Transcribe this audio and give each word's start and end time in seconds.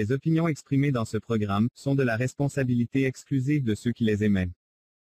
Les 0.00 0.12
opinions 0.12 0.48
exprimées 0.48 0.92
dans 0.92 1.04
ce 1.04 1.18
programme 1.18 1.68
sont 1.74 1.94
de 1.94 2.02
la 2.02 2.16
responsabilité 2.16 3.04
exclusive 3.04 3.64
de 3.64 3.74
ceux 3.74 3.92
qui 3.92 4.04
les 4.04 4.24
émettent 4.24 4.48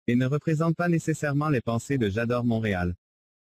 et 0.08 0.16
ne 0.16 0.26
représentent 0.26 0.76
pas 0.76 0.90
nécessairement 0.90 1.48
les 1.48 1.62
pensées 1.62 1.98
de 1.98 2.10
J'adore 2.10 2.44
Montréal. 2.44 2.94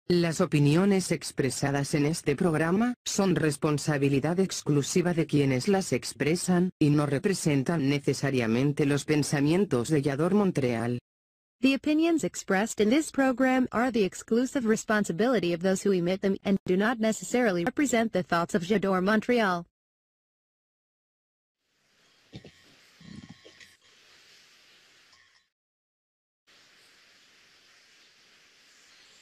Las 0.10 0.40
opiniones 0.40 1.12
expresadas 1.12 1.94
en 1.94 2.06
este 2.06 2.38
programa 2.38 2.94
son 3.06 3.36
responsabilidad 3.36 4.40
exclusiva 4.40 5.14
de 5.14 5.26
quienes 5.28 5.68
las 5.68 5.92
expresan 5.92 6.70
y 6.80 6.92
no 6.92 7.06
representan 7.06 7.90
necesariamente 7.90 8.86
los 8.86 9.04
pensamientos 9.04 9.90
de 9.90 10.02
Yador 10.02 10.34
Montreal. 10.34 11.00
The 11.60 11.74
opinions 11.74 12.24
expressed 12.24 12.80
in 12.80 12.90
this 12.90 13.12
program 13.12 13.68
are 13.74 13.92
the 13.92 14.06
exclusive 14.06 14.66
responsibility 14.66 15.54
of 15.54 15.62
those 15.62 15.86
who 15.86 15.92
emit 15.92 16.22
them 16.22 16.38
and 16.46 16.58
do 16.66 16.78
not 16.78 17.00
necessarily 17.00 17.66
represent 17.66 18.14
the 18.14 18.24
thoughts 18.24 18.56
of 18.56 18.64
J'adore 18.64 19.02
Montreal. 19.02 19.66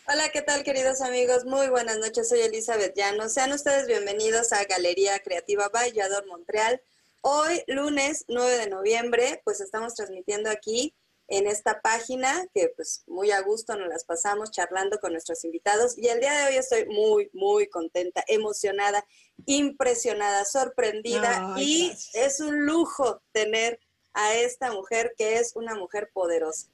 Hola, 0.08 0.30
¿qué 0.30 0.44
tal 0.44 0.64
queridos 0.64 1.02
amigos? 1.02 1.46
Muy 1.46 1.68
buenas 1.68 1.98
noches, 1.98 2.30
soy 2.30 2.42
Elizabeth 2.42 2.96
Llano. 2.96 3.28
Sean 3.28 3.52
ustedes 3.52 3.88
bienvenidos 3.88 4.54
a 4.54 4.64
Galería 4.66 5.18
Creativa 5.18 5.68
Vallador 5.70 6.28
Montreal. 6.28 6.80
Hoy, 7.22 7.64
lunes 7.66 8.24
9 8.28 8.56
de 8.56 8.70
noviembre, 8.70 9.42
pues 9.44 9.62
estamos 9.62 9.96
transmitiendo 9.96 10.52
aquí 10.52 10.94
en 11.28 11.48
esta 11.48 11.82
página 11.82 12.46
que 12.54 12.72
pues 12.76 13.04
muy 13.08 13.32
a 13.32 13.42
gusto 13.42 13.76
nos 13.78 13.88
las 13.88 14.04
pasamos 14.04 14.52
charlando 14.52 15.00
con 15.00 15.12
nuestros 15.12 15.44
invitados 15.44 15.98
y 15.98 16.08
el 16.08 16.20
día 16.20 16.34
de 16.38 16.50
hoy 16.50 16.58
estoy 16.58 16.86
muy, 16.86 17.32
muy 17.34 17.68
contenta, 17.68 18.24
emocionada, 18.28 19.04
impresionada, 19.48 20.46
sorprendida 20.46 21.56
y 21.58 21.92
es 22.14 22.42
un 22.42 22.64
lujo 22.68 23.24
tener 23.32 23.80
a 24.14 24.36
esta 24.36 24.72
mujer 24.72 25.16
que 25.18 25.40
es 25.40 25.56
una 25.56 25.74
mujer 25.74 26.12
poderosa. 26.14 26.68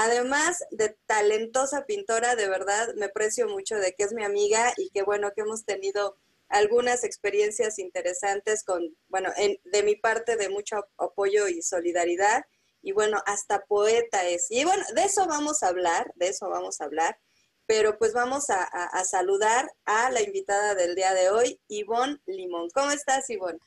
Además 0.00 0.64
de 0.70 0.96
talentosa 1.06 1.84
pintora, 1.84 2.36
de 2.36 2.48
verdad 2.48 2.94
me 2.94 3.08
precio 3.08 3.48
mucho 3.48 3.74
de 3.74 3.94
que 3.94 4.04
es 4.04 4.12
mi 4.12 4.22
amiga 4.22 4.72
y 4.76 4.90
que 4.90 5.02
bueno 5.02 5.32
que 5.34 5.40
hemos 5.40 5.64
tenido 5.64 6.16
algunas 6.48 7.02
experiencias 7.02 7.80
interesantes 7.80 8.62
con, 8.62 8.96
bueno, 9.08 9.30
de 9.36 9.82
mi 9.82 9.96
parte 9.96 10.36
de 10.36 10.50
mucho 10.50 10.86
apoyo 10.98 11.48
y 11.48 11.62
solidaridad. 11.62 12.44
Y 12.80 12.92
bueno, 12.92 13.20
hasta 13.26 13.64
poeta 13.64 14.24
es. 14.28 14.46
Y 14.50 14.62
bueno, 14.62 14.84
de 14.94 15.02
eso 15.02 15.26
vamos 15.26 15.64
a 15.64 15.68
hablar, 15.68 16.12
de 16.14 16.28
eso 16.28 16.48
vamos 16.48 16.80
a 16.80 16.84
hablar. 16.84 17.18
Pero 17.66 17.98
pues 17.98 18.12
vamos 18.12 18.50
a, 18.50 19.04
saludar 19.04 19.68
a 19.84 20.12
la 20.12 20.22
invitada 20.22 20.76
del 20.76 20.94
día 20.94 21.12
de 21.12 21.30
hoy, 21.30 21.58
Ivonne 21.66 22.18
Limón. 22.26 22.70
¿Cómo 22.72 22.92
estás, 22.92 23.28
Ivonne? 23.30 23.58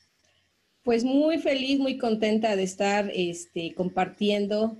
Pues 0.83 1.03
muy 1.03 1.39
feliz, 1.39 1.77
muy 1.77 1.97
contenta 1.97 2.55
de 2.55 2.63
estar 2.63 3.11
este, 3.13 3.75
compartiendo 3.75 4.77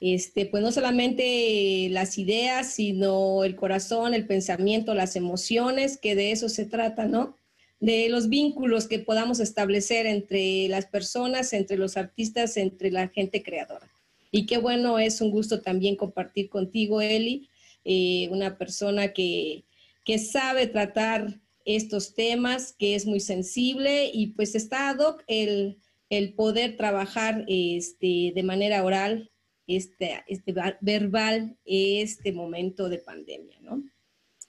este, 0.00 0.46
pues 0.46 0.62
no 0.62 0.72
solamente 0.72 1.88
las 1.90 2.18
ideas, 2.18 2.74
sino 2.74 3.44
el 3.44 3.56
corazón, 3.56 4.14
el 4.14 4.26
pensamiento, 4.26 4.94
las 4.94 5.16
emociones, 5.16 5.98
que 5.98 6.14
de 6.14 6.32
eso 6.32 6.48
se 6.48 6.66
trata, 6.66 7.06
¿no? 7.06 7.36
De 7.80 8.08
los 8.08 8.28
vínculos 8.28 8.86
que 8.86 8.98
podamos 8.98 9.40
establecer 9.40 10.06
entre 10.06 10.68
las 10.68 10.86
personas, 10.86 11.52
entre 11.52 11.76
los 11.76 11.96
artistas, 11.96 12.56
entre 12.56 12.90
la 12.90 13.08
gente 13.08 13.42
creadora. 13.42 13.90
Y 14.30 14.46
qué 14.46 14.58
bueno, 14.58 14.98
es 14.98 15.20
un 15.20 15.30
gusto 15.30 15.60
también 15.60 15.96
compartir 15.96 16.48
contigo, 16.48 17.00
Eli, 17.00 17.48
eh, 17.84 18.28
una 18.30 18.58
persona 18.58 19.12
que, 19.12 19.64
que 20.04 20.18
sabe 20.18 20.66
tratar 20.66 21.40
estos 21.64 22.14
temas, 22.14 22.74
que 22.78 22.94
es 22.94 23.06
muy 23.06 23.20
sensible 23.20 24.10
y 24.12 24.28
pues 24.28 24.54
está 24.54 24.90
ad 24.90 24.98
hoc 24.98 25.24
el, 25.26 25.78
el 26.10 26.34
poder 26.34 26.76
trabajar 26.76 27.44
este, 27.48 28.32
de 28.34 28.42
manera 28.42 28.84
oral 28.84 29.30
este, 29.66 30.24
este 30.26 30.54
verbal 30.80 31.58
este 31.64 32.32
momento 32.32 32.88
de 32.88 32.98
pandemia, 32.98 33.58
¿no? 33.60 33.82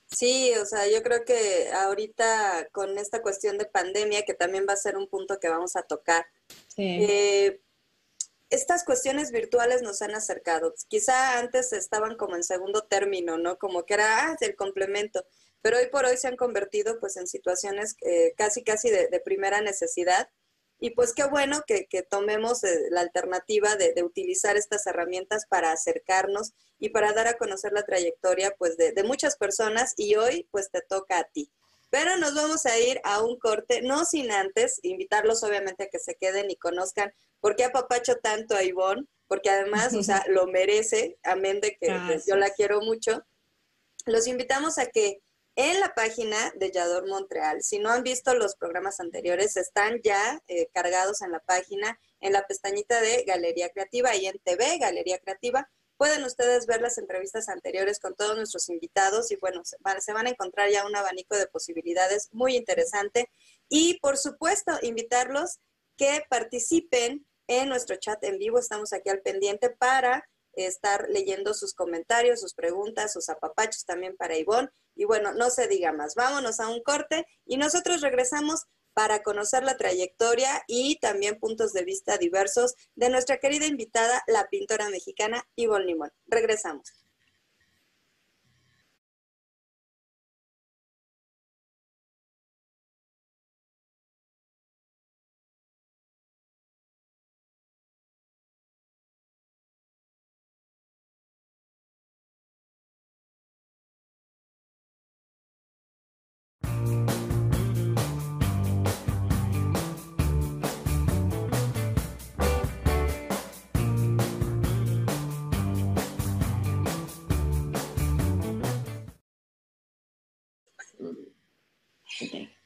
Sí, 0.07 0.53
o 0.61 0.65
sea, 0.65 0.87
yo 0.87 1.01
creo 1.03 1.25
que 1.25 1.69
ahorita 1.71 2.69
con 2.71 2.97
esta 2.97 3.21
cuestión 3.21 3.57
de 3.57 3.65
pandemia, 3.65 4.23
que 4.23 4.33
también 4.33 4.65
va 4.67 4.73
a 4.73 4.77
ser 4.77 4.97
un 4.97 5.07
punto 5.07 5.39
que 5.39 5.49
vamos 5.49 5.75
a 5.75 5.83
tocar, 5.83 6.25
eh, 6.77 7.59
estas 8.49 8.83
cuestiones 8.85 9.31
virtuales 9.31 9.81
nos 9.81 10.01
han 10.01 10.13
acercado. 10.13 10.73
Quizá 10.87 11.39
antes 11.39 11.73
estaban 11.73 12.15
como 12.15 12.35
en 12.35 12.43
segundo 12.43 12.83
término, 12.83 13.37
¿no? 13.37 13.57
Como 13.57 13.83
que 13.83 13.95
era 13.95 14.29
ah, 14.29 14.37
el 14.39 14.55
complemento, 14.55 15.25
pero 15.61 15.77
hoy 15.77 15.87
por 15.91 16.05
hoy 16.05 16.17
se 16.17 16.27
han 16.27 16.37
convertido 16.37 16.99
pues 16.99 17.17
en 17.17 17.27
situaciones 17.27 17.95
eh, 18.01 18.33
casi 18.37 18.63
casi 18.63 18.91
de 18.91 19.21
primera 19.25 19.61
necesidad 19.61 20.29
y 20.79 20.91
pues 20.91 21.13
qué 21.13 21.23
bueno 21.25 21.61
que, 21.65 21.87
tomemos 22.09 22.63
eh, 22.63 22.87
la 22.89 23.01
alternativa 23.01 23.75
de, 23.75 24.03
utilizar 24.03 24.57
estas 24.57 24.85
herramientas 24.87 25.45
para 25.47 25.71
acercarnos 25.71 26.53
y 26.79 26.89
para 26.89 27.13
dar 27.13 27.27
a 27.27 27.37
conocer 27.37 27.71
la 27.71 27.83
trayectoria 27.83 28.55
pues 28.57 28.77
de, 28.77 28.93
muchas 29.03 29.37
personas 29.37 29.93
y 29.97 30.15
hoy 30.15 30.47
pues 30.51 30.69
te 30.69 30.81
toca 30.81 31.19
a 31.19 31.23
ti. 31.23 31.49
Pero 31.89 32.17
nos 32.17 32.35
vamos 32.35 32.65
a 32.65 32.77
ir 32.77 32.99
a 33.03 33.23
un 33.23 33.39
corte, 33.39 33.81
no 33.81 34.03
sin 34.05 34.31
antes 34.31 34.79
invitarlos 34.83 35.43
obviamente 35.43 35.85
a 35.85 35.89
que 35.89 35.99
se 35.99 36.15
queden 36.15 36.51
y 36.51 36.57
conozcan 36.57 37.13
por 37.39 37.55
qué 37.55 37.63
apapacho 37.63 38.17
tanto 38.17 38.55
a 38.55 38.63
Ivonne, 38.63 39.05
porque 39.27 39.49
además, 39.49 39.93
o 39.93 40.03
sea, 40.03 40.25
lo 40.29 40.47
merece, 40.47 41.17
amén 41.23 41.61
de 41.61 41.77
que 41.77 41.87
yo 42.27 42.35
la 42.35 42.49
quiero 42.49 42.81
mucho. 42.81 43.25
Los 44.05 44.27
invitamos 44.27 44.77
a 44.77 44.87
que 44.87 45.21
en 45.55 45.79
la 45.79 45.93
página 45.93 46.51
de 46.55 46.71
Yador 46.71 47.07
Montreal. 47.07 47.63
Si 47.63 47.79
no 47.79 47.89
han 47.89 48.03
visto 48.03 48.33
los 48.35 48.55
programas 48.55 48.99
anteriores, 48.99 49.55
están 49.55 50.01
ya 50.03 50.41
eh, 50.47 50.67
cargados 50.73 51.21
en 51.21 51.31
la 51.31 51.39
página, 51.39 51.97
en 52.19 52.33
la 52.33 52.45
pestañita 52.45 52.99
de 52.99 53.23
Galería 53.25 53.69
Creativa 53.69 54.16
y 54.16 54.25
en 54.27 54.38
TV 54.39 54.77
Galería 54.79 55.17
Creativa. 55.19 55.69
Pueden 55.97 56.25
ustedes 56.25 56.66
ver 56.66 56.81
las 56.81 56.97
entrevistas 56.97 57.47
anteriores 57.47 57.99
con 57.99 58.16
todos 58.16 58.35
nuestros 58.35 58.67
invitados 58.67 59.31
y 59.31 59.38
bueno, 59.38 59.63
se 59.63 59.77
van, 59.79 60.01
se 60.01 60.11
van 60.11 60.27
a 60.27 60.31
encontrar 60.31 60.69
ya 60.69 60.85
un 60.85 60.95
abanico 60.95 61.38
de 61.38 61.47
posibilidades 61.47 62.27
muy 62.33 62.57
interesante. 62.57 63.29
Y 63.69 63.97
por 64.01 64.17
supuesto, 64.17 64.73
invitarlos 64.81 65.59
que 65.95 66.25
participen 66.29 67.25
en 67.47 67.69
nuestro 67.69 67.95
chat 67.95 68.22
en 68.25 68.37
vivo. 68.39 68.59
Estamos 68.59 68.91
aquí 68.91 69.09
al 69.09 69.22
pendiente 69.22 69.69
para 69.69 70.27
estar 70.55 71.07
leyendo 71.09 71.53
sus 71.53 71.73
comentarios, 71.73 72.41
sus 72.41 72.53
preguntas, 72.53 73.13
sus 73.13 73.29
apapachos 73.29 73.85
también 73.85 74.16
para 74.16 74.38
Ivonne. 74.38 74.69
Y 74.95 75.05
bueno, 75.05 75.33
no 75.33 75.49
se 75.49 75.67
diga 75.67 75.91
más, 75.91 76.16
vámonos 76.16 76.59
a 76.59 76.69
un 76.69 76.81
corte 76.81 77.25
y 77.45 77.57
nosotros 77.57 78.01
regresamos 78.01 78.63
para 78.93 79.23
conocer 79.23 79.63
la 79.63 79.75
trayectoria 79.75 80.63
y 80.67 80.99
también 80.99 81.38
puntos 81.38 81.73
de 81.73 81.83
vista 81.83 82.17
diversos 82.17 82.75
de 82.95 83.09
nuestra 83.09 83.38
querida 83.38 83.66
invitada, 83.66 84.23
la 84.25 84.47
pintora 84.47 84.89
mexicana 84.89 85.45
Ivonne 85.55 85.85
Limón. 85.85 86.11
Regresamos. 86.27 87.04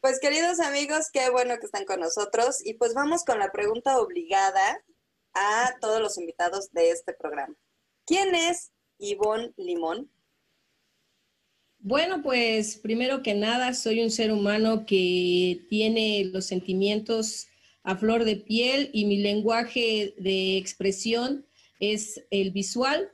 Pues 0.10 0.20
queridos 0.20 0.60
amigos, 0.60 1.12
qué 1.14 1.30
bueno 1.30 1.60
que 1.60 1.68
están 1.68 1.86
con 1.86 2.00
nosotros 2.00 2.66
y 2.66 2.74
pues 2.74 2.96
vamos 2.96 3.24
con 3.24 3.38
la 3.38 3.52
pregunta 3.52 4.00
obligada 4.00 4.84
a 5.36 5.76
todos 5.80 6.02
los 6.02 6.18
invitados 6.18 6.72
de 6.72 6.90
este 6.90 7.14
programa. 7.14 7.54
¿Quién 8.08 8.34
es 8.34 8.72
Ivonne 8.98 9.54
Limón? 9.56 10.10
Bueno, 11.78 12.24
pues 12.24 12.78
primero 12.78 13.22
que 13.22 13.36
nada, 13.36 13.76
soy 13.76 14.02
un 14.02 14.10
ser 14.10 14.32
humano 14.32 14.88
que 14.88 15.64
tiene 15.70 16.26
los 16.26 16.46
sentimientos 16.46 17.46
a 17.84 17.96
flor 17.96 18.24
de 18.24 18.38
piel 18.38 18.90
y 18.92 19.06
mi 19.06 19.18
lenguaje 19.18 20.16
de 20.18 20.58
expresión 20.58 21.46
es 21.80 22.26
el 22.32 22.50
visual. 22.50 23.12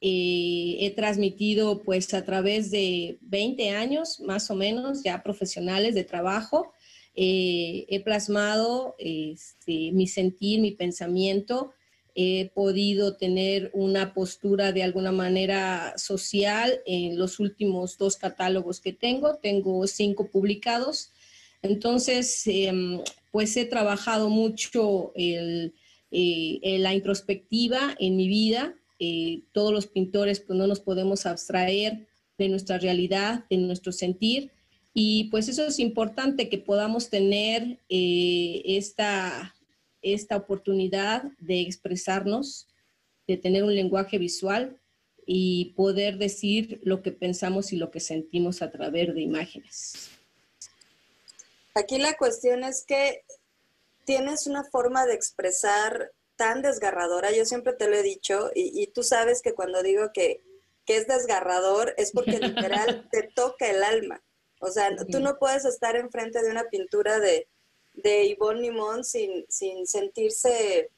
Eh, 0.00 0.76
he 0.80 0.90
transmitido 0.90 1.82
pues 1.82 2.12
a 2.12 2.24
través 2.24 2.70
de 2.70 3.18
20 3.22 3.70
años 3.70 4.20
más 4.20 4.50
o 4.50 4.54
menos 4.54 5.02
ya 5.02 5.22
profesionales 5.22 5.94
de 5.94 6.04
trabajo. 6.04 6.72
Eh, 7.14 7.86
he 7.88 8.00
plasmado 8.00 8.94
este, 8.98 9.92
mi 9.92 10.06
sentir, 10.06 10.60
mi 10.60 10.72
pensamiento. 10.72 11.72
He 12.14 12.50
podido 12.54 13.16
tener 13.16 13.70
una 13.72 14.12
postura 14.12 14.72
de 14.72 14.82
alguna 14.82 15.12
manera 15.12 15.94
social 15.96 16.80
en 16.86 17.18
los 17.18 17.40
últimos 17.40 17.96
dos 17.96 18.16
catálogos 18.16 18.80
que 18.80 18.92
tengo. 18.92 19.36
Tengo 19.36 19.86
cinco 19.86 20.30
publicados. 20.30 21.12
Entonces, 21.62 22.42
em, 22.46 23.00
pues 23.32 23.56
he 23.56 23.64
trabajado 23.64 24.28
mucho 24.28 25.12
eh, 25.14 25.72
la 26.10 26.94
introspectiva 26.94 27.94
en 27.98 28.16
mi 28.16 28.28
vida 28.28 28.74
eh, 28.98 29.42
todos 29.52 29.72
los 29.72 29.86
pintores 29.86 30.40
pues 30.40 30.58
no 30.58 30.66
nos 30.66 30.80
podemos 30.80 31.26
abstraer 31.26 32.06
de 32.38 32.48
nuestra 32.48 32.78
realidad, 32.78 33.44
de 33.50 33.56
nuestro 33.58 33.92
sentir. 33.92 34.52
Y 34.94 35.24
pues 35.24 35.48
eso 35.48 35.66
es 35.66 35.78
importante 35.78 36.48
que 36.48 36.58
podamos 36.58 37.10
tener 37.10 37.78
eh, 37.88 38.62
esta, 38.64 39.54
esta 40.02 40.36
oportunidad 40.36 41.24
de 41.38 41.60
expresarnos, 41.60 42.68
de 43.26 43.36
tener 43.36 43.64
un 43.64 43.74
lenguaje 43.74 44.18
visual 44.18 44.80
y 45.26 45.74
poder 45.76 46.18
decir 46.18 46.80
lo 46.84 47.02
que 47.02 47.12
pensamos 47.12 47.72
y 47.72 47.76
lo 47.76 47.90
que 47.90 48.00
sentimos 48.00 48.62
a 48.62 48.70
través 48.70 49.14
de 49.14 49.20
imágenes. 49.20 50.10
Aquí 51.74 51.98
la 51.98 52.16
cuestión 52.16 52.64
es 52.64 52.84
que 52.86 53.22
tienes 54.06 54.46
una 54.46 54.64
forma 54.64 55.04
de 55.04 55.14
expresar 55.14 56.12
tan 56.36 56.62
desgarradora, 56.62 57.32
yo 57.32 57.44
siempre 57.44 57.72
te 57.72 57.88
lo 57.88 57.96
he 57.96 58.02
dicho, 58.02 58.50
y, 58.54 58.86
tú 58.88 59.02
sabes 59.02 59.42
que 59.42 59.54
cuando 59.54 59.82
digo 59.82 60.12
que, 60.12 60.42
es 60.86 61.08
desgarrador 61.08 61.94
es 61.96 62.12
porque 62.12 62.38
literal 62.38 63.08
te 63.10 63.24
toca 63.24 63.68
el 63.68 63.82
alma. 63.82 64.22
O 64.60 64.68
sea, 64.68 64.94
tú 65.10 65.18
no 65.18 65.36
puedes 65.36 65.64
estar 65.64 65.96
enfrente 65.96 66.40
de 66.42 66.50
una 66.50 66.68
pintura 66.68 67.18
de, 67.18 67.48
de 67.94 68.28
Yvonne 68.28 68.60
Limón 68.60 69.04
sin, 69.04 69.44
sin 69.48 69.84
sentirse 69.86 70.92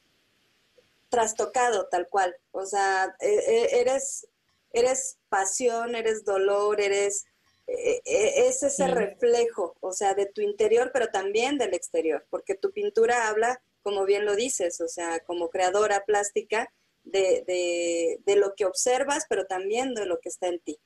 trastocado 1.09 1.87
tal 1.87 2.07
cual. 2.07 2.35
O 2.51 2.67
sea, 2.67 3.15
e, 3.19 3.27
e, 3.29 3.81
eres, 3.81 4.27
eres 4.73 5.17
pasión, 5.27 5.95
eres 5.95 6.23
dolor, 6.23 6.79
eres... 6.79 7.25
E, 7.65 8.01
es 8.05 8.63
ese 8.63 8.87
reflejo, 8.87 9.75
o 9.79 9.91
sea, 9.91 10.13
de 10.13 10.27
tu 10.27 10.41
interior, 10.41 10.91
pero 10.93 11.07
también 11.07 11.57
del 11.57 11.73
exterior, 11.73 12.25
porque 12.29 12.55
tu 12.55 12.71
pintura 12.71 13.27
habla 13.27 13.61
como 13.81 14.05
bien 14.05 14.25
lo 14.25 14.35
dices, 14.35 14.81
o 14.81 14.87
sea, 14.87 15.19
como 15.19 15.49
creadora 15.49 16.03
plástica 16.05 16.71
de, 17.03 18.19
lo 18.37 18.53
que 18.55 18.65
observas, 18.65 19.25
pero 19.29 19.45
también 19.45 19.93
de 19.93 20.05
lo 20.05 20.19
que 20.19 20.29
está 20.29 20.47
en 20.47 20.59
ti. 20.59 20.77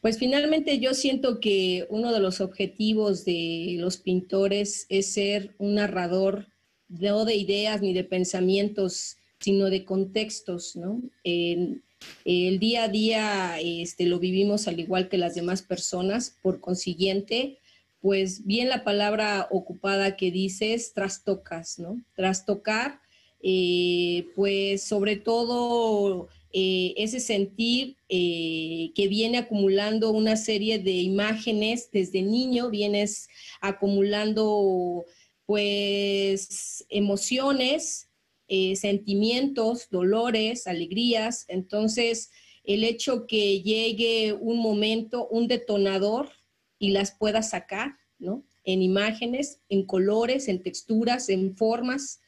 Pues 0.00 0.18
finalmente 0.18 0.78
yo 0.78 0.94
siento 0.94 1.40
que 1.40 1.86
uno 1.90 2.12
de 2.12 2.20
los 2.20 2.40
objetivos 2.40 3.24
de 3.24 3.76
los 3.78 3.98
pintores 3.98 4.86
es 4.88 5.12
ser 5.12 5.54
un 5.58 5.74
narrador 5.74 6.46
no 6.88 7.24
de 7.24 7.36
ideas 7.36 7.82
ni 7.82 7.92
de 7.92 8.04
pensamientos, 8.04 9.16
sino 9.38 9.70
de 9.70 9.84
contextos, 9.84 10.74
¿no? 10.74 11.02
el 12.24 12.58
día 12.58 12.84
a 12.84 12.88
día 12.88 13.60
este, 13.60 14.06
lo 14.06 14.18
vivimos 14.18 14.66
al 14.68 14.80
igual 14.80 15.08
que 15.08 15.18
las 15.18 15.34
demás 15.34 15.62
personas, 15.62 16.38
por 16.42 16.60
consiguiente, 16.60 17.58
pues 18.00 18.46
bien 18.46 18.68
la 18.68 18.82
palabra 18.82 19.46
ocupada 19.50 20.16
que 20.16 20.30
dices, 20.30 20.94
trastocas, 20.94 21.78
¿no? 21.78 22.02
Trastocar, 22.14 23.00
eh, 23.42 24.26
pues 24.34 24.82
sobre 24.82 25.16
todo 25.16 26.28
eh, 26.52 26.94
ese 26.96 27.20
sentir 27.20 27.96
eh, 28.08 28.90
que 28.94 29.08
viene 29.08 29.38
acumulando 29.38 30.10
una 30.10 30.36
serie 30.36 30.78
de 30.78 30.92
imágenes 30.92 31.90
desde 31.90 32.22
niño, 32.22 32.70
vienes 32.70 33.28
acumulando 33.60 35.04
pues 35.46 36.86
emociones, 36.88 38.08
sentimientos, 38.74 39.88
dolores, 39.90 40.66
alegrías, 40.66 41.44
entonces 41.48 42.30
el 42.64 42.82
hecho 42.82 43.26
que 43.26 43.62
llegue 43.62 44.32
un 44.32 44.58
momento, 44.58 45.28
un 45.28 45.46
detonador, 45.46 46.30
y 46.80 46.90
las 46.90 47.12
pueda 47.12 47.42
sacar, 47.42 47.98
¿no? 48.18 48.42
En 48.64 48.82
imágenes, 48.82 49.60
en 49.68 49.84
colores, 49.86 50.48
en 50.48 50.62
texturas, 50.62 51.28
en 51.28 51.56
formas, 51.56 52.20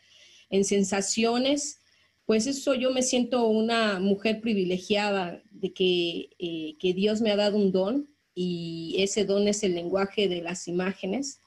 en 0.50 0.64
sensaciones. 0.64 1.80
Pues 2.26 2.46
eso 2.46 2.74
yo 2.74 2.92
me 2.92 3.02
siento 3.02 3.48
una 3.48 3.98
mujer 3.98 4.40
privilegiada 4.40 5.42
de 5.50 5.72
que, 5.72 6.30
eh, 6.38 6.76
que 6.78 6.92
Dios 6.94 7.20
me 7.20 7.32
ha 7.32 7.36
dado 7.36 7.56
un 7.56 7.72
don 7.72 8.08
y 8.34 8.96
ese 8.98 9.24
don 9.24 9.48
es 9.48 9.64
el 9.64 9.74
lenguaje 9.74 10.28
de 10.28 10.42
las 10.42 10.68
imágenes, 10.68 11.40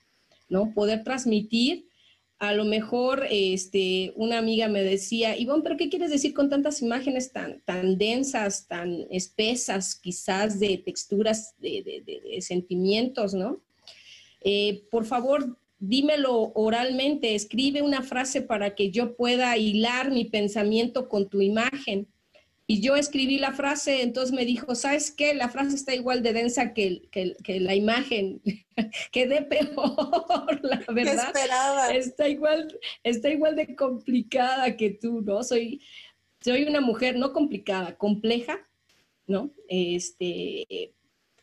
¿no? 0.49 0.73
Poder 0.73 1.03
transmitir 1.03 1.87
a 2.39 2.53
lo 2.53 2.65
mejor 2.65 3.25
este, 3.29 4.13
una 4.15 4.37
amiga 4.37 4.67
me 4.67 4.83
decía, 4.83 5.37
Ivonne, 5.37 5.63
pero 5.63 5.77
¿qué 5.77 5.89
quieres 5.89 6.11
decir 6.11 6.33
con 6.33 6.49
tantas 6.49 6.81
imágenes 6.81 7.31
tan, 7.31 7.61
tan 7.61 7.97
densas, 7.97 8.67
tan 8.67 9.07
espesas, 9.09 9.95
quizás 9.95 10.59
de 10.59 10.77
texturas, 10.77 11.55
de, 11.59 12.03
sentimientos, 12.41 13.33
¿no? 13.33 13.61
Eh, 14.41 14.83
por 14.91 15.05
favor, 15.05 15.57
dímelo 15.79 16.51
oralmente, 16.55 17.35
escribe 17.35 17.81
una 17.81 18.01
frase 18.01 18.41
para 18.41 18.75
que 18.75 18.91
yo 18.91 19.15
pueda 19.15 19.57
hilar 19.57 20.11
mi 20.11 20.25
pensamiento 20.25 21.07
con 21.07 21.29
tu 21.29 21.41
imagen. 21.41 22.07
Y 22.67 22.81
yo 22.81 22.95
escribí 22.95 23.37
la 23.37 23.53
frase, 23.53 24.01
entonces 24.01 24.33
me 24.33 24.43
dijo, 24.43 24.73
¿sabes 24.73 25.11
qué? 25.11 25.35
La 25.35 25.49
frase 25.49 25.75
está 25.75 25.93
igual 25.93 26.23
de 26.23 26.33
densa 26.33 26.73
que, 26.73 27.03
que, 27.11 27.59
la 27.59 27.75
imagen. 27.75 28.41
Quedé 29.11 29.43
peor, 29.43 30.59
la 30.63 30.83
verdad. 30.91 31.31
Está 31.95 32.27
igual, 32.27 32.79
está 33.03 33.29
igual 33.29 33.55
de 33.55 33.75
complicada 33.75 34.75
que 34.77 34.89
tú, 34.89 35.21
¿no? 35.21 35.43
Soy, 35.43 35.81
soy 36.41 36.63
una 36.63 36.81
mujer 36.81 37.17
no 37.17 37.33
complicada, 37.33 37.97
compleja, 37.97 38.57
¿no? 39.27 39.51
Este, 39.69 40.91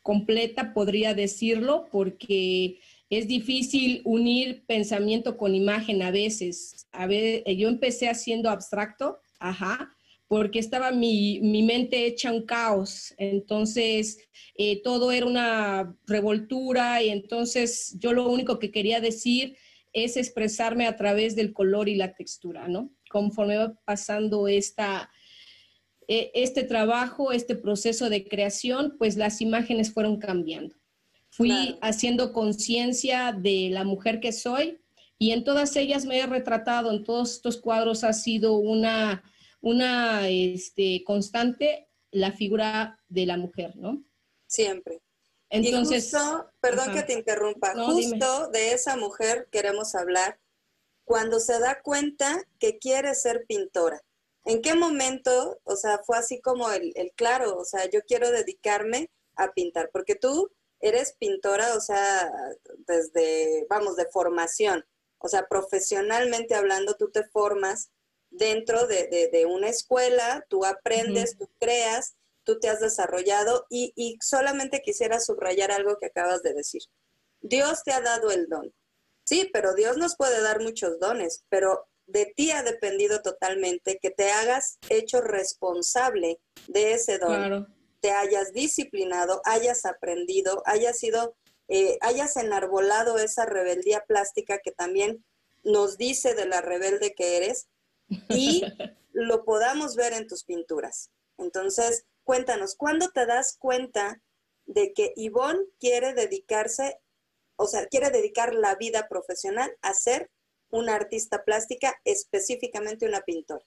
completa 0.02 0.74
podría 0.74 1.14
decirlo, 1.14 1.86
porque 1.92 2.80
es 3.10 3.28
difícil 3.28 4.02
unir 4.04 4.64
pensamiento 4.66 5.36
con 5.36 5.54
imagen 5.54 6.02
a 6.02 6.10
veces. 6.10 6.88
A 6.90 7.06
ver, 7.06 7.44
yo 7.56 7.68
empecé 7.68 8.08
haciendo 8.08 8.50
abstracto, 8.50 9.20
ajá, 9.38 9.94
porque 10.32 10.60
estaba 10.60 10.92
mi, 10.92 11.40
mente 11.42 12.06
hecha 12.06 12.32
un 12.32 12.46
caos. 12.46 13.12
Entonces, 13.18 14.16
eh, 14.54 14.80
todo 14.82 15.12
era 15.12 15.26
una 15.26 15.94
revoltura 16.06 17.02
y 17.02 17.10
entonces 17.10 17.96
yo 17.98 18.14
lo 18.14 18.26
único 18.30 18.58
que 18.58 18.70
quería 18.70 19.02
decir 19.02 19.58
es 19.92 20.16
expresarme 20.16 20.86
a 20.86 20.96
través 20.96 21.36
del 21.36 21.52
color 21.52 21.90
y 21.90 21.96
la 21.96 22.14
textura, 22.14 22.66
¿no? 22.66 22.90
Conforme 23.10 23.58
va 23.58 23.74
pasando 23.84 24.48
esta, 24.48 25.10
e, 26.08 26.30
este 26.32 26.62
trabajo, 26.62 27.30
este 27.32 27.54
proceso 27.54 28.08
de 28.08 28.26
creación, 28.26 28.96
pues 28.96 29.18
las 29.18 29.42
imágenes 29.42 29.92
fueron 29.92 30.16
cambiando. 30.16 30.74
Fui 31.28 31.76
haciendo 31.82 32.32
conciencia 32.32 33.32
de 33.38 33.68
la 33.70 33.84
mujer 33.84 34.18
que 34.18 34.32
soy 34.32 34.78
y 35.18 35.32
en 35.32 35.44
todas 35.44 35.76
ellas 35.76 36.06
me 36.06 36.20
he 36.20 36.26
retratado, 36.26 36.90
en 36.90 37.04
todos 37.04 37.32
estos 37.32 37.58
cuadros 37.58 38.02
ha 38.02 38.14
sido 38.14 38.54
una 38.54 39.22
una 39.62 40.28
este, 40.28 41.02
constante 41.04 41.88
la 42.10 42.32
figura 42.32 43.00
de 43.08 43.26
la 43.26 43.38
mujer, 43.38 43.74
¿no? 43.76 44.04
Siempre. 44.46 45.00
Entonces, 45.48 46.14
perdón 46.60 46.92
que 46.94 47.02
te 47.02 47.12
interrumpa, 47.12 47.74
justo 47.74 48.48
de 48.48 48.72
esa 48.72 48.96
mujer 48.96 49.48
queremos 49.50 49.94
hablar 49.94 50.38
cuando 51.04 51.40
se 51.40 51.58
da 51.58 51.80
cuenta 51.82 52.42
que 52.58 52.78
quiere 52.78 53.14
ser 53.14 53.44
pintora. 53.46 54.00
¿En 54.44 54.62
qué 54.62 54.74
momento, 54.74 55.60
o 55.64 55.76
sea, 55.76 56.00
fue 56.04 56.16
así 56.16 56.40
como 56.40 56.70
el, 56.70 56.92
el 56.96 57.12
claro, 57.12 57.56
o 57.58 57.64
sea, 57.64 57.88
yo 57.90 58.00
quiero 58.06 58.30
dedicarme 58.30 59.10
a 59.36 59.52
pintar? 59.52 59.90
Porque 59.92 60.14
tú 60.14 60.50
eres 60.80 61.14
pintora, 61.18 61.76
o 61.76 61.80
sea, 61.80 62.30
desde, 62.86 63.66
vamos, 63.68 63.96
de 63.96 64.06
formación, 64.06 64.84
o 65.18 65.28
sea, 65.28 65.46
profesionalmente 65.48 66.54
hablando, 66.54 66.94
tú 66.94 67.10
te 67.10 67.24
formas 67.24 67.90
dentro 68.32 68.86
de, 68.86 69.46
una 69.48 69.68
escuela, 69.68 70.44
tú 70.48 70.64
aprendes, 70.64 71.36
tú 71.36 71.48
creas, 71.60 72.14
tú 72.44 72.58
te 72.58 72.68
has 72.68 72.80
desarrollado 72.80 73.66
y, 73.70 74.18
solamente 74.20 74.82
quisiera 74.82 75.20
subrayar 75.20 75.70
algo 75.70 75.98
que 75.98 76.06
acabas 76.06 76.42
de 76.42 76.54
decir. 76.54 76.82
Dios 77.40 77.82
te 77.84 77.92
ha 77.92 78.00
dado 78.00 78.30
el 78.30 78.48
don. 78.48 78.72
Sí, 79.24 79.48
pero 79.52 79.74
Dios 79.74 79.96
nos 79.96 80.16
puede 80.16 80.40
dar 80.42 80.60
muchos 80.60 80.98
dones, 80.98 81.44
pero 81.48 81.86
de 82.06 82.32
ti 82.36 82.50
ha 82.50 82.62
dependido 82.62 83.22
totalmente 83.22 83.98
que 83.98 84.10
te 84.10 84.30
hagas 84.30 84.78
hecho 84.88 85.20
responsable 85.20 86.40
de 86.66 86.94
ese 86.94 87.18
don, 87.18 87.72
te 88.00 88.10
hayas 88.10 88.52
disciplinado, 88.52 89.40
hayas 89.44 89.84
aprendido, 89.86 90.62
hayas 90.66 90.98
sido, 90.98 91.36
eh, 91.68 91.98
hayas 92.00 92.36
enarbolado 92.36 93.18
esa 93.18 93.46
rebeldía 93.46 94.04
plástica 94.06 94.58
que 94.58 94.72
también 94.72 95.24
nos 95.62 95.96
dice 95.96 96.34
de 96.34 96.46
la 96.46 96.60
rebelde 96.60 97.14
que 97.14 97.36
eres 97.36 97.68
y 98.28 98.62
lo 99.12 99.44
podamos 99.44 99.96
ver 99.96 100.12
en 100.12 100.26
tus 100.26 100.44
pinturas. 100.44 101.10
Entonces, 101.38 102.04
cuéntanos, 102.24 102.74
¿cuándo 102.76 103.10
te 103.10 103.26
das 103.26 103.56
cuenta 103.58 104.20
de 104.66 104.92
que 104.92 105.12
Ivonne 105.16 105.64
quiere 105.80 106.14
dedicarse, 106.14 106.98
o 107.56 107.66
sea, 107.66 107.86
quiere 107.86 108.10
dedicar 108.10 108.54
la 108.54 108.76
vida 108.76 109.08
profesional 109.08 109.70
a 109.82 109.92
ser 109.94 110.30
una 110.70 110.94
artista 110.94 111.44
plástica, 111.44 111.94
específicamente 112.04 113.06
una 113.06 113.20
pintora? 113.20 113.64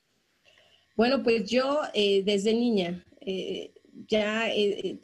Bueno, 0.96 1.24
pues 1.24 1.50
yo 1.50 1.82
eh, 1.94 2.24
desde 2.24 2.54
niña, 2.54 3.06
eh, 3.20 3.74
ya, 4.08 4.50
eh, 4.50 5.00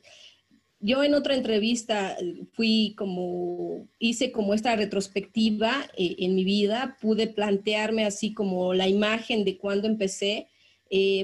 yo 0.81 1.03
en 1.03 1.13
otra 1.13 1.35
entrevista 1.35 2.17
fui 2.53 2.93
como, 2.97 3.87
hice 3.99 4.31
como 4.31 4.53
esta 4.53 4.75
retrospectiva 4.75 5.87
en 5.97 6.35
mi 6.35 6.43
vida, 6.43 6.97
pude 7.01 7.27
plantearme 7.27 8.05
así 8.05 8.33
como 8.33 8.73
la 8.73 8.87
imagen 8.87 9.45
de 9.45 9.57
cuando 9.57 9.87
empecé. 9.87 10.47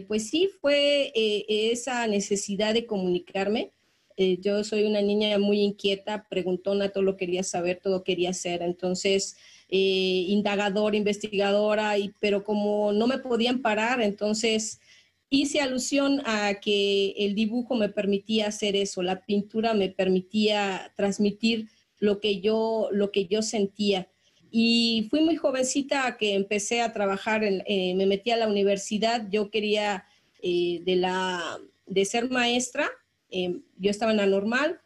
pues 0.07 0.29
sí, 0.29 0.49
fue 0.61 1.11
esa 1.47 2.07
necesidad 2.07 2.73
de 2.73 2.85
comunicarme. 2.85 3.71
yo 4.17 4.63
soy 4.63 4.83
una 4.85 5.01
niña 5.01 5.37
muy 5.39 5.61
inquieta, 5.61 6.27
preguntona, 6.29 6.89
todo 6.89 7.03
lo 7.03 7.17
quería 7.17 7.43
saber, 7.43 7.79
todo 7.81 8.03
quería 8.03 8.29
hacer. 8.31 8.61
Entonces, 8.61 9.37
eh, 9.69 10.25
indagadora, 10.29 10.95
investigadora, 10.95 11.97
y, 11.97 12.13
pero 12.21 12.45
como 12.45 12.93
no 12.93 13.05
me 13.05 13.17
podían 13.17 13.61
parar, 13.61 14.01
entonces 14.01 14.79
hice 15.29 15.61
alusión 15.61 16.21
a 16.25 16.55
que 16.55 17.13
el 17.17 17.35
dibujo 17.35 17.75
me 17.75 17.89
permitía 17.89 18.47
hacer 18.47 18.75
eso, 18.75 19.01
la 19.01 19.25
pintura 19.25 19.73
me 19.73 19.89
permitía 19.89 20.93
transmitir 20.95 21.67
lo 21.99 22.19
que 22.19 22.39
yo, 22.39 22.89
lo 22.91 23.11
que 23.11 23.27
yo 23.27 23.41
sentía. 23.41 24.07
Y 24.49 25.07
fui 25.09 25.21
muy 25.21 25.35
jovencita 25.35 26.17
que 26.17 26.33
empecé 26.35 26.81
a 26.81 26.93
trabajar, 26.93 27.43
eh, 27.43 27.93
me 27.95 28.05
metí 28.05 28.31
a 28.31 28.37
la 28.37 28.47
universidad, 28.47 29.27
yo 29.29 29.51
quería 29.51 30.05
eh, 30.41 30.81
de, 30.85 30.95
la, 30.95 31.59
de 31.85 32.05
ser 32.05 32.29
maestra, 32.29 32.89
yo 33.29 33.91
estaba 33.91 34.11
en 34.11 34.17
la 34.17 34.25
normal, 34.25 34.79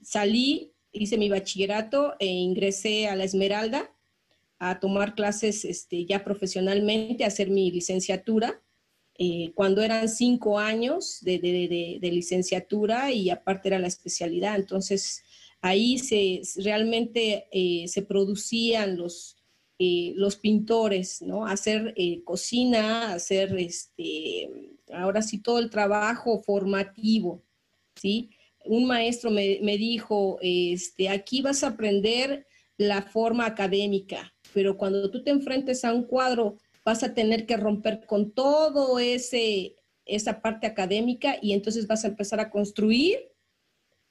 salí, 0.00 0.72
hice 0.92 1.18
mi 1.18 1.28
bachillerato 1.28 2.14
e 2.20 2.26
ingresé 2.26 3.08
a 3.08 3.16
la 3.16 3.24
Esmeralda 3.24 3.90
a 4.58 4.80
tomar 4.80 5.14
clases 5.14 5.64
este, 5.64 6.04
ya 6.04 6.24
profesionalmente, 6.24 7.24
a 7.24 7.28
hacer 7.28 7.50
mi 7.50 7.70
licenciatura. 7.70 8.60
Eh, 9.20 9.50
cuando 9.56 9.82
eran 9.82 10.08
cinco 10.08 10.60
años 10.60 11.18
de, 11.22 11.98
licenciatura 12.00 13.10
y 13.10 13.30
aparte 13.30 13.66
era 13.66 13.80
la 13.80 13.88
especialidad. 13.88 14.54
Entonces, 14.54 15.24
ahí 15.60 15.98
se, 15.98 16.40
realmente 16.62 17.48
eh, 17.50 17.88
se 17.88 18.02
producían 18.02 18.96
los, 18.96 19.36
eh, 19.80 20.12
los 20.14 20.36
pintores, 20.36 21.20
¿no? 21.20 21.46
Hacer 21.46 21.96
cocina, 22.22 23.14
hacer, 23.14 23.56
este, 23.58 24.48
ahora 24.92 25.20
sí, 25.20 25.38
todo 25.38 25.58
el 25.58 25.68
trabajo 25.68 26.40
formativo, 26.40 27.42
¿sí? 27.96 28.30
Un 28.64 28.86
maestro 28.86 29.32
me, 29.32 29.58
me 29.62 29.78
dijo, 29.78 30.38
este, 30.42 31.08
aquí 31.08 31.42
vas 31.42 31.64
a 31.64 31.68
aprender 31.68 32.46
la 32.76 33.02
forma 33.02 33.46
académica, 33.46 34.32
pero 34.54 34.76
cuando 34.76 35.10
tú 35.10 35.24
te 35.24 35.30
enfrentes 35.30 35.84
a 35.84 35.92
un 35.92 36.04
cuadro, 36.04 36.56
vas 36.88 37.02
a 37.02 37.12
tener 37.12 37.44
que 37.44 37.58
romper 37.58 38.06
con 38.06 38.30
todo 38.30 38.98
ese 38.98 39.76
esa 40.06 40.40
parte 40.40 40.66
académica 40.66 41.36
y 41.42 41.52
entonces 41.52 41.86
vas 41.86 42.02
a 42.02 42.08
empezar 42.08 42.40
a 42.40 42.50
construir 42.50 43.18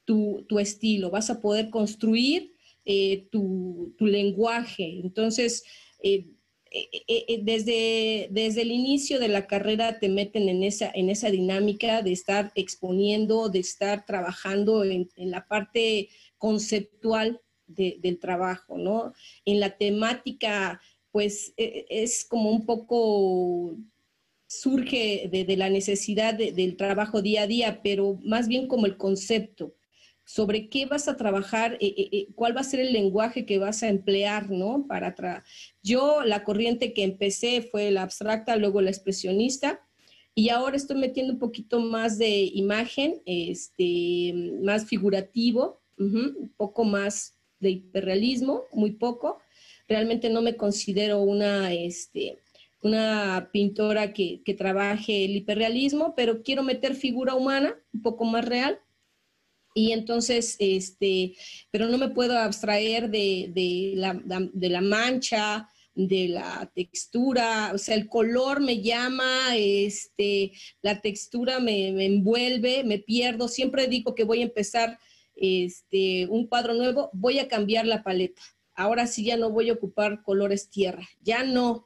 tu, 0.06 0.46
estilo, 0.60 1.10
vas 1.10 1.32
a 1.32 1.42
poder 1.42 1.72
construir 1.72 2.54
eh, 2.86 3.28
tu, 3.32 3.96
lenguaje. 4.00 5.02
Entonces, 5.04 5.64
eh, 6.04 6.28
eh, 6.72 7.42
desde, 7.42 8.28
desde 8.30 8.62
el 8.62 8.72
inicio 8.72 9.20
de 9.20 9.28
la 9.28 9.48
carrera 9.48 9.98
te 10.00 10.08
meten 10.08 10.48
en 10.48 10.62
esa, 10.62 10.92
en 10.94 11.10
esa 11.10 11.32
dinámica 11.32 12.04
de 12.04 12.12
estar 12.12 12.52
exponiendo, 12.54 13.50
de 13.50 13.60
estar 13.60 14.06
trabajando 14.06 14.84
en, 14.84 15.10
en 15.16 15.32
la 15.32 15.48
parte 15.48 16.10
conceptual 16.38 17.42
del 17.66 18.20
trabajo, 18.20 18.78
¿no? 18.78 19.14
En 19.46 19.60
la 19.60 19.78
temática, 19.78 20.80
pues 21.12 21.54
e, 21.58 21.86
e, 21.90 22.04
es 22.04 22.26
como 22.26 22.52
un 22.52 22.66
poco 22.66 23.78
surge 24.48 25.30
de, 25.32 25.58
la 25.58 25.70
necesidad 25.70 26.34
del 26.34 26.78
trabajo 26.78 27.22
día 27.22 27.44
a 27.44 27.48
día, 27.48 27.82
pero 27.84 28.18
más 28.24 28.48
bien 28.48 28.68
como 28.68 28.86
el 28.86 28.96
concepto 28.96 29.76
sobre 30.24 30.70
qué 30.70 30.86
vas 30.86 31.08
a 31.08 31.18
trabajar, 31.18 31.78
e, 31.80 32.28
cuál 32.36 32.56
va 32.56 32.62
a 32.62 32.66
ser 32.66 32.82
el 32.82 32.94
lenguaje 32.94 33.46
que 33.46 33.60
vas 33.60 33.84
a 33.84 33.90
emplear, 33.90 34.50
¿no? 34.50 34.86
Para 34.88 35.44
Yo 35.84 36.24
la 36.24 36.44
corriente 36.44 36.94
que 36.94 37.04
empecé 37.04 37.62
fue 37.62 37.92
la 37.92 38.04
abstracta, 38.04 38.56
luego 38.56 38.82
la 38.82 38.90
expresionista, 38.90 39.82
y 40.38 40.50
ahora 40.50 40.78
estoy 40.78 40.98
metiendo 40.98 41.34
un 41.34 41.40
poquito 41.40 41.80
más 41.80 42.20
de 42.20 42.52
imagen, 42.54 43.24
este, 43.26 44.34
más 44.62 44.86
figurativo, 44.86 45.82
un 45.98 46.54
poco 46.56 46.84
más 46.84 47.36
de 47.60 47.72
hiperrealismo, 47.72 48.62
muy 48.72 48.92
poco. 48.92 49.40
Realmente 49.88 50.30
no 50.30 50.42
me 50.42 50.56
considero 50.56 51.22
una, 51.22 51.74
este, 51.74 52.38
una 52.82 53.50
pintora 53.52 54.14
que, 54.14 54.42
trabaje 54.58 55.26
el 55.26 55.36
hiperrealismo, 55.36 56.16
pero 56.16 56.44
quiero 56.44 56.64
meter 56.64 56.96
figura 56.96 57.36
humana, 57.36 57.76
un 57.94 58.02
poco 58.02 58.26
más 58.26 58.46
real. 58.46 58.80
Y 59.74 59.92
entonces, 59.92 60.56
este, 60.60 61.36
pero 61.70 61.88
no 61.88 61.98
me 61.98 62.10
puedo 62.10 62.38
abstraer 62.38 63.10
de, 63.10 63.94
la, 63.96 64.82
mancha, 64.82 65.70
de 65.94 66.30
la 66.30 66.72
textura, 66.74 67.72
o 67.74 67.78
sea, 67.78 67.96
el 67.96 68.08
color 68.08 68.60
me 68.60 68.82
llama, 68.82 69.56
este, 69.56 70.54
la 70.82 71.00
textura 71.02 71.60
me, 71.60 71.92
me, 71.92 72.06
envuelve, 72.06 72.84
me 72.84 72.98
pierdo. 72.98 73.48
Siempre 73.48 73.88
digo 73.88 74.16
que 74.16 74.24
voy 74.24 74.40
a 74.40 74.46
empezar 74.46 74.98
este, 75.36 76.26
un 76.28 76.48
cuadro 76.48 76.74
nuevo, 76.74 77.12
voy 77.14 77.38
a 77.38 77.48
cambiar 77.48 77.86
la 77.86 78.02
paleta. 78.02 78.42
Ahora 78.78 79.08
sí 79.08 79.26
ya 79.26 79.36
no 79.36 79.50
voy 79.50 79.70
a 79.70 79.74
ocupar 79.74 80.24
colores 80.24 80.70
tierra, 80.70 81.06
ya 81.22 81.44
no. 81.44 81.86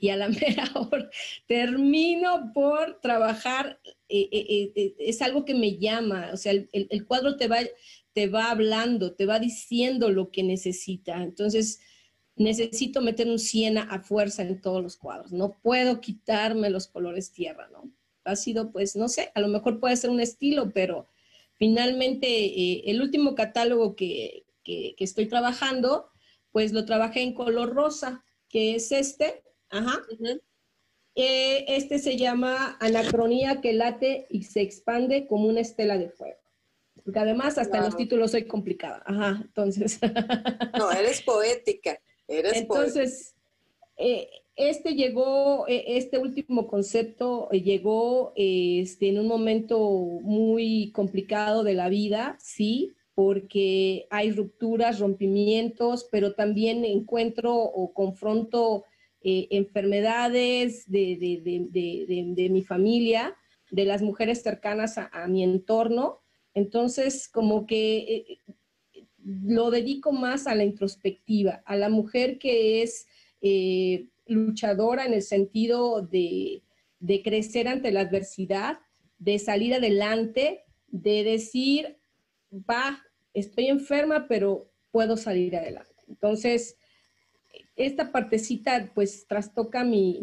Y 0.00 0.08
a 0.08 0.16
la 0.16 0.28
mera 0.28 0.68
hora 0.74 1.08
termino 1.46 2.50
por 2.52 3.00
trabajar, 3.00 3.78
eh, 4.08 4.28
eh, 4.32 4.72
eh, 4.74 4.94
es 4.98 5.22
algo 5.22 5.44
que 5.44 5.54
me 5.54 5.78
llama, 5.78 6.30
o 6.32 6.36
sea, 6.36 6.52
el, 6.52 7.06
cuadro 7.06 7.36
te 7.36 7.46
va, 7.46 7.58
te 8.12 8.26
va 8.26 8.50
hablando, 8.50 9.14
te 9.14 9.26
va 9.26 9.38
diciendo 9.38 10.10
lo 10.10 10.32
que 10.32 10.42
necesita. 10.42 11.22
Entonces, 11.22 11.78
necesito 12.34 13.00
meter 13.00 13.28
un 13.28 13.38
siena 13.38 13.82
a 13.82 14.00
fuerza 14.00 14.42
en 14.42 14.60
todos 14.60 14.82
los 14.82 14.96
cuadros. 14.96 15.30
No 15.30 15.56
puedo 15.62 16.00
quitarme 16.00 16.70
los 16.70 16.88
colores 16.88 17.30
tierra, 17.30 17.68
¿no? 17.70 17.92
Ha 18.24 18.34
sido, 18.34 18.72
pues, 18.72 18.96
no 18.96 19.08
sé, 19.08 19.30
a 19.34 19.40
lo 19.40 19.48
mejor 19.48 19.78
puede 19.78 19.96
ser 19.96 20.10
un 20.10 20.20
estilo, 20.20 20.72
pero 20.72 21.06
Finalmente, 21.62 22.90
el 22.90 23.00
último 23.00 23.36
catálogo 23.36 23.94
que, 23.94 24.44
estoy 24.64 25.26
trabajando, 25.26 26.10
pues 26.52 26.72
lo 26.72 26.84
trabajé 26.84 27.22
en 27.22 27.34
color 27.34 27.74
rosa, 27.74 28.24
que 28.48 28.74
es 28.74 28.92
este. 28.92 29.42
Ajá. 29.70 30.02
Eh, 31.14 31.64
este 31.68 31.98
se 31.98 32.16
llama 32.16 32.76
Anacronía 32.80 33.60
que 33.60 33.72
late 33.72 34.26
y 34.30 34.44
se 34.44 34.62
expande 34.62 35.26
como 35.26 35.48
una 35.48 35.60
estela 35.60 35.98
de 35.98 36.08
fuego. 36.08 36.38
Porque 37.04 37.18
además 37.18 37.58
hasta 37.58 37.78
en 37.78 37.84
los 37.84 37.96
títulos 37.96 38.30
soy 38.30 38.44
complicada. 38.44 39.02
Ajá, 39.04 39.40
entonces. 39.42 39.98
no, 40.78 40.90
eres 40.92 41.22
poética. 41.22 41.98
Eres 42.28 42.56
entonces, 42.56 43.34
eh, 43.96 44.28
este 44.56 44.94
llegó, 44.94 45.66
e, 45.68 45.96
este 45.96 46.18
último 46.18 46.66
concepto 46.66 47.48
eh, 47.52 47.62
llegó 47.62 48.32
este, 48.36 49.08
en 49.08 49.18
un 49.18 49.26
momento 49.26 49.78
muy 49.78 50.92
complicado 50.92 51.62
de 51.64 51.74
la 51.74 51.88
vida, 51.88 52.36
sí, 52.40 52.92
porque 53.14 54.06
hay 54.10 54.32
rupturas, 54.32 55.00
rompimientos, 55.00 56.08
pero 56.10 56.34
también 56.34 56.84
encuentro 56.84 57.54
o 57.54 57.92
confronto 57.92 58.84
eh, 59.22 59.48
enfermedades 59.50 60.90
de, 60.90 62.48
mi 62.50 62.62
familia, 62.62 63.36
de 63.70 63.84
las 63.84 64.02
mujeres 64.02 64.42
cercanas 64.42 64.98
a, 64.98 65.26
mi 65.28 65.42
entorno. 65.42 66.20
Entonces, 66.54 67.28
como 67.28 67.66
que 67.66 67.98
eh, 67.98 68.38
lo 69.24 69.70
dedico 69.70 70.12
más 70.12 70.46
a 70.46 70.54
la 70.54 70.64
introspectiva, 70.64 71.62
a 71.66 71.76
la 71.76 71.88
mujer 71.88 72.38
que 72.38 72.82
es 72.82 73.06
luchadora 74.26 75.04
en 75.04 75.14
el 75.14 75.22
sentido 75.22 76.02
de, 76.02 76.62
crecer 77.22 77.68
ante 77.68 77.92
la 77.92 78.00
adversidad, 78.00 78.78
de 79.18 79.38
salir 79.38 79.74
adelante, 79.74 80.64
de 80.88 81.24
decir, 81.24 81.98
va, 82.52 83.02
estoy 83.34 83.66
enferma, 83.66 84.26
pero 84.28 84.70
puedo 84.90 85.16
salir 85.16 85.56
adelante. 85.56 85.92
Entonces, 86.08 86.76
esta 87.76 88.12
partecita 88.12 88.90
pues 88.94 89.26
trastoca 89.26 89.84
mi, 89.84 90.18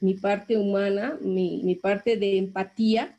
mi, 0.00 0.14
parte 0.14 0.56
humana, 0.56 1.18
mi, 1.20 1.74
parte 1.76 2.16
de 2.16 2.38
empatía. 2.38 3.18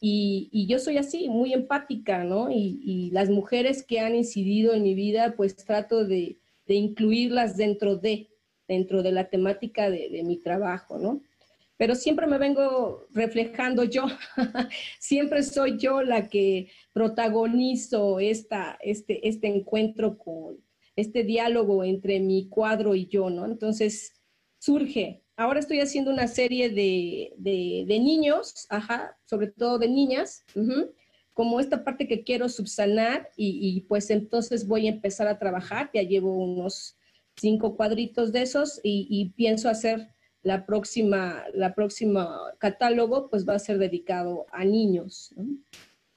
Y, 0.00 0.66
yo 0.66 0.78
soy 0.78 0.96
así, 0.96 1.28
muy 1.28 1.52
empática, 1.52 2.24
¿no? 2.24 2.50
Y, 2.50 3.10
las 3.12 3.28
mujeres 3.28 3.84
que 3.84 4.00
han 4.00 4.14
incidido 4.14 4.72
en 4.72 4.82
mi 4.82 4.94
vida, 4.94 5.34
pues 5.36 5.56
trato 5.56 6.04
de, 6.04 6.38
de 6.66 6.74
incluirlas 6.74 7.56
dentro 7.56 7.96
de, 7.96 8.30
dentro 8.66 9.02
de 9.02 9.12
la 9.12 9.28
temática 9.28 9.90
de, 9.90 10.22
mi 10.24 10.38
trabajo, 10.38 10.98
¿no? 10.98 11.20
Pero 11.80 11.94
siempre 11.94 12.26
me 12.26 12.36
vengo 12.36 13.06
reflejando 13.10 13.84
yo, 13.84 14.04
siempre 15.00 15.42
soy 15.42 15.78
yo 15.78 16.02
la 16.02 16.28
que 16.28 16.68
protagonizo 16.92 18.20
esta, 18.20 18.76
este, 18.82 19.26
este 19.26 19.48
encuentro 19.48 20.18
con 20.18 20.58
este 20.94 21.24
diálogo 21.24 21.82
entre 21.82 22.20
mi 22.20 22.50
cuadro 22.50 22.94
y 22.94 23.06
yo, 23.06 23.30
¿no? 23.30 23.46
Entonces 23.46 24.12
surge. 24.58 25.24
Ahora 25.38 25.58
estoy 25.58 25.80
haciendo 25.80 26.10
una 26.10 26.28
serie 26.28 26.68
de, 26.68 27.32
de, 27.38 27.98
niños, 27.98 28.66
ajá, 28.68 29.18
sobre 29.24 29.46
todo 29.46 29.78
de 29.78 29.88
niñas, 29.88 30.44
como 31.32 31.60
esta 31.60 31.82
parte 31.82 32.06
que 32.06 32.24
quiero 32.24 32.50
subsanar 32.50 33.30
y, 33.38 33.58
y, 33.58 33.80
pues 33.88 34.10
entonces 34.10 34.68
voy 34.68 34.86
a 34.86 34.90
empezar 34.90 35.28
a 35.28 35.38
trabajar, 35.38 35.90
ya 35.94 36.02
llevo 36.02 36.34
unos 36.34 36.98
cinco 37.36 37.74
cuadritos 37.74 38.32
de 38.32 38.42
esos 38.42 38.80
y, 38.82 39.06
y 39.08 39.30
pienso 39.30 39.70
hacer 39.70 40.10
la 40.42 40.66
próxima, 40.66 41.44
la 41.52 41.74
próxima 41.74 42.38
catálogo 42.58 43.28
pues 43.28 43.48
va 43.48 43.54
a 43.54 43.58
ser 43.58 43.78
dedicado 43.78 44.46
a 44.52 44.64
niños. 44.64 45.34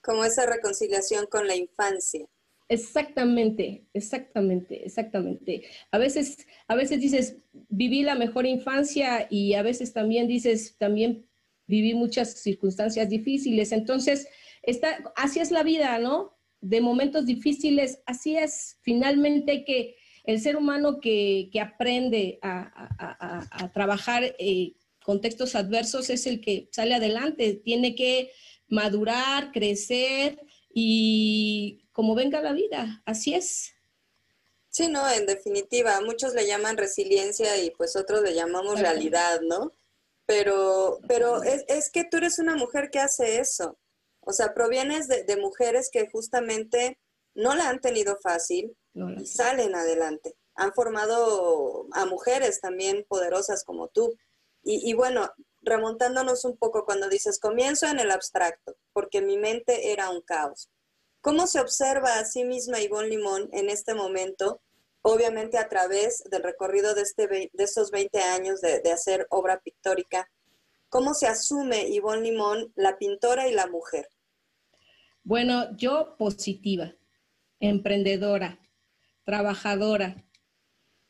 Como 0.01 0.23
esa 0.23 0.45
reconciliación 0.45 1.25
con 1.27 1.47
la 1.47 1.55
infancia. 1.55 2.25
Exactamente, 2.69 3.85
exactamente, 3.93 4.85
exactamente. 4.85 5.63
A 5.91 5.97
veces, 5.97 6.47
a 6.67 6.75
veces 6.75 6.99
dices, 7.01 7.37
viví 7.69 8.03
la 8.03 8.15
mejor 8.15 8.45
infancia 8.45 9.27
y 9.29 9.53
a 9.53 9.61
veces 9.61 9.93
también 9.93 10.27
dices, 10.27 10.77
también 10.77 11.27
viví 11.67 11.93
muchas 11.93 12.33
circunstancias 12.33 13.09
difíciles. 13.09 13.71
Entonces, 13.71 14.27
está, 14.63 15.11
así 15.15 15.39
es 15.39 15.51
la 15.51 15.63
vida, 15.63 15.99
¿no? 15.99 16.37
De 16.61 16.81
momentos 16.81 17.25
difíciles, 17.25 18.01
así 18.05 18.37
es. 18.37 18.79
Finalmente 18.81 19.51
hay 19.51 19.65
que, 19.65 19.95
el 20.23 20.41
ser 20.41 20.55
humano 20.55 20.99
que, 20.99 21.49
aprende 21.61 22.39
a, 22.41 23.71
trabajar 23.73 24.23
eh, 24.39 24.73
contextos 25.03 25.55
adversos 25.55 26.09
es 26.09 26.25
el 26.25 26.39
que 26.41 26.69
sale 26.71 26.95
adelante, 26.95 27.61
tiene 27.63 27.95
que 27.95 28.31
madurar, 28.67 29.51
crecer 29.51 30.39
y 30.73 31.85
como 31.91 32.15
venga 32.15 32.41
la 32.41 32.53
vida, 32.53 33.01
así 33.05 33.35
es. 33.35 33.73
Sí, 34.69 34.87
no, 34.87 35.07
en 35.07 35.27
definitiva, 35.27 36.01
muchos 36.01 36.33
le 36.33 36.47
llaman 36.47 36.77
resiliencia 36.77 37.57
y 37.57 37.69
pues 37.71 37.95
otros 37.95 38.23
le 38.23 38.33
llamamos 38.33 38.79
realidad, 38.79 39.41
¿no? 39.41 39.71
Pero, 40.25 40.99
pero 41.07 41.43
es, 41.43 41.91
que 41.91 42.05
tú 42.05 42.17
eres 42.17 42.39
una 42.39 42.55
mujer 42.55 42.89
que 42.89 42.99
hace 42.99 43.39
eso. 43.39 43.77
O 44.21 44.31
sea, 44.31 44.53
provienes 44.55 45.07
de, 45.07 45.25
de 45.25 45.37
mujeres 45.37 45.89
que 45.91 46.09
justamente 46.09 46.97
no 47.35 47.53
la 47.53 47.69
han 47.69 47.81
tenido 47.81 48.17
fácil, 48.23 48.75
y 48.93 49.25
salen 49.25 49.75
adelante. 49.75 50.35
Han 50.55 50.73
formado 50.73 51.87
a 51.93 52.05
mujeres 52.05 52.61
también 52.61 53.05
poderosas 53.07 53.63
como 53.63 53.87
tú. 53.87 54.15
Y, 54.65 54.93
bueno, 54.93 55.29
remontándonos 55.61 56.45
un 56.45 56.55
poco 56.55 56.85
cuando 56.85 57.09
dices, 57.09 57.39
comienzo 57.39 57.87
en 57.87 57.99
el 57.99 58.11
abstracto, 58.11 58.77
porque 58.93 59.21
mi 59.21 59.37
mente 59.37 59.91
era 59.91 60.09
un 60.09 60.21
caos. 60.21 60.69
¿Cómo 61.19 61.47
se 61.47 61.59
observa 61.59 62.17
a 62.17 62.25
sí 62.25 62.45
misma 62.45 62.79
Ivonne 62.79 63.09
Limón 63.09 63.49
en 63.51 63.69
este 63.69 63.93
momento? 63.93 64.61
Obviamente 65.01 65.57
a 65.57 65.67
través 65.67 66.23
del 66.29 66.43
recorrido 66.43 66.95
de, 66.95 67.01
este, 67.01 67.27
de 67.27 67.63
estos 67.63 67.91
20 67.91 68.19
años 68.21 68.61
de, 68.61 68.79
de 68.79 68.91
hacer 68.91 69.27
obra 69.29 69.59
pictórica. 69.59 70.29
¿Cómo 70.87 71.13
se 71.13 71.27
asume 71.27 71.89
Ivonne 71.89 72.21
Limón, 72.21 72.71
la 72.75 72.97
pintora 72.97 73.49
y 73.49 73.53
la 73.53 73.67
mujer? 73.67 74.07
Bueno, 75.23 75.75
yo 75.75 76.15
positiva, 76.17 76.93
emprendedora, 77.59 78.59
trabajadora, 79.23 80.23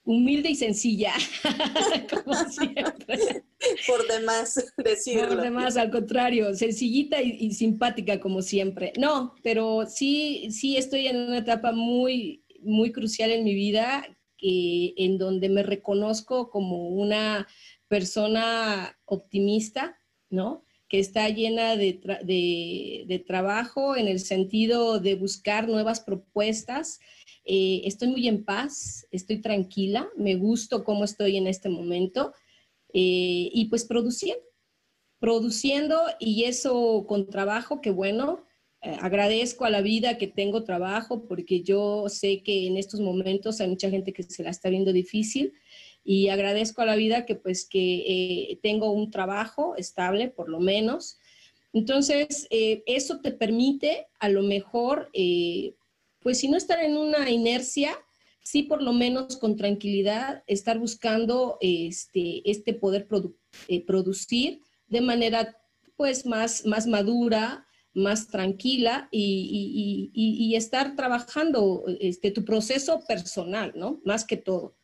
humilde 0.04 0.50
y 0.50 0.56
sencilla, 0.56 1.14
como 2.24 2.36
siempre. 2.50 3.44
Por 3.88 4.08
demás, 4.08 4.74
decirlo. 4.78 5.30
Por 5.30 5.42
demás, 5.42 5.78
al 5.78 5.92
contrario, 5.92 6.54
sencillita 6.54 7.22
y, 7.22 7.52
simpática 7.52 8.20
como 8.20 8.42
siempre. 8.42 8.94
No, 8.98 9.34
pero 9.44 9.86
sí, 9.88 10.50
sí 10.52 10.78
estoy 10.78 11.08
en 11.08 11.18
una 11.18 11.40
etapa 11.40 11.72
muy, 11.72 12.44
muy 12.62 12.92
crucial 12.92 13.32
en 13.32 13.44
mi 13.44 13.54
vida, 13.54 14.06
eh, 14.42 14.94
en 14.98 15.18
donde 15.18 15.50
me 15.50 15.64
reconozco 15.64 16.50
como 16.50 16.90
una 16.90 17.48
persona 17.88 18.98
optimista, 19.06 19.98
¿no? 20.30 20.66
que 20.94 21.00
está 21.00 21.28
llena 21.28 21.76
de, 21.76 22.00
de, 22.24 23.24
trabajo 23.26 23.96
en 23.96 24.08
el 24.08 24.20
sentido 24.20 25.00
de 25.00 25.16
buscar 25.16 25.68
nuevas 25.68 26.02
propuestas, 26.02 27.00
eh, 27.46 27.82
estoy 27.86 28.08
muy 28.10 28.28
en 28.28 28.46
paz, 28.46 29.06
estoy 29.12 29.42
tranquila, 29.42 30.10
me 30.16 30.36
gusto 30.36 30.84
cómo 30.84 31.04
estoy 31.04 31.38
en 31.38 31.48
este 31.48 31.68
momento 31.68 32.34
eh, 32.94 33.50
y 33.52 33.66
pues 33.66 33.84
produciendo, 33.84 34.44
produciendo 35.20 36.02
y 36.20 36.46
eso 36.46 37.06
con 37.06 37.30
trabajo, 37.30 37.82
que 37.82 37.92
bueno, 37.92 38.46
eh, 38.82 38.96
agradezco 39.02 39.66
a 39.66 39.70
la 39.70 39.82
vida 39.82 40.18
que 40.18 40.28
tengo 40.28 40.64
trabajo 40.64 41.26
porque 41.28 41.64
yo 41.64 42.08
sé 42.08 42.44
que 42.44 42.68
en 42.68 42.78
estos 42.78 43.02
momentos 43.02 43.60
hay 43.60 43.68
mucha 43.68 43.90
gente 43.90 44.14
que 44.14 44.24
se 44.24 44.44
la 44.44 44.50
está 44.50 44.70
viendo 44.70 44.94
difícil 44.94 45.54
y 46.06 46.30
agradezco 46.30 46.82
a 46.82 46.86
la 46.86 46.96
vida 46.96 47.26
que 47.26 47.36
pues 47.36 47.68
que 47.68 48.60
tengo 48.62 48.92
un 48.92 49.12
trabajo 49.12 49.76
estable 49.78 50.30
por 50.30 50.50
lo 50.50 50.60
menos. 50.60 51.18
Entonces, 51.72 52.48
eso 52.52 53.20
te 53.22 53.32
permite 53.32 54.08
a 54.20 54.28
lo 54.30 54.44
mejor 54.44 55.10
pues 56.24 56.40
si 56.40 56.48
no 56.48 56.58
estar 56.58 56.82
en 56.82 56.98
una 56.98 57.30
inercia, 57.30 57.96
sí 58.42 58.64
por 58.64 58.82
lo 58.82 58.94
menos 58.94 59.38
con 59.38 59.56
tranquilidad 59.56 60.44
estar 60.48 60.80
buscando 60.80 61.58
este, 61.62 62.50
este 62.50 62.74
poder 62.74 63.08
eh, 63.68 63.86
producir 63.86 64.62
de 64.88 65.02
manera 65.02 65.58
pues 65.96 66.26
más, 66.26 66.66
más 66.66 66.88
madura, 66.88 67.68
más 67.94 68.28
tranquila 68.28 69.08
y, 69.12 70.54
estar 70.56 70.96
trabajando 70.96 71.84
este, 72.00 72.32
tu 72.32 72.46
proceso 72.46 73.04
personal, 73.08 73.74
¿no? 73.76 74.02
Más 74.06 74.26
que 74.26 74.38
todo. 74.38 74.76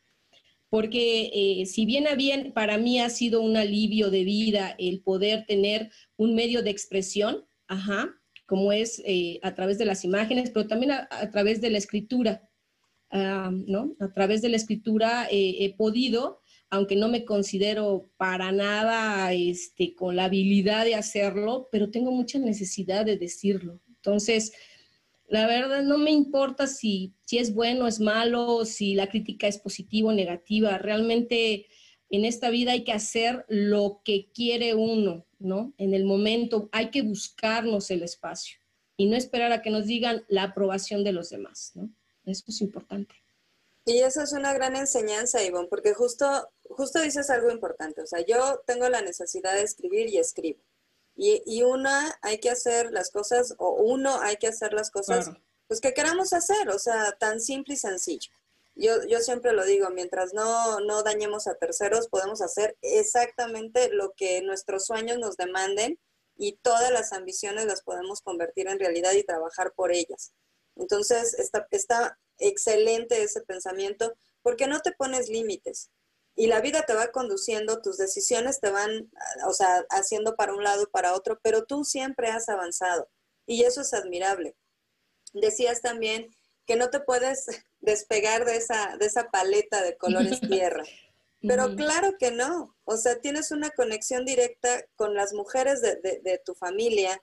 Porque 0.68 1.30
eh, 1.32 1.66
si 1.66 1.86
bien 1.86 2.06
a 2.06 2.14
bien 2.14 2.52
para 2.52 2.78
mí 2.78 3.00
ha 3.00 3.08
sido 3.10 3.40
un 3.40 3.56
alivio 3.56 4.10
de 4.10 4.24
vida 4.24 4.74
el 4.78 5.00
poder 5.00 5.46
tener 5.46 5.90
un 6.16 6.34
medio 6.34 6.62
de 6.62 6.70
expresión, 6.70 7.46
ajá, 7.66 8.19
como 8.50 8.72
es 8.72 9.00
eh, 9.06 9.38
a 9.44 9.54
través 9.54 9.78
de 9.78 9.84
las 9.84 10.04
imágenes, 10.04 10.50
pero 10.50 10.66
también 10.66 10.90
a, 10.90 11.30
través 11.30 11.60
de 11.60 11.70
la 11.70 11.78
escritura, 11.78 12.50
¿no? 13.12 13.94
A 14.00 14.12
través 14.12 14.42
de 14.42 14.48
la 14.48 14.56
escritura 14.56 15.28
eh, 15.30 15.58
he 15.60 15.72
podido, 15.72 16.40
aunque 16.68 16.96
no 16.96 17.06
me 17.06 17.24
considero 17.24 18.10
para 18.16 18.50
nada 18.50 19.32
este, 19.32 19.94
con 19.94 20.16
la 20.16 20.24
habilidad 20.24 20.84
de 20.84 20.96
hacerlo, 20.96 21.68
pero 21.70 21.92
tengo 21.92 22.10
mucha 22.10 22.40
necesidad 22.40 23.06
de 23.06 23.16
decirlo. 23.16 23.78
Entonces, 23.86 24.52
la 25.28 25.46
verdad 25.46 25.84
no 25.84 25.96
me 25.96 26.10
importa 26.10 26.66
si, 26.66 27.14
si 27.24 27.38
es 27.38 27.54
bueno, 27.54 27.86
es 27.86 28.00
malo, 28.00 28.64
si 28.64 28.96
la 28.96 29.08
crítica 29.08 29.46
es 29.46 29.58
positiva 29.58 30.08
o 30.08 30.12
negativa. 30.12 30.76
Realmente 30.76 31.66
en 32.08 32.24
esta 32.24 32.50
vida 32.50 32.72
hay 32.72 32.82
que 32.82 32.92
hacer 32.92 33.44
lo 33.48 34.02
que 34.04 34.32
quiere 34.34 34.74
uno, 34.74 35.24
¿no? 35.40 35.72
En 35.78 35.94
el 35.94 36.04
momento 36.04 36.68
hay 36.72 36.90
que 36.90 37.02
buscarnos 37.02 37.90
el 37.90 38.02
espacio 38.02 38.58
y 38.96 39.06
no 39.06 39.16
esperar 39.16 39.50
a 39.52 39.62
que 39.62 39.70
nos 39.70 39.86
digan 39.86 40.24
la 40.28 40.44
aprobación 40.44 41.02
de 41.02 41.12
los 41.12 41.30
demás, 41.30 41.72
¿no? 41.74 41.90
Eso 42.24 42.44
es 42.48 42.60
importante. 42.60 43.14
Y 43.86 44.00
eso 44.00 44.22
es 44.22 44.32
una 44.32 44.52
gran 44.52 44.76
enseñanza, 44.76 45.42
Ivonne, 45.42 45.68
porque 45.68 45.94
justo, 45.94 46.48
justo 46.68 47.00
dices 47.00 47.30
algo 47.30 47.50
importante. 47.50 48.02
O 48.02 48.06
sea, 48.06 48.24
yo 48.24 48.62
tengo 48.66 48.88
la 48.88 49.00
necesidad 49.00 49.54
de 49.54 49.62
escribir 49.62 50.08
y 50.08 50.18
escribo. 50.18 50.60
Y, 51.16 51.42
y 51.46 51.62
una 51.62 52.14
hay 52.22 52.38
que 52.38 52.50
hacer 52.50 52.92
las 52.92 53.10
cosas, 53.10 53.54
o 53.58 53.82
uno 53.82 54.20
hay 54.20 54.36
que 54.36 54.46
hacer 54.46 54.72
las 54.74 54.90
cosas, 54.90 55.30
pues 55.66 55.80
que 55.80 55.94
queramos 55.94 56.32
hacer, 56.32 56.68
o 56.68 56.78
sea, 56.78 57.12
tan 57.18 57.40
simple 57.40 57.74
y 57.74 57.78
sencillo. 57.78 58.30
Yo, 58.80 59.04
yo 59.06 59.20
siempre 59.20 59.52
lo 59.52 59.64
digo, 59.66 59.90
mientras 59.90 60.32
no, 60.32 60.80
no 60.80 61.02
dañemos 61.02 61.46
a 61.46 61.54
terceros, 61.56 62.08
podemos 62.08 62.40
hacer 62.40 62.78
exactamente 62.80 63.90
lo 63.90 64.14
que 64.16 64.40
nuestros 64.40 64.86
sueños 64.86 65.18
nos 65.18 65.36
demanden 65.36 66.00
y 66.38 66.56
todas 66.62 66.90
las 66.90 67.12
ambiciones 67.12 67.66
las 67.66 67.82
podemos 67.82 68.22
convertir 68.22 68.68
en 68.68 68.78
realidad 68.78 69.12
y 69.12 69.22
trabajar 69.22 69.74
por 69.74 69.92
ellas. 69.92 70.32
Entonces, 70.76 71.34
está, 71.34 71.66
está 71.70 72.18
excelente 72.38 73.22
ese 73.22 73.42
pensamiento 73.42 74.14
porque 74.40 74.66
no 74.66 74.80
te 74.80 74.92
pones 74.92 75.28
límites 75.28 75.90
y 76.34 76.46
la 76.46 76.62
vida 76.62 76.86
te 76.86 76.94
va 76.94 77.12
conduciendo, 77.12 77.82
tus 77.82 77.98
decisiones 77.98 78.60
te 78.60 78.70
van, 78.70 79.10
o 79.46 79.52
sea, 79.52 79.84
haciendo 79.90 80.36
para 80.36 80.54
un 80.54 80.64
lado, 80.64 80.88
para 80.90 81.12
otro, 81.12 81.38
pero 81.42 81.66
tú 81.66 81.84
siempre 81.84 82.28
has 82.28 82.48
avanzado 82.48 83.10
y 83.44 83.64
eso 83.64 83.82
es 83.82 83.92
admirable. 83.92 84.56
Decías 85.34 85.82
también 85.82 86.34
que 86.64 86.76
no 86.76 86.88
te 86.88 87.00
puedes 87.00 87.44
despegar 87.80 88.44
de 88.44 88.56
esa, 88.56 88.96
de 88.98 89.06
esa 89.06 89.30
paleta 89.30 89.82
de 89.82 89.96
colores 89.96 90.40
tierra. 90.40 90.84
Pero 91.42 91.74
claro 91.74 92.16
que 92.18 92.30
no. 92.30 92.76
O 92.84 92.96
sea, 92.96 93.20
tienes 93.20 93.50
una 93.50 93.70
conexión 93.70 94.24
directa 94.24 94.84
con 94.94 95.14
las 95.14 95.32
mujeres 95.32 95.80
de, 95.80 96.42
tu 96.44 96.54
familia 96.54 97.22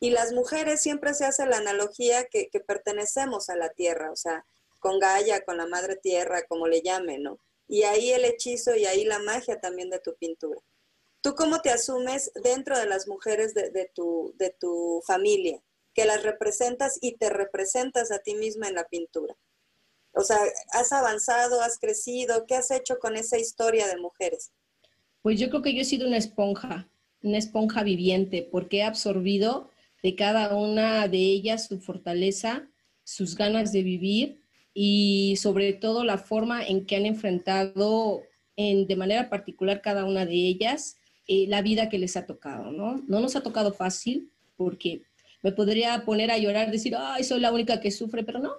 y 0.00 0.10
las 0.10 0.32
mujeres 0.32 0.82
siempre 0.82 1.14
se 1.14 1.24
hace 1.24 1.46
la 1.46 1.56
analogía 1.56 2.24
que, 2.26 2.48
que, 2.50 2.60
pertenecemos 2.60 3.48
a 3.48 3.56
la 3.56 3.70
tierra, 3.70 4.12
o 4.12 4.16
sea, 4.16 4.44
con 4.80 4.98
Gaia, 4.98 5.44
con 5.44 5.56
la 5.56 5.66
madre 5.66 5.96
tierra, 5.96 6.42
como 6.46 6.66
le 6.66 6.82
llamen, 6.82 7.22
¿no? 7.22 7.38
Y 7.66 7.84
ahí 7.84 8.12
el 8.12 8.26
hechizo 8.26 8.74
y 8.76 8.84
ahí 8.84 9.04
la 9.04 9.18
magia 9.18 9.58
también 9.58 9.88
de 9.88 9.98
tu 9.98 10.14
pintura. 10.16 10.60
¿Tú 11.22 11.34
cómo 11.34 11.62
te 11.62 11.70
asumes 11.70 12.30
dentro 12.34 12.78
de 12.78 12.84
las 12.84 13.08
mujeres 13.08 13.54
de, 13.54 13.90
tu, 13.94 14.34
de 14.36 14.50
tu 14.50 15.02
familia? 15.06 15.58
Que 15.94 16.04
las 16.04 16.22
representas 16.22 16.98
y 17.00 17.16
te 17.16 17.30
representas 17.30 18.10
a 18.10 18.18
ti 18.18 18.34
misma 18.34 18.68
en 18.68 18.74
la 18.74 18.84
pintura. 18.84 19.34
O 20.14 20.22
sea, 20.22 20.38
¿has 20.72 20.92
avanzado, 20.92 21.60
has 21.60 21.78
crecido? 21.78 22.46
¿Qué 22.46 22.54
has 22.54 22.70
hecho 22.70 22.98
con 22.98 23.16
esa 23.16 23.38
historia 23.38 23.86
de 23.86 23.96
mujeres? 23.96 24.52
Pues 25.22 25.40
yo 25.40 25.48
creo 25.50 25.62
que 25.62 25.74
yo 25.74 25.80
he 25.80 25.84
sido 25.84 26.06
una 26.06 26.18
esponja, 26.18 26.88
una 27.22 27.38
esponja 27.38 27.82
viviente, 27.82 28.48
porque 28.50 28.78
he 28.78 28.82
absorbido 28.82 29.70
de 30.02 30.14
cada 30.14 30.54
una 30.54 31.08
de 31.08 31.18
ellas 31.18 31.66
su 31.66 31.80
fortaleza, 31.80 32.68
sus 33.04 33.34
ganas 33.36 33.72
de 33.72 33.82
vivir 33.82 34.40
y 34.74 35.36
sobre 35.36 35.72
todo 35.72 36.04
la 36.04 36.18
forma 36.18 36.64
en 36.64 36.84
que 36.84 36.96
han 36.96 37.06
enfrentado 37.06 38.22
en, 38.56 38.86
de 38.86 38.96
manera 38.96 39.30
particular 39.30 39.80
cada 39.80 40.04
una 40.04 40.26
de 40.26 40.34
ellas 40.34 40.96
eh, 41.26 41.46
la 41.48 41.62
vida 41.62 41.88
que 41.88 41.98
les 41.98 42.16
ha 42.16 42.26
tocado, 42.26 42.70
¿no? 42.70 43.02
No 43.06 43.20
nos 43.20 43.34
ha 43.34 43.42
tocado 43.42 43.72
fácil 43.72 44.30
porque 44.56 45.02
me 45.42 45.52
podría 45.52 46.04
poner 46.04 46.30
a 46.30 46.38
llorar, 46.38 46.70
decir, 46.70 46.94
ay, 46.98 47.24
soy 47.24 47.40
la 47.40 47.52
única 47.52 47.80
que 47.80 47.90
sufre, 47.90 48.24
pero 48.24 48.40
no. 48.40 48.52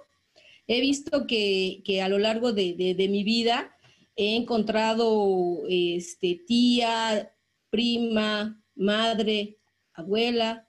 He 0.66 0.80
visto 0.80 1.26
que, 1.26 2.00
a 2.02 2.08
lo 2.08 2.18
largo 2.18 2.52
de, 2.52 3.06
mi 3.08 3.24
vida 3.24 3.76
he 4.16 4.36
encontrado 4.36 5.62
este, 5.68 6.42
tía, 6.46 7.32
prima, 7.70 8.62
madre, 8.74 9.58
abuela, 9.92 10.68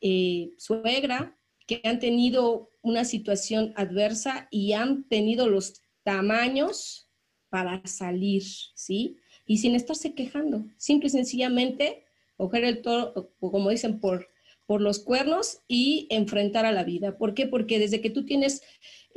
eh, 0.00 0.52
suegra, 0.56 1.36
que 1.66 1.80
han 1.84 1.98
tenido 1.98 2.70
una 2.80 3.04
situación 3.04 3.72
adversa 3.76 4.48
y 4.50 4.72
han 4.72 5.08
tenido 5.08 5.48
los 5.48 5.82
tamaños 6.04 7.10
para 7.48 7.84
salir, 7.86 8.44
¿sí? 8.74 9.16
Y 9.46 9.58
sin 9.58 9.74
estarse 9.74 10.14
quejando, 10.14 10.66
simple 10.76 11.08
y 11.08 11.10
sencillamente 11.10 12.04
coger 12.36 12.64
el 12.64 12.82
toro, 12.82 13.32
como 13.40 13.70
dicen, 13.70 13.98
por, 13.98 14.28
por 14.66 14.80
los 14.80 14.98
cuernos 14.98 15.60
y 15.68 16.06
enfrentar 16.10 16.66
a 16.66 16.72
la 16.72 16.84
vida. 16.84 17.18
¿Por 17.18 17.34
qué? 17.34 17.46
Porque 17.46 17.78
desde 17.78 18.00
que 18.00 18.10
tú 18.10 18.24
tienes 18.24 18.62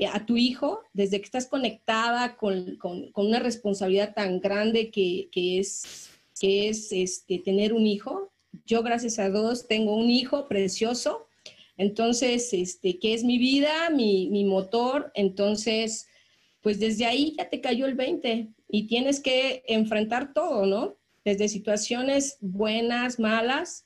a 0.08 0.26
tu 0.26 0.38
hijo, 0.38 0.82
desde 0.94 1.20
que 1.20 1.26
estás 1.26 1.48
conectada 1.48 2.38
con, 2.38 2.78
con, 2.78 3.12
una 3.16 3.40
responsabilidad 3.40 4.14
tan 4.14 4.40
grande 4.40 4.92
que, 4.92 5.30
que 5.32 5.60
es, 5.60 6.10
que 6.40 6.70
es 6.70 6.92
este, 6.92 7.40
tener 7.40 7.74
un 7.74 7.86
hijo, 7.86 8.32
yo 8.66 8.82
gracias 8.84 9.20
a 9.20 9.30
Dios 9.30 9.68
tengo 9.68 9.96
un 9.96 10.10
hijo 10.10 10.48
precioso, 10.48 11.28
entonces, 11.80 12.52
este, 12.52 13.00
¿qué 13.00 13.14
es 13.14 13.24
mi 13.24 13.38
vida? 13.38 13.90
Mi, 13.90 14.30
mi 14.30 14.44
motor. 14.44 15.14
Entonces, 15.16 16.10
pues 16.62 16.78
desde 16.78 17.06
ahí 17.06 17.36
ya 17.38 17.50
te 17.50 17.62
cayó 17.62 17.86
el 17.86 17.96
20 17.96 18.50
y 18.68 18.88
tienes 18.88 19.22
que 19.22 19.64
enfrentar 19.66 20.34
todo, 20.34 20.66
¿no? 20.66 20.98
Desde 21.24 21.48
situaciones 21.48 22.38
buenas, 22.42 23.18
malas. 23.18 23.86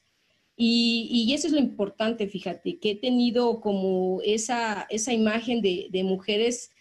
Y, 0.55 1.33
eso 1.33 1.47
es 1.47 1.53
lo 1.53 1.59
importante, 1.59 2.27
fíjate, 2.27 2.79
que 2.79 2.91
he 2.91 2.95
tenido 2.95 3.59
como 3.59 4.21
esa, 4.23 4.85
esa 4.89 5.11
imagen 5.11 5.61
de, 5.61 5.87
de 5.91 6.03
mujeres 6.03 6.71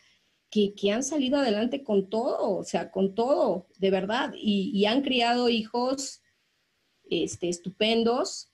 que, 0.51 0.75
que, 0.75 0.93
han 0.93 1.03
salido 1.03 1.39
adelante 1.39 1.83
con 1.83 2.11
todo, 2.11 2.59
o 2.59 2.65
sea, 2.65 2.91
con 2.91 3.15
todo, 3.15 3.67
de 3.79 3.91
verdad, 3.91 4.35
y, 4.37 4.71
y 4.75 4.85
han 4.85 5.03
criado 5.03 5.49
hijos 5.49 6.23
este, 7.09 7.49
estupendos. 7.49 8.51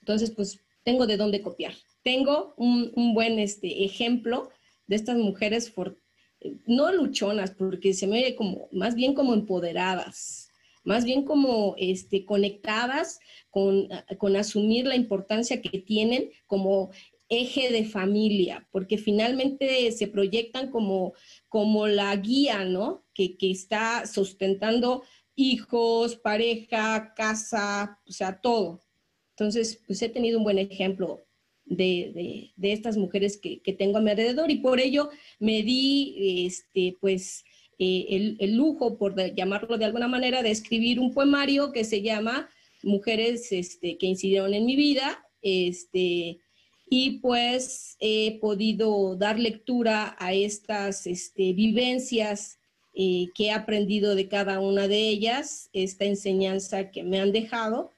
Entonces, 0.00 0.30
pues 0.30 0.60
tengo 0.86 1.06
de 1.06 1.16
dónde 1.16 1.42
copiar. 1.42 1.74
Tengo 2.02 2.54
un, 2.56 3.12
buen 3.12 3.40
este, 3.40 3.84
ejemplo 3.84 4.50
de 4.86 4.94
estas 4.94 5.16
mujeres, 5.16 5.72
no 6.66 6.92
luchonas, 6.92 7.50
porque 7.50 7.92
se 7.92 8.06
me 8.06 8.22
oye 8.22 8.36
como, 8.36 8.68
más 8.70 8.94
bien 8.94 9.14
como 9.14 9.34
empoderadas, 9.34 10.45
más 10.86 11.04
bien 11.04 11.24
como 11.24 11.74
este, 11.76 12.24
conectadas 12.24 13.18
con, 13.50 13.88
con 14.18 14.36
asumir 14.36 14.86
la 14.86 14.96
importancia 14.96 15.60
que 15.60 15.80
tienen 15.80 16.30
como 16.46 16.90
eje 17.28 17.72
de 17.72 17.84
familia, 17.84 18.68
porque 18.70 18.96
finalmente 18.96 19.90
se 19.90 20.06
proyectan 20.06 20.70
como, 20.70 21.12
como 21.48 21.88
la 21.88 22.14
guía, 22.16 22.64
¿no? 22.64 23.04
Que, 23.12 23.36
que, 23.36 23.50
está 23.50 24.06
sustentando 24.06 25.02
hijos, 25.34 26.14
pareja, 26.16 27.12
casa, 27.14 28.00
o 28.06 28.12
sea, 28.12 28.40
todo. 28.40 28.80
Entonces, 29.30 29.82
pues 29.86 30.00
he 30.02 30.08
tenido 30.08 30.38
un 30.38 30.44
buen 30.44 30.58
ejemplo 30.58 31.26
de, 31.66 32.52
estas 32.62 32.96
mujeres 32.96 33.36
que, 33.36 33.60
tengo 33.78 33.98
a 33.98 34.00
mi 34.00 34.10
alrededor 34.10 34.50
y 34.50 34.58
por 34.58 34.80
ello 34.80 35.10
me 35.38 35.62
di, 35.62 36.46
este, 36.46 36.96
pues, 37.00 37.44
eh, 37.78 38.36
el, 38.38 38.56
lujo, 38.56 38.96
por 38.96 39.14
llamarlo 39.34 39.78
de 39.78 39.84
alguna 39.84 40.08
manera, 40.08 40.42
de 40.42 40.50
escribir 40.50 40.98
un 40.98 41.12
poemario 41.12 41.72
que 41.72 41.84
se 41.84 42.02
llama 42.02 42.48
Mujeres 42.82 43.52
este, 43.52 43.98
que 43.98 44.06
incidieron 44.06 44.54
en 44.54 44.64
mi 44.64 44.76
vida, 44.76 45.26
este, 45.42 46.38
y 46.88 47.18
pues 47.18 47.96
he 48.00 48.38
podido 48.40 49.16
dar 49.16 49.38
lectura 49.38 50.16
a 50.18 50.32
estas 50.32 51.06
este, 51.06 51.52
vivencias 51.52 52.58
eh, 52.94 53.26
que 53.34 53.46
he 53.46 53.50
aprendido 53.50 54.14
de 54.14 54.28
cada 54.28 54.60
una 54.60 54.88
de 54.88 55.08
ellas, 55.08 55.68
esta 55.74 56.06
enseñanza 56.06 56.90
que 56.90 57.02
me 57.02 57.20
han 57.20 57.32
dejado. 57.32 57.92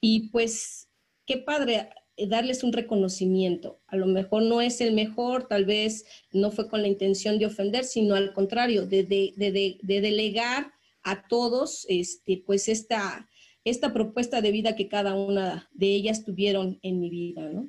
Y 0.00 0.28
pues 0.30 0.88
qué 1.24 1.36
padre 1.36 1.88
darles 2.28 2.62
un 2.62 2.72
reconocimiento. 2.72 3.80
A 3.86 3.96
lo 3.96 4.06
mejor 4.06 4.42
no 4.42 4.60
es 4.60 4.80
el 4.80 4.92
mejor, 4.92 5.48
tal 5.48 5.64
vez 5.64 6.04
no 6.32 6.50
fue 6.50 6.68
con 6.68 6.82
la 6.82 6.88
intención 6.88 7.38
de 7.38 7.46
ofender, 7.46 7.84
sino 7.84 8.14
al 8.14 8.32
contrario, 8.32 8.86
de, 8.86 9.04
de, 9.04 9.78
delegar 9.82 10.72
a 11.02 11.26
todos 11.28 11.86
este, 11.88 12.42
pues 12.46 12.68
esta, 12.68 13.28
esta 13.64 13.92
propuesta 13.92 14.40
de 14.40 14.52
vida 14.52 14.76
que 14.76 14.88
cada 14.88 15.14
una 15.14 15.68
de 15.72 15.86
ellas 15.86 16.24
tuvieron 16.24 16.78
en 16.82 17.00
mi 17.00 17.10
vida, 17.10 17.48
¿no? 17.48 17.66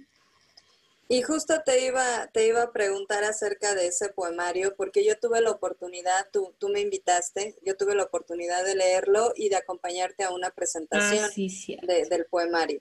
Y 1.11 1.23
justo 1.23 1.61
te 1.65 1.85
iba, 1.85 2.29
te 2.31 2.47
iba 2.47 2.61
a 2.61 2.71
preguntar 2.71 3.25
acerca 3.25 3.75
de 3.75 3.87
ese 3.87 4.07
poemario, 4.13 4.77
porque 4.77 5.03
yo 5.03 5.19
tuve 5.19 5.41
la 5.41 5.51
oportunidad, 5.51 6.27
tú, 6.31 6.55
tú 6.57 6.69
me 6.69 6.79
invitaste, 6.79 7.57
yo 7.65 7.75
tuve 7.75 7.95
la 7.95 8.03
oportunidad 8.03 8.63
de 8.63 8.75
leerlo 8.75 9.33
y 9.35 9.49
de 9.49 9.57
acompañarte 9.57 10.23
a 10.23 10.31
una 10.31 10.51
presentación 10.51 11.25
ah, 11.25 12.05
del 12.09 12.25
poemario. 12.27 12.79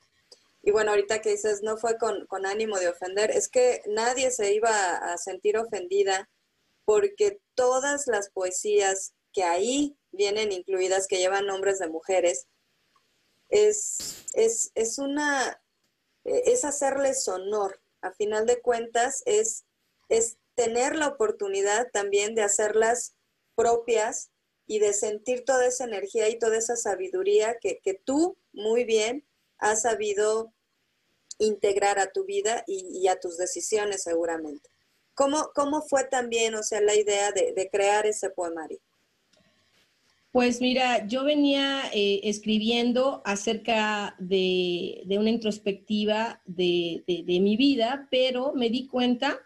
Y 0.62 0.72
bueno, 0.72 0.90
ahorita 0.90 1.20
que 1.20 1.30
dices, 1.30 1.62
no 1.62 1.76
fue 1.76 1.96
con, 1.96 2.26
con, 2.26 2.44
ánimo 2.46 2.78
de 2.78 2.88
ofender, 2.88 3.30
es 3.30 3.48
que 3.48 3.82
nadie 3.86 4.30
se 4.30 4.52
iba 4.52 4.96
a 4.96 5.16
sentir 5.16 5.56
ofendida 5.56 6.28
porque 6.84 7.40
todas 7.54 8.06
las 8.06 8.30
poesías 8.30 9.14
que 9.32 9.44
ahí 9.44 9.96
vienen 10.12 10.52
incluidas, 10.52 11.06
que 11.06 11.18
llevan 11.18 11.46
nombres 11.46 11.78
de 11.78 11.88
mujeres, 11.88 12.46
es, 13.48 14.26
es, 14.34 14.70
es 14.74 14.98
una, 14.98 15.62
es 16.24 16.64
hacerles 16.64 17.26
honor. 17.28 17.80
A 18.02 18.12
final 18.12 18.46
de 18.46 18.60
cuentas 18.60 19.22
es, 19.26 19.64
es 20.08 20.38
tener 20.54 20.96
la 20.96 21.08
oportunidad 21.08 21.90
también 21.92 22.34
de 22.34 22.42
hacerlas 22.42 23.14
propias 23.54 24.30
y 24.66 24.78
de 24.78 24.92
sentir 24.92 25.44
toda 25.44 25.66
esa 25.66 25.84
energía 25.84 26.28
y 26.28 26.38
toda 26.38 26.56
esa 26.56 26.76
sabiduría 26.76 27.58
que, 27.60 27.80
tú 28.04 28.38
muy 28.52 28.84
bien 28.84 29.26
has 29.60 29.82
sabido 29.82 30.52
integrar 31.38 31.98
a 31.98 32.10
tu 32.10 32.24
vida 32.24 32.64
y, 32.66 33.06
a 33.08 33.18
tus 33.18 33.36
decisiones 33.38 34.02
seguramente. 34.02 34.68
¿Cómo, 35.14 35.50
¿Cómo, 35.54 35.82
fue 35.82 36.04
también, 36.04 36.54
o 36.54 36.62
sea, 36.62 36.80
la 36.80 36.94
idea 36.94 37.32
de 37.32 37.68
crear 37.70 38.06
ese 38.06 38.30
poemario? 38.30 38.80
Pues 40.32 40.60
mira, 40.60 41.08
yo 41.08 41.24
venía 41.24 41.82
eh, 41.92 42.20
escribiendo 42.22 43.20
acerca 43.24 44.14
de, 44.20 45.04
una 45.18 45.28
introspectiva 45.28 46.40
de, 46.44 47.02
mi 47.26 47.56
vida, 47.56 48.06
pero 48.12 48.52
me 48.54 48.70
di 48.70 48.86
cuenta 48.86 49.40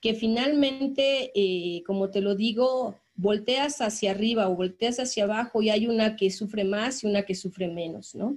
que 0.00 0.14
finalmente, 0.14 1.30
eh, 1.36 1.84
como 1.86 2.10
te 2.10 2.20
lo 2.20 2.34
digo, 2.34 2.98
volteas 3.14 3.80
hacia 3.80 4.10
arriba 4.10 4.48
o 4.48 4.56
volteas 4.56 4.98
hacia 4.98 5.22
abajo 5.22 5.62
y 5.62 5.70
hay 5.70 5.86
una 5.86 6.16
que 6.16 6.32
sufre 6.32 6.64
más 6.64 7.04
y 7.04 7.06
una 7.06 7.22
que 7.22 7.36
sufre 7.36 7.68
menos, 7.68 8.16
¿no? 8.16 8.36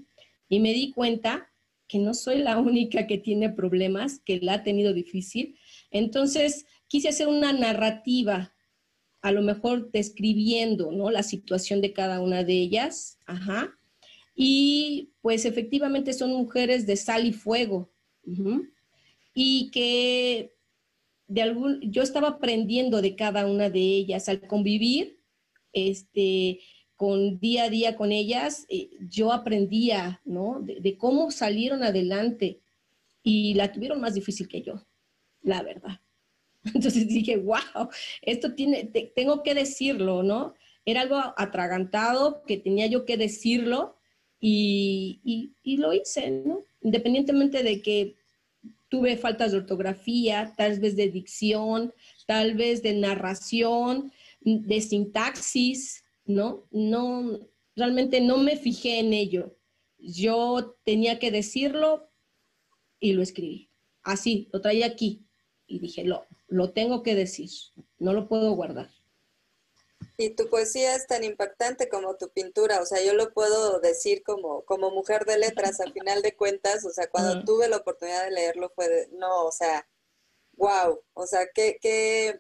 Y 0.50 0.60
me 0.60 0.74
di 0.74 0.92
cuenta 0.92 1.52
que 1.88 2.00
no 2.00 2.14
soy 2.14 2.40
la 2.40 2.58
única 2.58 3.08
que 3.08 3.18
tiene 3.18 3.50
problemas, 3.50 4.20
que 4.20 4.40
la 4.42 4.54
ha 4.54 4.64
tenido 4.64 4.94
difícil. 4.94 5.58
Entonces, 5.92 6.66
quise 6.88 7.10
hacer 7.10 7.28
una 7.28 7.54
narrativa 7.54 8.54
a 9.22 9.32
lo 9.32 9.42
mejor 9.42 9.92
describiendo, 9.92 10.92
¿no? 10.92 11.12
La 11.12 11.24
situación 11.24 11.82
de 11.82 11.94
cada 11.94 12.22
una 12.22 12.44
de 12.44 12.54
ellas, 12.54 13.18
ajá. 13.26 13.78
Y 14.36 15.12
pues 15.22 15.46
efectivamente 15.46 16.14
son 16.14 16.32
mujeres 16.32 16.86
de 16.86 16.96
sal 16.96 17.26
y 17.26 17.34
fuego, 17.34 17.92
y 19.34 19.70
que 19.72 20.54
de 21.28 21.42
algún, 21.42 21.82
yo 21.82 22.04
estaba 22.04 22.28
aprendiendo 22.30 23.02
de 23.02 23.16
cada 23.16 23.48
una 23.48 23.70
de 23.70 23.80
ellas 23.80 24.30
al 24.30 24.42
convivir, 24.42 25.20
este, 25.74 26.60
con 26.98 27.40
día 27.40 27.66
a 27.66 27.70
día 27.70 27.96
con 27.96 28.12
ellas, 28.12 28.66
eh, 28.70 28.90
yo 29.00 29.32
aprendía, 29.32 30.22
¿no? 30.26 30.60
de 30.62 30.98
cómo 30.98 31.32
salieron 31.32 31.84
adelante 31.84 32.60
y 33.24 33.54
la 33.54 33.72
tuvieron 33.72 34.02
más 34.02 34.14
difícil 34.14 34.48
que 34.48 34.62
yo, 34.62 34.86
la 35.42 35.62
verdad. 35.62 36.02
Entonces 36.74 37.08
dije, 37.08 37.38
wow, 37.38 37.90
esto 38.22 38.54
tiene, 38.54 38.86
tengo 39.16 39.44
que 39.44 39.54
decirlo, 39.54 40.24
¿no? 40.24 40.54
Era 40.86 41.02
algo 41.02 41.18
atragantado 41.36 42.44
que 42.46 42.58
tenía 42.58 42.88
yo 42.88 43.06
que 43.06 43.18
decirlo 43.18 43.98
y, 44.40 45.52
y, 45.64 45.78
lo 45.78 45.94
hice, 45.94 46.32
¿no? 46.32 46.64
Independientemente 46.82 47.64
de 47.64 47.82
que 47.82 48.16
tuve 48.88 49.18
faltas 49.18 49.52
de 49.52 49.58
ortografía, 49.58 50.54
tal 50.56 50.80
vez 50.80 50.96
de 50.96 51.10
dicción, 51.10 51.94
tal 52.26 52.56
vez 52.56 52.82
de 52.84 52.94
narración, 52.94 54.12
de 54.40 54.80
sintaxis, 54.80 56.06
¿no? 56.28 56.68
No, 56.72 57.40
realmente 57.76 58.22
no 58.22 58.38
me 58.38 58.58
fijé 58.58 59.00
en 59.00 59.14
ello. 59.14 59.58
Yo 59.98 60.78
tenía 60.84 61.20
que 61.20 61.32
decirlo 61.32 62.10
y 63.00 63.14
lo 63.14 63.22
escribí. 63.22 63.72
Así, 64.04 64.50
lo 64.54 64.62
traía 64.62 64.86
aquí 64.86 65.26
y 65.66 65.80
dije, 65.80 66.04
lo, 66.04 66.26
lo 66.48 66.72
tengo 66.72 67.04
que 67.04 67.16
decir, 67.16 67.50
no 67.98 68.14
lo 68.14 68.28
puedo 68.28 68.52
guardar. 68.54 68.90
Y 70.18 70.32
tu 70.32 70.50
poesía 70.50 70.96
es 70.96 71.08
tan 71.08 71.24
impactante 71.24 71.90
como 71.90 72.16
tu 72.16 72.30
pintura, 72.30 72.82
o 72.82 72.86
sea, 72.86 73.04
yo 73.04 73.14
lo 73.14 73.34
puedo 73.34 73.80
decir 73.80 74.24
como, 74.24 74.64
como 74.66 74.90
mujer 74.92 75.26
de 75.26 75.38
letras, 75.38 75.80
a 75.80 75.92
final 75.92 76.22
de 76.22 76.36
cuentas, 76.36 76.86
o 76.86 76.90
sea, 76.92 77.08
cuando 77.08 77.44
tuve 77.44 77.68
la 77.68 77.78
oportunidad 77.78 78.26
de 78.26 78.32
leerlo 78.32 78.72
fue 78.74 78.88
de, 78.90 79.08
no, 79.12 79.46
o 79.46 79.52
sea, 79.52 79.88
wow, 80.54 81.02
o 81.14 81.28
sea, 81.28 81.48
que, 81.54 81.78
que 81.80 82.40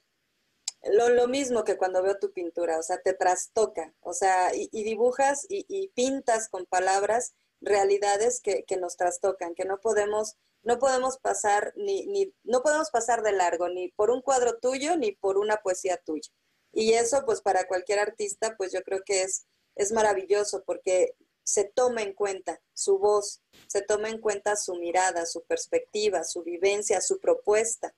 lo, 0.84 1.10
lo, 1.10 1.28
mismo 1.28 1.63
que 1.63 1.78
cuando 1.78 2.02
veo 2.04 2.18
tu 2.18 2.32
pintura, 2.32 2.78
o 2.78 2.84
sea, 2.84 3.02
te 3.02 3.13
trastoca, 3.13 3.94
o 4.02 4.13
sea, 4.13 4.54
y, 4.54 4.70
dibujas 4.84 5.46
y, 5.50 5.66
y, 5.68 5.90
pintas 5.90 6.50
con 6.50 6.66
palabras 6.66 7.34
realidades 7.62 8.40
que, 8.42 8.63
que, 8.63 8.78
nos 8.78 8.96
trastocan, 8.96 9.56
que 9.56 9.66
no 9.66 9.80
podemos, 9.80 10.36
no 10.63 10.80
podemos 10.80 11.18
pasar 11.18 11.74
ni, 11.76 12.06
ni, 12.08 12.34
no 12.44 12.62
podemos 12.62 12.92
pasar 12.92 13.24
de 13.24 13.32
largo, 13.32 13.70
ni 13.70 13.90
por 13.90 14.12
un 14.12 14.22
cuadro 14.22 14.58
tuyo, 14.60 14.96
ni 14.98 15.12
por 15.12 15.38
una 15.38 15.58
poesía 15.58 15.98
tuya. 15.98 16.32
Y 16.72 16.94
eso, 16.94 17.24
pues 17.26 17.42
para 17.42 17.68
cualquier 17.68 18.00
artista, 18.00 18.56
pues 18.56 18.72
yo 18.72 18.84
creo 18.84 19.02
que 19.04 19.24
es, 19.24 19.46
es 19.76 19.92
maravilloso 19.92 20.63
porque 20.66 21.16
se 21.48 21.63
toma 21.63 22.02
en 22.02 22.13
cuenta 22.13 22.60
su 22.74 23.00
voz, 23.00 23.42
se 23.68 23.82
toma 23.82 24.10
en 24.10 24.20
cuenta 24.20 24.58
su 24.58 24.76
mirada, 24.76 25.26
su 25.26 25.44
perspectiva, 25.44 26.26
su 26.26 26.44
vivencia, 26.44 27.00
su 27.00 27.20
propuesta. 27.20 27.96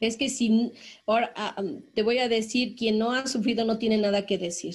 Es 0.00 0.16
que 0.16 0.28
si, 0.28 0.72
ahora 1.06 1.32
ah, 1.36 1.62
te 1.94 2.02
voy 2.02 2.18
a 2.18 2.28
decir, 2.28 2.76
quien 2.76 2.98
no 2.98 3.12
ha 3.12 3.26
sufrido 3.26 3.64
no 3.64 3.78
tiene 3.78 3.98
nada 3.98 4.26
que 4.26 4.38
decir. 4.38 4.74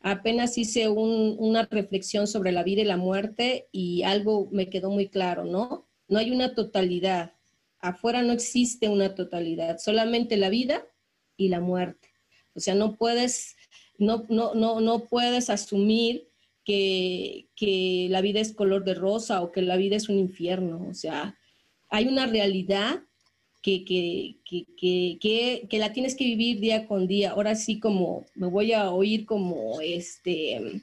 Apenas 0.00 0.58
hice 0.58 0.88
una 0.88 1.66
reflexión 1.70 2.26
sobre 2.26 2.52
la 2.52 2.62
vida 2.62 2.82
y 2.82 2.84
la 2.84 2.98
muerte 2.98 3.68
y 3.72 4.02
algo 4.02 4.48
me 4.52 4.68
quedó 4.68 4.90
muy 4.90 5.08
claro, 5.08 5.46
¿no? 5.46 5.86
No 6.08 6.18
hay 6.18 6.30
una 6.30 6.54
totalidad. 6.54 7.32
Afuera 7.80 8.20
no 8.20 8.34
existe 8.34 8.90
una 8.90 9.14
totalidad, 9.14 9.78
solamente 9.78 10.36
la 10.36 10.50
vida 10.50 10.86
y 11.38 11.48
la 11.48 11.60
muerte. 11.60 12.08
O 12.54 12.60
sea, 12.60 12.74
no 12.74 12.96
puedes, 12.96 13.56
no, 13.96 14.26
no, 14.28 14.54
no, 14.54 14.80
no 14.80 15.06
puedes 15.06 15.48
asumir 15.48 16.28
que, 16.64 17.48
que 17.56 18.08
la 18.10 18.20
vida 18.20 18.40
es 18.40 18.52
color 18.52 18.84
de 18.84 18.94
rosa 18.94 19.40
o 19.40 19.52
que 19.52 19.62
la 19.62 19.76
vida 19.76 19.96
es 19.96 20.10
un 20.10 20.18
infierno. 20.18 20.86
O 20.86 20.92
sea, 20.92 21.38
hay 21.88 22.08
una 22.08 22.26
realidad 22.26 23.02
que, 23.64 23.82
que, 23.82 24.36
que, 24.76 25.66
que, 25.70 25.78
la 25.78 25.92
tienes 25.94 26.14
que 26.14 26.24
vivir 26.24 26.60
día 26.60 26.86
con 26.86 27.06
día. 27.06 27.30
Ahora 27.30 27.54
sí, 27.54 27.80
como 27.80 28.26
me 28.34 28.46
voy 28.46 28.74
a 28.74 28.90
oír 28.90 29.24
como 29.24 29.80
este, 29.80 30.82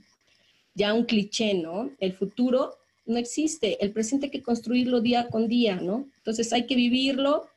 ya 0.73 0.95
un 0.95 1.05
cliché, 1.05 1.53
¿no? 1.53 1.91
El 1.99 2.13
futuro 2.13 2.75
no 3.05 3.17
existe, 3.19 3.77
el 3.83 3.91
presente 3.91 4.25
hay 4.25 4.31
que 4.31 4.41
construirlo 4.41 4.99
día 4.99 5.27
con 5.27 5.47
día, 5.47 5.75
¿no? 5.75 6.09
Entonces 6.17 6.51
hay 6.53 6.65
que 6.65 6.75
vivirlo 6.75 7.47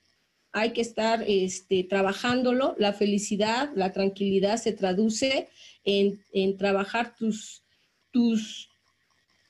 hay 0.57 0.73
que 0.73 0.83
estar 0.83 1.25
este, 1.27 1.83
trabajándolo. 1.83 2.77
La 2.79 2.93
felicidad, 2.93 3.73
la 3.75 3.93
tranquilidad 3.93 4.57
se 4.57 4.73
traduce 4.73 5.49
en, 5.85 6.57
trabajar 6.57 7.17
tus, 7.17 7.65
tus, 8.13 8.71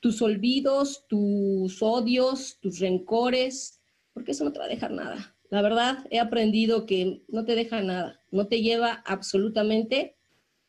tus 0.01 0.19
olvidos, 0.23 1.05
tus 1.07 1.79
odios, 1.83 2.57
tus 2.59 2.79
rencores, 2.79 3.79
porque 4.13 4.31
eso 4.31 4.43
no 4.45 4.51
te 4.51 4.57
va 4.57 4.65
a 4.65 4.69
dejar 4.69 4.91
nada. 4.91 5.34
La 5.49 5.61
verdad, 5.61 6.05
he 6.09 6.19
aprendido 6.19 6.85
que 6.85 7.21
no 7.27 7.45
te 7.45 7.55
deja 7.55 7.81
nada, 7.81 8.21
no 8.31 8.47
te 8.47 8.61
lleva 8.61 9.03
absolutamente 9.05 10.15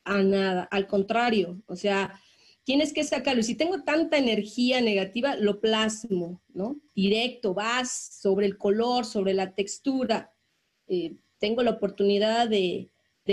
a 0.05 0.23
nada. 0.23 0.65
Al 0.71 0.87
contrario, 0.87 1.63
o 1.67 1.77
sea, 1.77 2.21
tienes 2.65 2.93
que 2.93 3.05
sacarlo. 3.05 3.43
Si 3.43 3.55
tengo 3.55 3.83
tanta 3.85 4.19
energía 4.19 4.81
negativa, 4.81 5.37
lo 5.37 5.61
plasmo, 5.61 6.43
¿no? 6.53 6.81
Directo, 6.95 7.55
vas 7.55 8.19
sobre 8.21 8.47
el 8.47 8.59
color, 8.59 9.05
sobre 9.05 9.35
la 9.35 9.55
textura. 9.55 10.33
Eh, 10.89 11.17
tengo 11.39 11.63
la 11.63 11.73
oportunidad 11.73 12.49
de, 12.49 12.91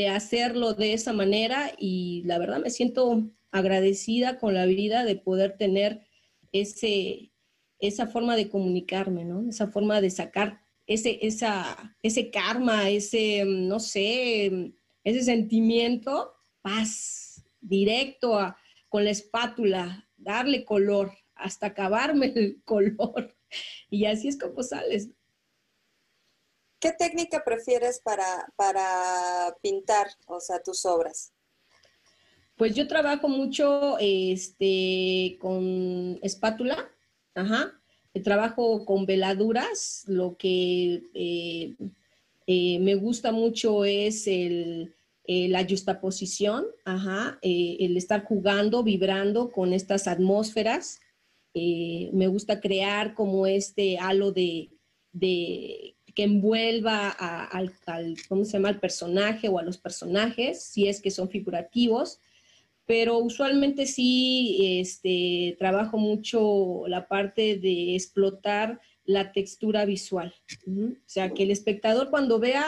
hacerlo 0.09 0.73
de 0.73 0.93
esa 0.93 1.13
manera 1.13 1.71
y 1.77 2.23
la 2.25 2.39
verdad 2.39 2.59
me 2.59 2.71
siento 2.71 3.29
agradecida 3.51 4.39
con 4.39 4.55
la 4.55 4.65
vida 4.65 5.05
de 5.05 5.15
poder 5.15 5.55
tener 5.55 6.01
ese, 6.51 7.31
esa 7.77 8.07
forma 8.07 8.35
de 8.35 8.49
comunicarme, 8.49 9.23
¿no? 9.23 9.47
Esa 9.47 9.67
forma 9.67 10.01
de 10.01 10.09
sacar 10.09 10.62
ese, 10.85 11.19
esa, 11.25 11.95
ese 12.01 12.31
karma, 12.31 12.89
ese, 12.89 13.43
no 13.45 13.79
sé, 13.79 14.73
ese 15.03 15.23
sentimiento, 15.23 16.33
paz, 16.61 17.43
directo 17.61 18.37
a, 18.37 18.57
con 18.89 19.05
la 19.05 19.11
espátula, 19.11 20.09
darle 20.17 20.65
color, 20.65 21.11
hasta 21.35 21.67
acabarme 21.67 22.27
el 22.35 22.61
color. 22.65 23.35
Y 23.89 24.05
así 24.05 24.27
es 24.27 24.37
como 24.37 24.63
sales. 24.63 25.09
¿Qué 26.79 26.91
técnica 26.91 27.43
prefieres 27.45 28.01
para, 28.03 28.51
para 28.57 29.55
pintar, 29.61 30.07
o 30.25 30.39
sea, 30.39 30.61
tus 30.61 30.85
obras? 30.85 31.31
Pues 32.57 32.75
yo 32.75 32.87
trabajo 32.87 33.29
mucho 33.29 33.97
este, 33.99 35.37
con 35.39 36.19
espátula, 36.21 36.91
ajá. 37.35 37.81
Trabajo 38.21 38.85
con 38.85 39.07
veladuras, 39.07 40.03
lo 40.07 40.37
que 40.37 41.01
eh, 41.15 41.73
eh, 42.45 42.77
me 42.79 42.93
gusta 42.93 43.31
mucho 43.31 43.85
es 43.85 44.27
el, 44.27 44.93
eh, 45.25 45.47
la 45.47 45.65
justaposición, 45.65 46.67
ajá, 46.85 47.39
el 47.41 47.97
estar 47.97 48.23
jugando, 48.23 48.83
vibrando 48.83 49.51
con 49.51 49.73
estas 49.73 50.07
atmósferas. 50.07 50.99
Me 51.55 52.27
gusta 52.27 52.59
crear 52.59 53.15
como 53.15 53.47
este 53.47 53.97
halo 53.97 54.31
de, 54.31 54.69
que 55.19 56.23
envuelva 56.23 57.09
al 57.09 58.79
personaje 58.79 59.49
o 59.49 59.57
a 59.57 59.63
los 59.63 59.79
personajes, 59.79 60.63
si 60.63 60.87
es 60.87 61.01
que 61.01 61.09
son 61.09 61.29
figurativos. 61.29 62.19
Pero 62.85 63.17
usualmente 63.19 63.85
sí 63.85 64.79
este, 64.79 65.55
trabajo 65.57 65.97
mucho 65.97 66.83
la 66.87 67.07
parte 67.07 67.57
de 67.57 67.95
explotar 67.95 68.81
la 69.05 69.31
textura 69.31 69.85
visual. 69.85 70.33
O 70.67 70.93
sea, 71.05 71.33
que 71.33 71.43
el 71.43 71.51
espectador 71.51 72.09
cuando 72.09 72.39
vea 72.39 72.65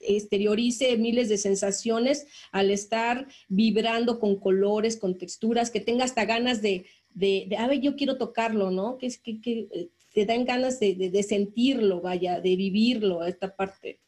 exteriorice 0.00 0.96
miles 0.96 1.28
de 1.28 1.38
sensaciones 1.38 2.26
al 2.52 2.70
estar 2.70 3.26
vibrando 3.48 4.20
con 4.20 4.36
colores, 4.36 4.96
con 4.96 5.18
texturas, 5.18 5.70
que 5.70 5.80
tenga 5.80 6.04
hasta 6.04 6.24
ganas 6.24 6.62
de, 6.62 6.86
de, 7.14 7.48
a 7.58 7.66
ver, 7.66 7.80
yo 7.80 7.96
quiero 7.96 8.16
tocarlo, 8.16 8.70
¿no? 8.70 8.98
Que 8.98 9.06
es 9.06 9.18
que, 9.18 9.40
que 9.40 9.68
eh, 9.72 9.88
te 10.14 10.24
dan 10.24 10.44
ganas 10.44 10.80
de, 10.80 10.94
de, 10.94 11.22
sentirlo, 11.22 12.00
vaya, 12.00 12.40
de 12.40 12.56
vivirlo, 12.56 13.24
esta 13.24 13.54
parte. 13.54 14.00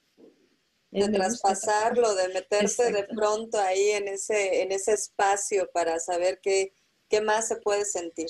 De 0.90 1.08
traspasarlo, 1.08 2.14
de 2.16 2.28
meterse 2.28 2.90
de 2.90 3.04
pronto 3.04 3.58
ahí 3.60 3.90
en 3.90 4.08
ese, 4.08 4.62
en 4.62 4.72
ese 4.72 4.92
espacio 4.92 5.70
para 5.72 6.00
saber 6.00 6.40
qué, 6.42 6.74
qué 7.08 7.20
más 7.20 7.46
se 7.46 7.56
puede 7.56 7.84
sentir. 7.84 8.28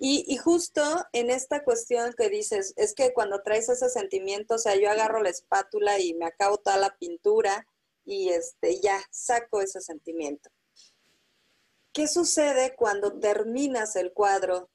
Y, 0.00 0.36
justo 0.36 0.80
en 1.12 1.28
esta 1.28 1.64
cuestión 1.64 2.14
que 2.16 2.28
dices, 2.28 2.72
es 2.76 2.94
que 2.94 3.12
cuando 3.12 3.42
traes 3.42 3.68
ese 3.68 3.88
sentimiento, 3.88 4.54
o 4.54 4.58
sea, 4.58 4.76
yo 4.76 4.88
agarro 4.88 5.22
la 5.22 5.30
espátula 5.30 5.98
y 5.98 6.14
me 6.14 6.26
acabo 6.26 6.58
toda 6.58 6.76
la 6.76 6.96
pintura 6.98 7.66
y 8.04 8.28
este, 8.28 8.80
ya 8.80 9.00
saco 9.10 9.60
ese 9.60 9.80
sentimiento. 9.80 10.50
¿Qué 11.92 12.06
sucede 12.06 12.76
cuando 12.76 13.18
terminas 13.18 13.96
el 13.96 14.12
cuadro 14.12 14.70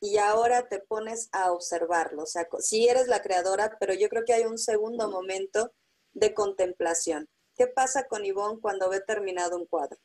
y 0.00 0.18
ahora 0.18 0.68
te 0.68 0.78
pones 0.78 1.28
a 1.32 1.50
observarlo? 1.50 2.22
O 2.22 2.26
sea, 2.26 2.46
si 2.60 2.88
eres 2.88 3.08
la 3.08 3.22
creadora, 3.22 3.76
pero 3.80 3.92
yo 3.92 4.08
creo 4.08 4.24
que 4.24 4.34
hay 4.34 4.44
un 4.44 4.58
segundo 4.58 5.10
momento 5.10 5.72
de 6.18 6.34
contemplación. 6.34 7.28
¿Qué 7.56 7.66
pasa 7.66 8.06
con 8.06 8.24
Ivonne 8.24 8.60
cuando 8.60 8.88
ve 8.88 9.00
terminado 9.00 9.56
un 9.58 9.66
cuadro? 9.66 9.98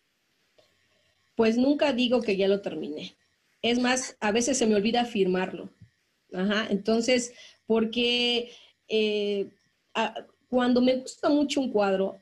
Pues 1.35 1.57
nunca 1.57 1.93
digo 1.93 2.21
que 2.21 2.37
ya 2.37 2.47
lo 2.47 2.61
terminé. 2.61 3.15
Es 3.61 3.79
más, 3.79 4.17
a 4.19 4.31
veces 4.31 4.57
se 4.57 4.67
me 4.67 4.75
olvida 4.75 5.05
firmarlo. 5.05 5.69
Ajá, 6.33 6.67
entonces, 6.69 7.33
porque 7.67 8.51
eh, 8.87 9.49
cuando 10.49 10.81
me 10.81 10.97
gusta 10.97 11.29
mucho 11.29 11.61
un 11.61 11.71
cuadro, 11.71 12.19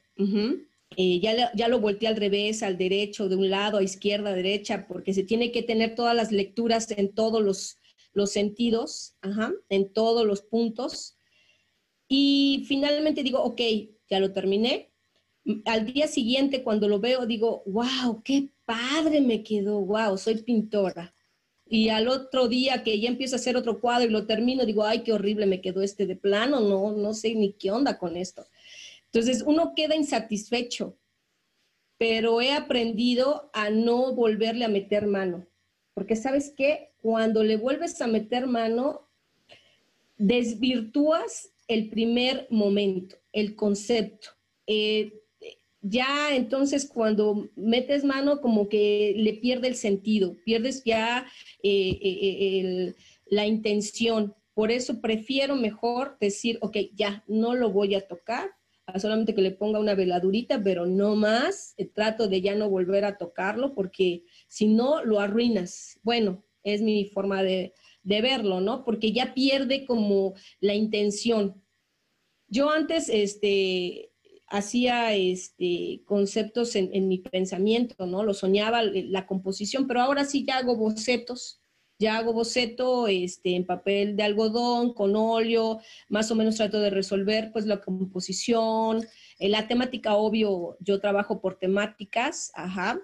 eh, 0.98 1.20
ya, 1.20 1.52
ya, 1.54 1.68
lo 1.68 1.80
volteé 1.80 2.10
al 2.10 2.18
revés, 2.18 2.62
al 2.62 2.78
derecho, 2.78 3.30
de 3.30 3.38
un 3.38 3.50
lado, 3.50 3.78
a 3.78 3.84
izquierda, 3.84 4.30
a 4.30 4.36
derecha, 4.36 4.86
porque 4.88 5.14
se 5.14 5.24
tiene 5.24 5.52
que 5.52 5.64
tener 5.64 5.96
todas 5.96 6.16
las 6.16 6.32
lecturas 6.32 6.92
en 6.92 7.14
todos 7.14 7.42
los, 7.42 7.78
los 8.14 8.32
sentidos, 8.32 9.16
ajá, 9.22 9.54
en 9.70 9.92
todos 9.92 10.26
los 10.26 10.42
puntos. 10.42 11.16
Y 12.14 12.66
finalmente 12.68 13.24
digo, 13.24 13.42
ok, 13.42 13.62
ya 14.10 14.20
lo 14.20 14.34
terminé, 14.34 14.90
al 15.64 15.86
día 15.86 16.10
siguiente 16.10 16.62
cuando 16.62 16.90
lo 16.90 17.00
veo 17.00 17.26
digo, 17.26 17.64
wow, 17.66 18.22
qué 18.22 18.50
padre 18.66 19.22
me 19.22 19.44
quedó, 19.44 19.80
wow, 19.80 20.18
soy 20.18 20.42
pintora. 20.42 21.16
Y 21.66 21.88
al 21.88 22.10
otro 22.10 22.50
día 22.50 22.84
que 22.84 23.00
ya 23.00 23.08
empiezo 23.08 23.38
a 23.38 23.40
hacer 23.40 23.56
otro 23.56 23.80
cuadro 23.80 24.10
y 24.10 24.12
lo 24.12 24.28
termino, 24.28 24.66
digo, 24.66 24.84
ay, 24.84 25.04
qué 25.04 25.14
horrible 25.14 25.46
me 25.46 25.62
quedó 25.62 25.82
este 25.82 26.06
de 26.06 26.18
plano, 26.18 26.60
no, 26.60 26.92
no 26.92 27.14
sé 27.14 27.34
ni 27.34 27.54
qué 27.54 27.72
onda 27.72 27.98
con 27.98 28.18
esto. 28.18 28.46
Entonces 29.06 29.42
uno 29.48 29.72
queda 29.74 29.96
insatisfecho, 29.96 30.98
pero 31.98 32.42
he 32.42 32.52
aprendido 32.52 33.50
a 33.54 33.70
no 33.70 34.14
volverle 34.14 34.66
a 34.66 34.68
meter 34.68 35.08
mano, 35.08 35.48
porque 35.94 36.18
sabes 36.18 36.54
qué, 36.58 36.92
cuando 37.02 37.42
le 37.42 37.56
vuelves 37.56 38.02
a 38.02 38.08
meter 38.08 38.48
mano, 38.48 39.08
desvirtúas 40.18 41.52
el 41.72 41.90
primer 41.90 42.48
momento, 42.50 43.16
el 43.32 43.56
concepto. 43.56 44.30
Eh, 44.68 45.22
ya 45.82 46.36
entonces 46.36 46.86
cuando 46.86 47.50
metes 47.56 48.04
mano 48.04 48.42
como 48.42 48.68
que 48.68 49.14
le 49.16 49.34
pierde 49.36 49.70
el 49.70 49.76
sentido, 49.76 50.36
pierdes 50.44 50.84
ya 50.84 51.26
eh, 51.64 51.98
eh, 52.02 52.94
la 53.28 53.48
intención. 53.48 54.36
Por 54.54 54.70
eso 54.70 55.00
prefiero 55.00 55.56
mejor 55.56 56.18
decir, 56.20 56.60
ok, 56.62 56.78
ya 56.94 57.24
no 57.28 57.56
lo 57.56 57.72
voy 57.72 57.96
a 57.96 58.06
tocar, 58.06 58.52
solamente 58.98 59.34
que 59.34 59.42
le 59.42 59.52
ponga 59.52 59.80
una 59.80 59.96
veladurita, 59.96 60.62
pero 60.62 60.86
no 60.86 61.16
más. 61.16 61.74
trato 61.96 62.28
de 62.28 62.42
ya 62.42 62.54
no 62.56 62.70
volver 62.70 63.06
a 63.06 63.18
tocarlo 63.18 63.74
porque 63.74 64.26
si 64.50 64.68
no, 64.68 65.06
lo 65.06 65.22
arruinas. 65.22 65.98
Bueno, 66.04 66.44
es 66.64 66.82
mi 66.82 67.06
forma 67.06 67.42
de, 67.44 67.74
de 68.04 68.22
verlo, 68.22 68.62
¿no? 68.62 68.84
Porque 68.84 69.12
ya 69.12 69.34
pierde 69.34 69.86
como 69.86 70.34
la 70.60 70.74
intención. 70.74 71.64
Yo 72.48 72.70
antes, 72.70 73.10
este, 73.10 74.12
hacía 74.52 75.14
este, 75.14 76.04
conceptos 76.06 76.76
en, 76.76 77.08
mi 77.08 77.20
pensamiento, 77.20 78.06
¿no? 78.06 78.24
Lo 78.24 78.34
soñaba 78.34 78.84
la 78.84 79.26
composición, 79.26 79.88
pero 79.88 80.02
ahora 80.02 80.26
sí 80.26 80.46
ya 80.46 80.58
hago 80.58 80.76
bocetos, 80.76 81.62
ya 81.98 82.18
hago 82.18 82.34
boceto 82.34 83.08
este, 83.08 83.56
en 83.56 83.66
papel 83.66 84.18
de 84.18 84.24
algodón, 84.24 84.94
con 84.94 85.16
óleo, 85.16 85.80
más 86.10 86.32
o 86.32 86.36
menos 86.36 86.58
trato 86.58 86.82
de 86.82 86.90
resolver 86.90 87.52
pues 87.54 87.66
la 87.66 87.80
composición, 87.80 89.06
eh, 89.40 89.48
la 89.48 89.68
temática, 89.68 90.16
obvio, 90.16 90.76
yo 90.82 91.00
trabajo 91.00 91.40
por 91.40 91.58
temáticas, 91.58 92.52
ajá, 92.54 93.00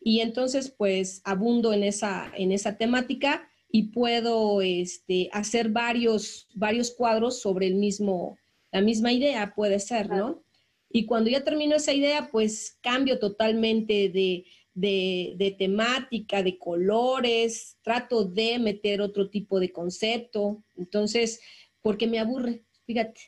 y 0.00 0.20
entonces 0.20 0.70
pues 0.70 1.20
abundo 1.24 1.72
en 1.72 1.82
esa, 1.82 2.30
en 2.36 2.52
esa 2.52 2.76
temática 2.76 3.48
y 3.74 3.84
puedo 3.84 4.60
este, 4.60 5.30
hacer 5.32 5.70
varios, 5.70 6.46
varios 6.54 6.90
cuadros 6.90 7.40
sobre 7.40 7.66
el 7.66 7.74
mismo, 7.74 8.36
la 8.70 8.82
misma 8.82 9.12
idea, 9.12 9.54
puede 9.56 9.80
ser, 9.80 10.10
¿no? 10.10 10.44
Y 10.90 11.06
cuando 11.06 11.30
ya 11.30 11.42
termino 11.42 11.74
esa 11.74 11.94
idea, 11.94 12.28
pues 12.30 12.78
cambio 12.82 13.18
totalmente 13.18 14.10
de, 14.10 14.44
de, 14.74 15.56
temática, 15.58 16.42
de 16.42 16.58
colores, 16.58 17.78
trato 17.82 18.26
de 18.26 18.58
meter 18.58 19.00
otro 19.00 19.30
tipo 19.30 19.58
de 19.58 19.72
concepto. 19.72 20.62
Entonces, 20.76 21.40
porque 21.80 22.06
me 22.06 22.18
aburre, 22.18 22.64
fíjate. 22.84 23.20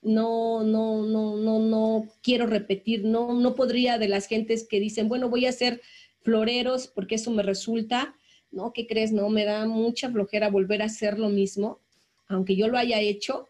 No, 0.00 0.64
no, 0.64 1.04
no, 1.04 1.36
no, 1.36 1.58
no 1.58 2.08
quiero 2.22 2.46
repetir, 2.46 3.04
no, 3.04 3.34
no 3.34 3.54
podría 3.54 3.98
de 3.98 4.08
las 4.08 4.28
gentes 4.28 4.66
que 4.66 4.80
dicen, 4.80 5.10
bueno, 5.10 5.28
voy 5.28 5.44
a 5.44 5.50
hacer 5.50 5.82
floreros 6.22 6.86
porque 6.86 7.16
eso 7.16 7.30
me 7.30 7.42
resulta, 7.42 8.14
¿no? 8.50 8.72
¿Qué 8.72 8.86
crees? 8.86 9.12
No, 9.12 9.28
me 9.28 9.44
da 9.44 9.66
mucha 9.66 10.10
flojera 10.10 10.50
volver 10.50 10.82
a 10.82 10.86
hacer 10.86 11.18
lo 11.18 11.28
mismo, 11.28 11.80
aunque 12.26 12.56
yo 12.56 12.68
lo 12.68 12.78
haya 12.78 13.00
hecho, 13.00 13.46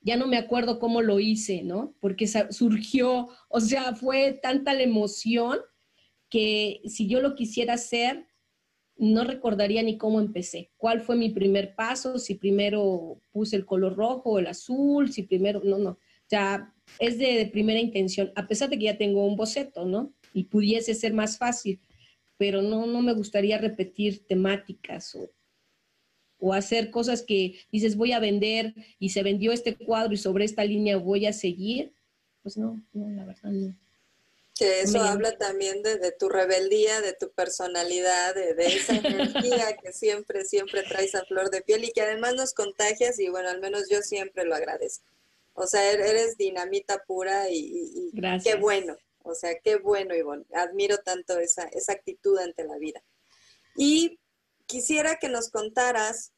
ya 0.00 0.16
no 0.16 0.26
me 0.26 0.36
acuerdo 0.36 0.78
cómo 0.78 1.00
lo 1.00 1.20
hice, 1.20 1.62
¿no? 1.62 1.94
Porque 2.00 2.26
surgió, 2.26 3.28
o 3.48 3.60
sea, 3.60 3.94
fue 3.94 4.38
tanta 4.42 4.74
la 4.74 4.82
emoción 4.82 5.58
que 6.28 6.80
si 6.86 7.06
yo 7.08 7.20
lo 7.20 7.34
quisiera 7.34 7.74
hacer, 7.74 8.26
no 8.96 9.24
recordaría 9.24 9.82
ni 9.82 9.96
cómo 9.96 10.20
empecé, 10.20 10.70
cuál 10.76 11.00
fue 11.00 11.16
mi 11.16 11.30
primer 11.30 11.74
paso, 11.74 12.18
si 12.18 12.34
primero 12.34 13.18
puse 13.32 13.56
el 13.56 13.66
color 13.66 13.96
rojo 13.96 14.30
o 14.30 14.38
el 14.38 14.46
azul, 14.46 15.12
si 15.12 15.22
primero, 15.22 15.60
no, 15.64 15.78
no, 15.78 15.90
o 15.90 15.98
sea, 16.26 16.72
es 16.98 17.18
de, 17.18 17.48
primera 17.52 17.80
intención, 17.80 18.32
a 18.34 18.46
pesar 18.46 18.70
de 18.70 18.78
que 18.78 18.84
ya 18.84 18.98
tengo 18.98 19.26
un 19.26 19.36
boceto, 19.36 19.84
¿no? 19.84 20.12
Y 20.32 20.44
pudiese 20.44 20.94
ser 20.94 21.12
más 21.12 21.38
fácil, 21.38 21.80
pero 22.42 22.60
no, 22.60 22.86
no 22.86 23.02
me 23.02 23.12
gustaría 23.12 23.56
repetir 23.56 24.26
temáticas 24.26 25.14
o 25.14 25.30
o 26.42 26.52
hacer 26.52 26.90
cosas 26.90 27.22
que 27.22 27.60
dices 27.70 27.96
voy 27.96 28.10
a 28.10 28.18
vender 28.18 28.74
y 28.98 29.10
se 29.10 29.22
vendió 29.22 29.52
este 29.52 29.76
cuadro 29.76 30.12
y 30.12 30.16
sobre 30.16 30.44
esta 30.44 30.64
línea 30.64 30.96
voy 30.96 31.26
a 31.26 31.32
seguir, 31.32 31.94
pues 32.42 32.56
no, 32.56 32.82
no, 32.92 33.08
la 33.10 33.24
verdad 33.24 33.50
no. 33.50 33.78
Que 34.56 34.80
eso 34.80 35.00
habla 35.00 35.38
también 35.38 35.84
de, 35.84 36.10
tu 36.18 36.28
rebeldía, 36.28 37.00
de 37.00 37.12
tu 37.12 37.30
personalidad, 37.30 38.34
de, 38.34 38.56
esa 38.66 38.96
energía 38.96 39.76
que 39.80 39.92
siempre, 39.92 40.44
siempre 40.44 40.82
traes 40.82 41.14
a 41.14 41.24
flor 41.26 41.48
de 41.50 41.62
piel 41.62 41.84
y 41.84 41.92
que 41.92 42.02
además 42.02 42.34
nos 42.34 42.54
contagias 42.54 43.20
y 43.20 43.28
bueno, 43.28 43.48
al 43.48 43.60
menos 43.60 43.88
yo 43.88 44.02
siempre 44.02 44.44
lo 44.44 44.56
agradezco. 44.56 45.06
O 45.54 45.68
sea, 45.68 45.92
er, 45.92 46.00
eres 46.00 46.36
dinamita 46.36 47.04
pura 47.06 47.50
y, 47.50 48.10
qué 48.42 48.56
bueno. 48.56 48.96
O 49.24 49.34
sea, 49.34 49.58
qué 49.60 49.76
bueno, 49.76 50.14
Ivonne. 50.14 50.44
Admiro 50.54 50.98
tanto 50.98 51.38
esa, 51.38 51.64
esa 51.64 51.92
actitud 51.92 52.38
ante 52.38 52.64
la 52.64 52.76
vida. 52.78 53.02
Y 53.76 54.20
quisiera 54.66 55.16
que 55.16 55.28
nos 55.28 55.50
contaras, 55.50 56.32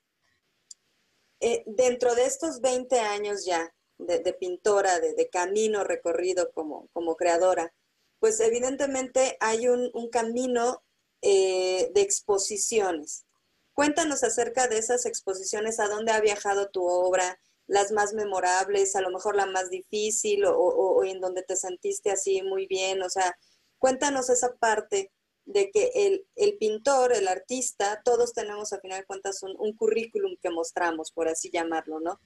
eh, 1.40 1.62
dentro 1.66 2.14
de 2.14 2.26
estos 2.26 2.60
20 2.60 3.00
años 3.00 3.44
ya 3.44 3.74
de, 3.98 4.32
pintora, 4.32 4.98
de, 5.00 5.28
camino 5.28 5.84
recorrido 5.84 6.50
como, 6.52 6.88
como 6.92 7.16
creadora, 7.16 7.74
pues 8.18 8.40
evidentemente 8.40 9.36
hay 9.40 9.68
un, 9.68 9.90
camino 10.10 10.82
eh, 11.22 11.90
de 11.94 12.00
exposiciones. 12.00 13.26
Cuéntanos 13.72 14.24
acerca 14.24 14.68
de 14.68 14.78
esas 14.78 15.06
exposiciones, 15.06 15.80
a 15.80 15.88
dónde 15.88 16.12
ha 16.12 16.20
viajado 16.20 16.70
tu 16.70 16.84
obra, 16.84 17.38
las 17.66 17.92
más 17.92 18.12
memorables, 18.14 18.94
a 18.96 19.00
lo 19.00 19.10
mejor 19.10 19.36
la 19.36 19.46
más 19.46 19.70
difícil 19.70 20.44
o, 20.44 20.56
o 20.56 21.04
en 21.04 21.20
donde 21.20 21.42
te 21.42 21.56
sentiste 21.56 22.10
así 22.10 22.42
muy 22.42 22.66
bien, 22.66 23.02
o 23.02 23.08
sea, 23.08 23.36
cuéntanos 23.78 24.30
esa 24.30 24.54
parte 24.54 25.12
de 25.46 25.70
que 25.70 25.90
el, 25.94 26.26
el, 26.36 26.56
pintor, 26.56 27.12
el 27.12 27.28
artista, 27.28 28.00
todos 28.04 28.32
tenemos 28.32 28.72
a 28.72 28.80
final 28.80 29.00
de 29.00 29.06
cuentas 29.06 29.42
un, 29.42 29.54
un, 29.58 29.76
currículum 29.76 30.36
que 30.40 30.50
mostramos, 30.50 31.12
por 31.12 31.28
así 31.28 31.50
llamarlo, 31.50 32.00
¿no? 32.00 32.18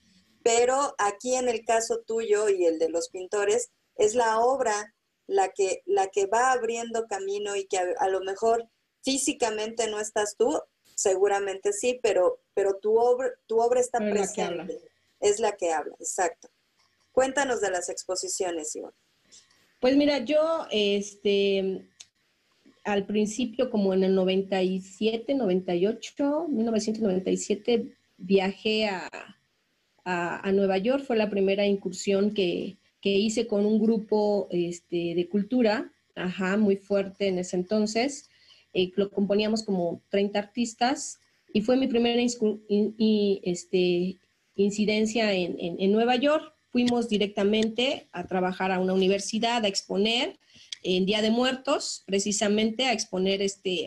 Pero 0.44 0.94
aquí 0.98 1.34
en 1.34 1.48
el 1.48 1.64
caso 1.64 2.00
tuyo 2.06 2.48
y 2.48 2.64
el 2.64 2.78
de 2.78 2.88
los 2.88 3.08
pintores, 3.08 3.70
es 3.96 4.14
la 4.14 4.38
obra 4.38 4.94
la 5.26 5.48
que, 5.48 5.82
la 5.84 6.08
que 6.08 6.26
va 6.26 6.52
abriendo 6.52 7.06
camino 7.06 7.56
y 7.56 7.66
que 7.66 7.78
a, 7.78 8.08
lo 8.08 8.20
mejor 8.20 8.68
físicamente 9.02 9.90
no 9.90 10.00
estás 10.00 10.36
tú, 10.36 10.60
seguramente 10.94 11.72
sí, 11.72 11.98
pero, 12.02 12.40
pero 12.54 12.76
tu, 12.76 12.96
obra, 12.98 13.30
tu 13.46 13.60
obra 13.60 13.80
está 13.80 13.98
presente. 13.98 14.80
Es 15.20 15.40
la 15.40 15.56
que 15.56 15.72
habla, 15.72 15.94
exacto. 15.98 16.48
Cuéntanos 17.12 17.60
de 17.60 17.70
las 17.70 17.88
exposiciones, 17.88 18.74
Iván. 18.76 18.92
Pues 19.80 19.96
mira, 19.96 20.18
yo, 20.18 20.66
este, 20.70 21.88
al 22.84 23.06
principio, 23.06 23.70
como 23.70 23.94
en 23.94 24.04
el 24.04 24.14
97, 24.14 25.34
98, 25.34 26.48
1997, 26.48 27.96
viajé 28.16 28.86
a, 28.88 29.08
a, 30.04 30.52
Nueva 30.52 30.78
York. 30.78 31.04
Fue 31.04 31.16
la 31.16 31.30
primera 31.30 31.66
incursión 31.66 32.32
que, 32.32 32.78
que 33.00 33.10
hice 33.10 33.46
con 33.46 33.66
un 33.66 33.78
grupo 33.78 34.48
este, 34.50 35.14
de 35.14 35.28
cultura, 35.28 35.92
ajá, 36.14 36.56
muy 36.56 36.76
fuerte 36.76 37.28
en 37.28 37.38
ese 37.38 37.56
entonces. 37.56 38.30
Eh, 38.72 38.90
lo 38.96 39.10
componíamos 39.10 39.64
como 39.64 40.02
30 40.10 40.38
artistas 40.38 41.18
y 41.52 41.62
fue 41.62 41.76
mi 41.76 41.86
primera 41.86 42.20
este, 42.20 44.18
incidencia 44.62 45.32
en, 45.32 45.56
en 45.58 45.92
Nueva 45.92 46.16
York. 46.16 46.54
Fuimos 46.70 47.08
directamente 47.08 48.08
a 48.12 48.26
trabajar 48.26 48.70
a 48.72 48.78
una 48.78 48.92
universidad, 48.92 49.64
a 49.64 49.68
exponer 49.68 50.38
en 50.82 51.06
Día 51.06 51.22
de 51.22 51.30
Muertos, 51.30 52.04
precisamente 52.06 52.84
a 52.84 52.92
exponer 52.92 53.42
este, 53.42 53.86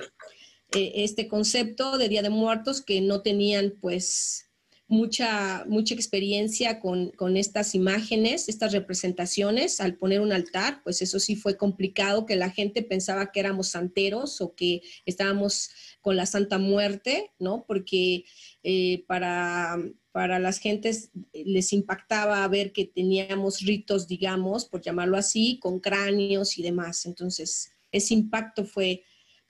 eh, 0.73 0.91
este 0.95 1.27
concepto 1.27 1.97
de 1.97 2.09
Día 2.09 2.21
de 2.21 2.29
Muertos 2.29 2.81
que 2.81 3.01
no 3.01 3.21
tenían 3.21 3.73
pues 3.79 4.50
mucha, 4.91 5.63
mucha 5.67 5.95
experiencia 5.95 6.79
con, 6.79 7.11
con, 7.11 7.37
estas 7.37 7.73
imágenes, 7.75 8.49
estas 8.49 8.73
representaciones. 8.73 9.79
Al 9.79 9.95
poner 9.95 10.19
un 10.19 10.33
altar, 10.33 10.81
pues 10.83 11.01
eso 11.01 11.19
sí 11.19 11.35
fue 11.35 11.55
complicado, 11.55 12.25
que 12.25 12.35
la 12.35 12.49
gente 12.49 12.83
pensaba 12.83 13.31
que 13.31 13.39
éramos 13.39 13.69
santeros 13.69 14.41
o 14.41 14.53
que 14.53 14.81
estábamos 15.05 15.69
con 16.01 16.17
la 16.17 16.25
Santa 16.25 16.57
Muerte, 16.57 17.31
¿no? 17.39 17.63
Porque 17.65 18.25
eh, 18.63 19.03
para 19.07 19.77
para 20.11 20.39
las 20.39 20.59
gentes 20.59 21.09
eh, 21.31 21.43
les 21.45 21.71
impactaba 21.71 22.45
ver 22.49 22.73
que 22.73 22.85
teníamos 22.85 23.61
ritos, 23.61 24.09
digamos, 24.09 24.65
por 24.65 24.81
llamarlo 24.81 25.17
así, 25.17 25.57
con 25.59 25.79
cráneos 25.79 26.57
y 26.57 26.63
demás. 26.63 27.05
Entonces, 27.05 27.71
ese 27.93 28.13
impacto 28.13 28.65
fue, 28.65 29.03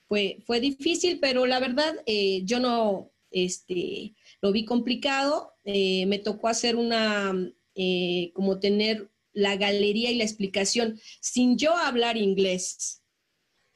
fue, 0.08 0.38
fue 0.46 0.60
difícil, 0.60 1.20
pero 1.20 1.48
la 1.48 1.60
verdad 1.60 1.96
eh, 2.06 2.44
yo 2.46 2.60
no 2.60 3.12
este, 3.32 4.14
lo 4.42 4.52
vi 4.52 4.66
complicado. 4.66 5.54
Eh, 5.64 6.06
me 6.08 6.20
tocó 6.20 6.48
hacer 6.48 6.76
una, 6.76 7.34
como 8.34 8.60
tener 8.60 9.12
la 9.34 9.56
galería 9.56 10.12
y 10.12 10.16
la 10.16 10.24
explicación 10.24 11.00
sin 11.20 11.58
yo 11.58 11.76
hablar 11.76 12.18
inglés. 12.18 13.04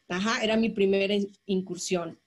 Ajá, 0.07 0.43
era 0.43 0.57
mi 0.57 0.69
primera 0.69 1.15
incursión. 1.45 2.19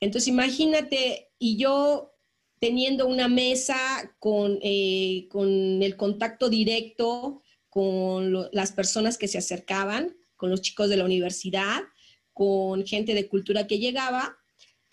Entonces 0.00 0.28
imagínate, 0.28 1.30
y 1.38 1.56
yo 1.56 2.14
teniendo 2.58 3.06
una 3.06 3.28
mesa 3.28 3.76
con, 4.18 4.58
eh, 4.62 5.26
con 5.30 5.82
el 5.82 5.96
contacto 5.96 6.48
directo 6.48 7.42
con 7.68 8.48
las 8.52 8.72
personas 8.72 9.18
que 9.18 9.28
se 9.28 9.38
acercaban, 9.38 10.16
con 10.36 10.48
los 10.48 10.62
chicos 10.62 10.88
de 10.88 10.96
la 10.96 11.04
universidad, 11.04 11.82
con 12.32 12.86
gente 12.86 13.14
de 13.14 13.28
cultura 13.28 13.66
que 13.66 13.78
llegaba. 13.78 14.38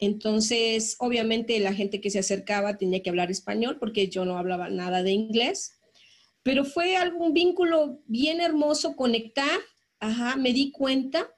Entonces, 0.02 0.96
obviamente 0.98 1.60
la 1.60 1.76
gente 1.76 2.02
que 2.02 2.10
se 2.10 2.18
acercaba 2.18 2.80
tenía 2.80 3.04
que 3.04 3.12
hablar 3.12 3.30
español 3.30 3.78
porque 3.80 4.10
yo 4.10 4.26
no 4.26 4.36
hablaba 4.40 4.68
nada 4.72 5.04
de 5.04 5.12
inglés, 5.12 5.80
pero 6.42 6.66
fue 6.66 6.98
algún 6.98 7.34
vínculo 7.34 8.02
bien 8.08 8.42
hermoso 8.42 8.96
conectar. 8.96 9.60
Ajá, 10.00 10.38
me 10.38 10.54
di 10.54 10.72
cuenta 10.72 11.30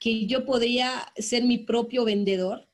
que 0.00 0.24
yo 0.24 0.46
podría 0.46 1.12
ser 1.16 1.44
mi 1.44 1.58
propio 1.58 2.06
vendedor. 2.06 2.66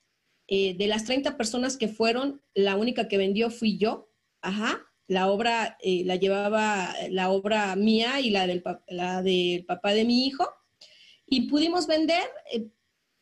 Eh, 0.47 0.75
de 0.79 0.87
las 0.87 1.05
30 1.05 1.37
personas 1.37 1.77
que 1.77 1.89
fueron, 1.89 2.41
la 2.55 2.77
única 2.77 3.09
que 3.09 3.19
vendió 3.19 3.51
fui 3.51 3.77
yo. 3.77 4.13
Ajá, 4.41 4.87
la 5.09 5.29
obra 5.29 5.77
eh, 5.83 6.05
la 6.05 6.15
llevaba 6.15 6.95
la 7.11 7.31
obra 7.31 7.75
mía 7.75 8.21
y 8.21 8.31
la 8.31 8.47
del, 8.47 8.63
la 8.87 9.23
del 9.23 9.65
papá 9.65 9.95
de 9.95 10.05
mi 10.05 10.29
hijo. 10.29 10.49
Y 11.27 11.49
pudimos 11.49 11.89
vender, 11.89 12.23
eh, 12.53 12.69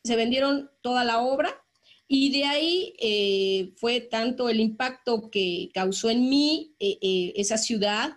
se 0.03 0.15
vendieron 0.15 0.69
toda 0.81 1.03
la 1.03 1.21
obra 1.21 1.63
y 2.07 2.31
de 2.31 2.45
ahí 2.45 2.93
eh, 2.99 3.73
fue 3.75 4.01
tanto 4.01 4.49
el 4.49 4.59
impacto 4.59 5.29
que 5.29 5.69
causó 5.73 6.09
en 6.09 6.29
mí 6.29 6.75
esa 6.79 7.57
ciudad, 7.57 8.13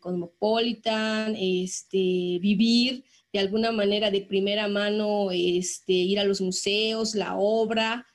Cosmopolitan, 0.00 1.36
este, 1.36 2.38
vivir 2.40 3.04
de 3.32 3.38
alguna 3.38 3.72
manera 3.72 4.10
de 4.10 4.22
primera 4.22 4.68
mano, 4.68 5.30
este, 5.30 5.92
ir 5.92 6.18
a 6.18 6.24
los 6.24 6.40
museos, 6.40 7.14
la 7.14 7.36
obra, 7.36 8.06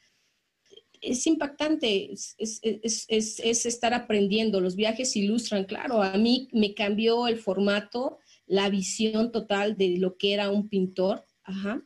es 1.02 1.26
impactante, 1.28 2.12
es, 2.12 3.66
estar 3.66 3.94
aprendiendo. 3.94 4.60
Los 4.60 4.76
viajes 4.76 5.16
ilustran, 5.16 5.66
claro, 5.66 6.02
a 6.02 6.18
mí 6.18 6.50
me 6.52 6.74
cambió 6.74 7.28
el 7.28 7.38
formato, 7.38 8.20
la 8.46 8.70
visión 8.70 9.32
total 9.32 9.78
de 9.78 9.98
lo 9.98 10.18
que 10.18 10.34
era 10.34 10.50
un 10.50 10.68
pintor. 10.68 11.26
Ajá. 11.44 11.82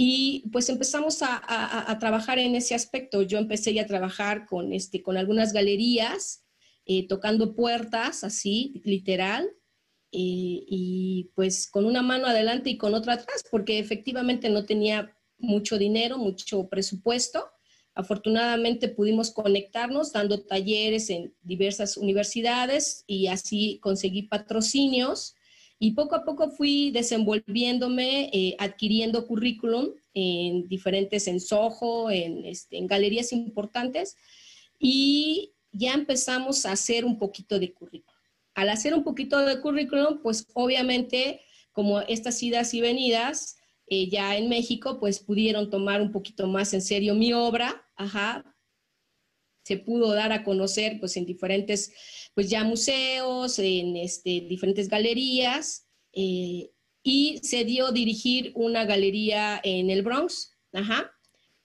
Y 0.00 0.48
pues 0.52 0.68
empezamos 0.68 1.22
a, 1.22 1.96
trabajar 1.98 2.38
en 2.38 2.54
ese 2.54 2.76
aspecto. 2.76 3.22
Yo 3.22 3.38
empecé 3.38 3.78
a 3.80 3.86
trabajar 3.86 4.46
con, 4.46 4.72
este, 4.72 5.02
con 5.02 5.16
algunas 5.16 5.52
galerías, 5.52 6.44
eh, 6.86 7.08
tocando 7.08 7.56
puertas, 7.56 8.22
así, 8.22 8.80
literal, 8.84 9.50
y 10.10 11.30
pues 11.34 11.68
con 11.68 11.84
una 11.84 12.02
mano 12.02 12.28
adelante 12.28 12.70
y 12.70 12.78
con 12.78 12.94
otra 12.94 13.14
atrás, 13.14 13.44
porque 13.50 13.80
efectivamente 13.80 14.48
no 14.48 14.64
tenía 14.64 15.16
mucho 15.36 15.78
dinero, 15.78 16.16
mucho 16.16 16.68
presupuesto 16.68 17.50
Afortunadamente 17.98 18.88
pudimos 18.88 19.32
conectarnos 19.32 20.12
dando 20.12 20.44
talleres 20.44 21.10
en 21.10 21.34
diversas 21.42 21.96
universidades 21.96 23.02
y 23.08 23.26
así 23.26 23.80
conseguí 23.82 24.22
patrocinios 24.22 25.34
y 25.78 25.92
poco 25.92 26.16
a 26.16 26.24
poco 26.24 26.50
fui 26.50 26.90
desenvolviéndome, 26.90 28.30
eh, 28.32 28.56
adquiriendo 28.58 29.26
currículum 29.26 29.90
en 30.12 30.66
diferentes, 30.68 31.28
en 31.28 31.40
Soho, 31.40 32.10
en, 32.10 32.44
este, 32.44 32.78
en 32.78 32.86
galerías 32.86 33.32
importantes 33.32 34.16
y 34.78 35.52
ya 35.70 35.94
empezamos 35.94 36.66
a 36.66 36.72
hacer 36.72 37.04
un 37.04 37.18
poquito 37.18 37.58
de 37.58 37.72
currículum. 37.72 38.16
Al 38.54 38.70
hacer 38.70 38.94
un 38.94 39.04
poquito 39.04 39.38
de 39.38 39.60
currículum, 39.60 40.20
pues 40.22 40.46
obviamente 40.54 41.42
como 41.72 42.00
estas 42.00 42.42
idas 42.42 42.74
y 42.74 42.80
venidas, 42.80 43.56
eh, 43.86 44.08
ya 44.08 44.36
en 44.36 44.48
México, 44.48 44.98
pues 44.98 45.20
pudieron 45.20 45.70
tomar 45.70 46.02
un 46.02 46.10
poquito 46.10 46.48
más 46.48 46.74
en 46.74 46.82
serio 46.82 47.14
mi 47.14 47.32
obra, 47.32 47.86
ajá, 47.96 48.44
se 49.68 49.76
pudo 49.76 50.14
dar 50.14 50.32
a 50.32 50.44
conocer 50.44 50.98
pues 50.98 51.14
en 51.18 51.26
diferentes, 51.26 51.92
pues 52.34 52.48
ya 52.48 52.64
museos, 52.64 53.58
en 53.58 53.98
este, 53.98 54.40
diferentes 54.48 54.88
galerías, 54.88 55.86
eh, 56.14 56.70
y 57.02 57.38
se 57.42 57.64
dio 57.64 57.92
dirigir 57.92 58.52
una 58.54 58.86
galería 58.86 59.60
en 59.62 59.90
el 59.90 60.00
Bronx, 60.00 60.52
ajá, 60.72 61.12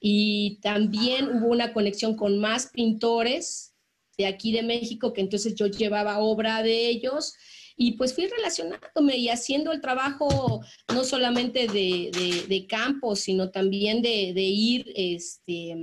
y 0.01 0.59
también 0.61 1.29
hubo 1.29 1.47
una 1.47 1.71
conexión 1.71 2.17
con 2.17 2.39
más 2.39 2.67
pintores 2.67 3.73
de 4.17 4.25
aquí 4.25 4.51
de 4.51 4.63
México, 4.63 5.13
que 5.13 5.21
entonces 5.21 5.55
yo 5.55 5.67
llevaba 5.67 6.19
obra 6.19 6.61
de 6.61 6.89
ellos, 6.89 7.33
y 7.77 7.93
pues 7.93 8.13
fui 8.13 8.27
relacionándome 8.27 9.15
y 9.15 9.29
haciendo 9.29 9.71
el 9.71 9.79
trabajo 9.79 10.61
no 10.93 11.05
solamente 11.05 11.67
de, 11.67 12.65
campo, 12.67 13.15
sino 13.15 13.49
también 13.49 14.01
de, 14.01 14.33
ir 14.35 14.91
este, 14.93 15.77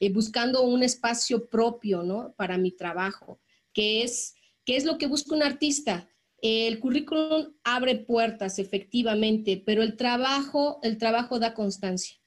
eh, 0.00 0.10
buscando 0.12 0.62
un 0.62 0.82
espacio 0.82 1.48
propio, 1.48 2.02
¿no? 2.02 2.34
Para 2.36 2.58
mi 2.58 2.72
trabajo, 2.72 3.40
que 3.72 4.02
es, 4.02 4.34
que 4.64 4.76
es 4.76 4.84
lo 4.84 4.98
que 4.98 5.06
busca 5.06 5.34
un 5.34 5.42
artista. 5.42 6.08
El 6.42 6.80
currículum 6.80 7.52
abre 7.62 7.96
puertas, 7.96 8.58
efectivamente, 8.58 9.62
pero 9.64 9.82
el 9.82 9.96
trabajo, 9.96 10.80
el 10.82 10.98
trabajo 10.98 11.38
da 11.38 11.54
constancia. 11.54 12.20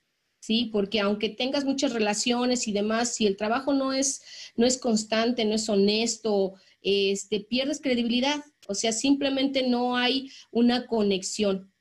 ¿sí? 0.44 0.66
Porque 0.74 1.00
aunque 1.00 1.30
tengas 1.30 1.64
muchas 1.64 1.94
relaciones 1.94 2.68
y 2.68 2.74
demás, 2.74 3.16
si 3.16 3.26
el 3.26 3.38
trabajo 3.38 3.74
no 3.74 3.94
es, 3.94 4.22
no 4.58 4.66
es 4.66 4.78
constante, 4.78 5.46
no 5.46 5.56
es 5.56 5.70
honesto, 5.70 6.56
este, 6.82 7.40
pierdes 7.40 7.80
credibilidad. 7.80 8.44
O 8.68 8.76
sea, 8.76 8.92
simplemente 8.92 9.66
no 9.66 9.96
hay 9.96 10.30
una 10.52 10.86
conexión. 10.86 11.72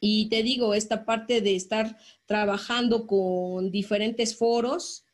Y 0.00 0.28
te 0.28 0.42
digo, 0.42 0.74
esta 0.74 1.06
parte 1.06 1.40
de 1.40 1.56
estar 1.56 1.96
trabajando 2.26 3.06
con 3.06 3.70
diferentes 3.70 4.36
foros, 4.36 5.06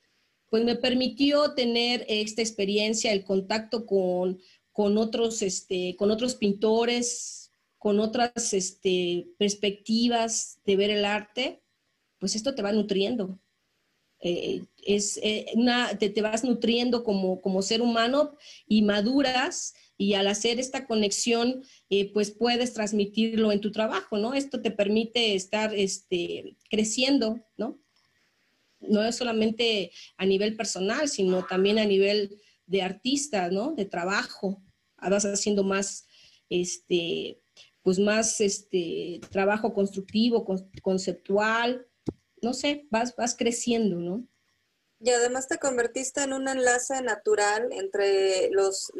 pues 0.54 0.64
me 0.64 0.76
permitió 0.76 1.52
tener 1.54 2.06
esta 2.08 2.40
experiencia, 2.40 3.10
el 3.10 3.24
contacto 3.24 3.86
con, 3.86 4.38
otros, 4.72 5.42
este, 5.42 5.96
con 5.96 6.12
otros 6.12 6.36
pintores, 6.36 7.50
con 7.76 7.98
otras 7.98 8.54
este, 8.54 9.26
perspectivas 9.36 10.60
de 10.64 10.76
ver 10.76 10.90
el 10.90 11.06
arte, 11.06 11.64
pues 12.20 12.36
esto 12.36 12.54
te 12.54 12.62
va 12.62 12.70
nutriendo. 12.70 13.40
Eh, 14.20 14.62
es 14.86 15.18
eh, 15.24 15.46
una, 15.56 15.98
te, 15.98 16.08
te, 16.08 16.22
vas 16.22 16.44
nutriendo 16.44 17.02
como, 17.02 17.40
como 17.40 17.60
ser 17.60 17.82
humano 17.82 18.36
y 18.68 18.82
maduras 18.82 19.74
y 19.98 20.14
al 20.14 20.28
hacer 20.28 20.60
esta 20.60 20.86
conexión, 20.86 21.64
eh, 21.90 22.12
pues 22.12 22.30
puedes 22.30 22.74
transmitirlo 22.74 23.50
en 23.50 23.60
tu 23.60 23.72
trabajo, 23.72 24.18
¿no? 24.18 24.34
Esto 24.34 24.62
te 24.62 24.70
permite 24.70 25.34
estar 25.34 25.74
este, 25.74 26.56
creciendo, 26.70 27.40
¿no? 27.56 27.83
No 28.88 29.02
es 29.02 29.16
solamente 29.16 29.90
a 30.16 30.26
nivel 30.26 30.56
personal, 30.56 31.08
sino 31.08 31.46
también 31.46 31.78
a 31.78 31.84
nivel 31.84 32.40
de 32.66 32.82
artista, 32.82 33.50
¿no? 33.50 33.72
De 33.72 33.84
trabajo. 33.84 34.62
Vas 34.96 35.24
haciendo 35.24 35.64
más, 35.64 36.06
este, 36.48 37.40
pues 37.82 37.98
más, 37.98 38.40
este, 38.40 39.20
trabajo 39.30 39.74
constructivo, 39.74 40.46
conceptual, 40.82 41.86
no 42.40 42.54
sé, 42.54 42.86
vas, 42.90 43.14
vas 43.16 43.36
creciendo, 43.36 43.96
¿no? 43.96 44.26
Y 45.00 45.10
además 45.10 45.48
te 45.48 45.58
convertiste 45.58 46.22
en 46.22 46.32
un 46.32 46.48
enlace 46.48 47.02
natural 47.02 47.68
entre 47.72 48.50
los, 48.50 48.90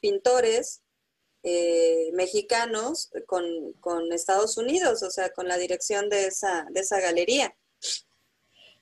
pintores 0.00 0.82
eh, 1.44 2.10
mexicanos 2.14 3.10
con, 3.26 4.12
Estados 4.12 4.56
Unidos, 4.56 5.02
o 5.04 5.10
sea, 5.10 5.30
con 5.32 5.46
la 5.46 5.58
dirección 5.58 6.08
de 6.08 6.26
esa, 6.26 6.66
de 6.70 6.80
esa 6.80 7.00
galería. 7.00 7.56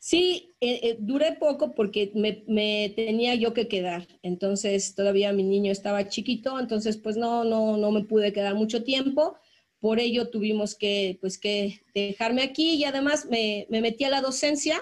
Sí, 0.00 0.54
eh, 0.60 0.80
eh, 0.82 0.96
duré 0.98 1.36
poco 1.36 1.74
porque 1.74 2.10
me, 2.14 2.92
tenía 2.96 3.34
yo 3.36 3.54
que 3.54 3.68
quedar. 3.68 4.08
Entonces, 4.22 4.94
todavía 4.94 5.32
mi 5.32 5.44
niño 5.44 5.70
estaba 5.70 6.08
chiquito, 6.08 6.58
entonces 6.58 6.96
pues 6.96 7.16
no, 7.16 7.44
no, 7.44 7.76
no 7.76 7.90
me 7.92 8.04
pude 8.04 8.32
quedar 8.32 8.54
mucho 8.54 8.82
tiempo. 8.82 9.36
Por 9.78 10.00
ello 10.00 10.30
tuvimos 10.30 10.74
que, 10.74 11.18
pues, 11.20 11.38
que 11.38 11.82
dejarme 11.94 12.42
aquí 12.42 12.74
y 12.74 12.84
además 12.84 13.26
me, 13.30 13.66
me 13.70 13.80
metí 13.80 14.04
a 14.04 14.10
la 14.10 14.20
docencia 14.20 14.80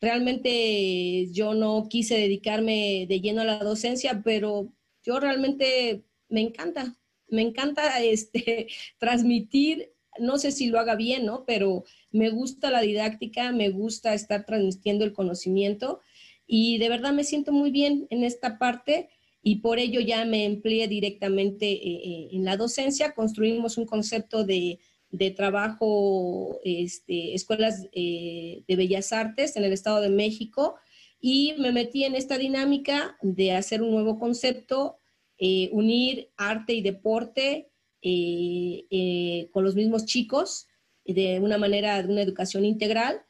Realmente 0.00 1.30
yo 1.30 1.52
no 1.54 1.86
quise 1.88 2.16
dedicarme 2.16 3.04
de 3.06 3.20
lleno 3.20 3.42
a 3.42 3.44
la 3.44 3.58
docencia, 3.58 4.22
pero 4.24 4.72
yo 5.02 5.20
realmente 5.20 6.04
me 6.28 6.40
encanta, 6.40 6.96
me 7.28 7.42
encanta 7.42 8.00
este, 8.02 8.68
transmitir, 8.98 9.92
no 10.20 10.38
sé 10.38 10.52
si 10.52 10.68
lo 10.68 10.78
haga 10.78 10.94
bien, 10.94 11.26
¿no? 11.26 11.44
Pero 11.46 11.84
me 12.12 12.30
gusta 12.30 12.70
la 12.70 12.80
didáctica, 12.80 13.52
me 13.52 13.70
gusta 13.70 14.14
estar 14.14 14.44
transmitiendo 14.44 15.04
el 15.04 15.12
conocimiento 15.12 16.00
y 16.46 16.78
de 16.78 16.88
verdad 16.88 17.12
me 17.12 17.24
siento 17.24 17.52
muy 17.52 17.70
bien 17.70 18.06
en 18.10 18.24
esta 18.24 18.58
parte 18.58 19.08
y 19.42 19.56
por 19.56 19.78
ello 19.78 20.00
ya 20.00 20.24
me 20.24 20.44
empleé 20.44 20.86
directamente 20.86 21.66
eh, 21.70 22.00
eh, 22.04 22.28
en 22.32 22.44
la 22.44 22.56
docencia. 22.56 23.14
Construimos 23.14 23.78
un 23.78 23.86
concepto 23.86 24.44
de 24.44 24.78
de 25.10 25.30
trabajo, 25.30 26.60
este, 26.64 27.34
escuelas 27.34 27.88
eh, 27.92 28.62
de 28.66 28.76
bellas 28.76 29.12
artes 29.12 29.56
en 29.56 29.64
el 29.64 29.72
Estado 29.72 30.00
de 30.00 30.08
México 30.08 30.76
y 31.20 31.54
me 31.58 31.72
metí 31.72 32.04
en 32.04 32.14
esta 32.14 32.38
dinámica 32.38 33.16
de 33.20 33.52
hacer 33.52 33.82
un 33.82 33.90
nuevo 33.90 34.18
concepto, 34.18 34.98
eh, 35.38 35.68
unir 35.72 36.30
arte 36.36 36.74
y 36.74 36.82
deporte 36.82 37.69
con 38.02 39.64
los 39.64 39.74
mismos 39.74 40.04
chicos 40.06 40.66
de 41.04 41.40
una 41.40 41.58
manera, 41.58 42.02
de 42.02 42.12
una 42.12 42.22
educación 42.22 42.64
integral 42.64 43.24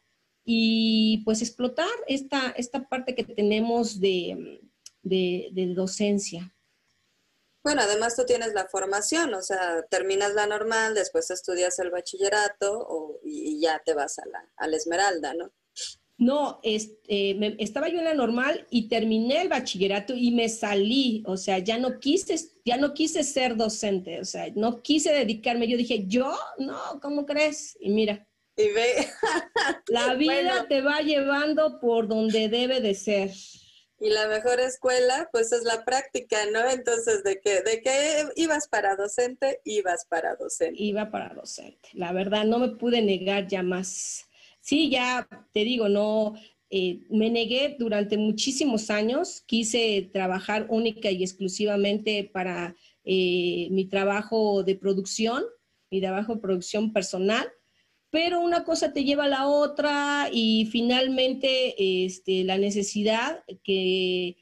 y 0.44 1.22
pues 1.24 1.42
explotar 1.42 1.90
esta, 2.06 2.50
esta 2.56 2.88
parte 2.88 3.14
que 3.14 3.24
tenemos 3.24 4.00
de, 4.00 4.60
de, 5.02 5.72
docencia. 5.74 6.54
Bueno, 7.62 7.82
además 7.82 8.16
tú 8.16 8.24
tienes 8.24 8.54
la 8.54 8.66
formación, 8.66 9.34
o 9.34 9.42
sea, 9.42 9.82
terminas 9.90 10.34
la 10.34 10.46
normal, 10.46 10.94
después 10.94 11.30
estudias 11.30 11.78
el 11.78 11.90
bachillerato 11.90 13.20
y, 13.22 13.60
ya 13.60 13.82
te 13.84 13.92
vas 13.92 14.18
a 14.18 14.26
la, 14.26 14.48
a 14.56 14.66
la 14.66 14.76
Esmeralda, 14.76 15.34
¿no? 15.34 15.52
No, 16.20 16.60
este, 16.62 17.62
estaba 17.62 17.88
yo 17.88 17.98
en 17.98 18.04
la 18.04 18.12
normal 18.12 18.66
y 18.68 18.90
terminé 18.90 19.40
el 19.40 19.48
bachillerato 19.48 20.12
y 20.14 20.32
me 20.32 20.50
salí, 20.50 21.22
o 21.26 21.38
sea, 21.38 21.60
ya 21.60 21.78
no 21.78 21.98
quise, 21.98 22.36
ya 22.62 22.76
no 22.76 22.92
quise 22.92 23.24
ser 23.24 23.56
docente, 23.56 24.20
o 24.20 24.26
sea, 24.26 24.48
no 24.54 24.82
quise 24.82 25.14
dedicarme. 25.14 25.66
Yo 25.66 25.78
dije, 25.78 26.04
yo, 26.06 26.36
no, 26.58 26.78
¿cómo 27.00 27.24
crees? 27.24 27.74
Y 27.80 27.88
mira. 27.88 28.28
Y 28.54 28.68
ve. 28.68 29.08
la 29.88 30.12
vida 30.12 30.66
te 30.68 30.82
va 30.82 31.00
llevando 31.00 31.80
por 31.80 32.06
donde 32.06 32.50
debe 32.50 32.82
de 32.82 32.94
ser. 32.94 33.30
Y 33.98 34.10
la 34.10 34.28
mejor 34.28 34.60
escuela, 34.60 35.26
pues 35.32 35.52
es 35.52 35.64
la 35.64 35.86
práctica, 35.86 36.36
¿no? 36.52 36.68
Entonces, 36.68 37.24
¿de 37.24 37.40
qué, 37.40 37.62
de 37.62 37.80
qué 37.80 38.26
ibas 38.36 38.68
para 38.68 38.94
docente? 38.94 39.62
Ibas 39.64 40.04
para 40.04 40.36
docente. 40.36 40.82
Iba 40.82 41.10
para 41.10 41.32
docente. 41.32 41.88
La 41.94 42.12
verdad, 42.12 42.44
no 42.44 42.58
me 42.58 42.68
pude 42.68 43.00
negar 43.00 43.46
ya 43.46 43.62
más 43.62 44.26
Sí, 44.70 44.88
ya 44.88 45.26
te 45.52 45.64
digo, 45.64 45.88
no, 45.88 46.34
eh, 46.70 47.00
me 47.10 47.28
negué 47.28 47.74
durante 47.76 48.16
muchísimos 48.16 48.88
años, 48.88 49.42
quise 49.44 50.08
trabajar 50.12 50.68
única 50.70 51.10
y 51.10 51.24
exclusivamente 51.24 52.30
para 52.32 52.76
eh, 53.02 53.66
mi 53.72 53.86
trabajo 53.86 54.62
de 54.62 54.76
producción, 54.76 55.42
mi 55.90 56.00
trabajo 56.00 56.36
de 56.36 56.40
producción 56.40 56.92
personal, 56.92 57.48
pero 58.10 58.38
una 58.38 58.62
cosa 58.62 58.92
te 58.92 59.02
lleva 59.02 59.24
a 59.24 59.28
la 59.28 59.48
otra 59.48 60.28
y 60.32 60.66
finalmente 60.66 62.04
este, 62.04 62.44
la 62.44 62.56
necesidad 62.56 63.42
eh, 63.66 64.36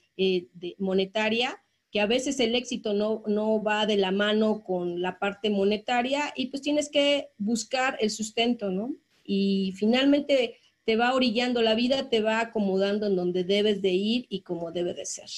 monetaria, 0.77 1.65
que 1.91 2.03
a 2.03 2.07
veces 2.07 2.39
el 2.39 2.55
éxito 2.55 2.93
no, 2.93 3.23
no 3.27 3.63
va 3.63 3.87
de 3.87 3.97
la 3.97 4.11
mano 4.11 4.63
con 4.63 5.01
la 5.01 5.19
parte 5.19 5.49
monetaria 5.49 6.35
y 6.37 6.49
pues 6.49 6.61
tienes 6.61 6.91
que 6.91 7.31
buscar 7.39 7.97
el 7.99 8.11
sustento, 8.11 8.71
¿no? 8.71 8.95
Y 9.31 9.75
finalmente 9.77 10.59
te 10.87 10.97
va 10.97 11.15
orillando 11.15 11.61
la 11.61 11.75
vida, 11.75 12.09
te 12.09 12.23
va 12.23 12.41
acomodando 12.41 13.07
en 13.07 13.15
donde 13.15 13.45
debes 13.45 13.83
de 13.83 13.91
ir 13.91 14.27
y 14.31 14.43
como 14.43 14.73
debe 14.73 14.95
de 14.95 15.05
ser. 15.05 15.29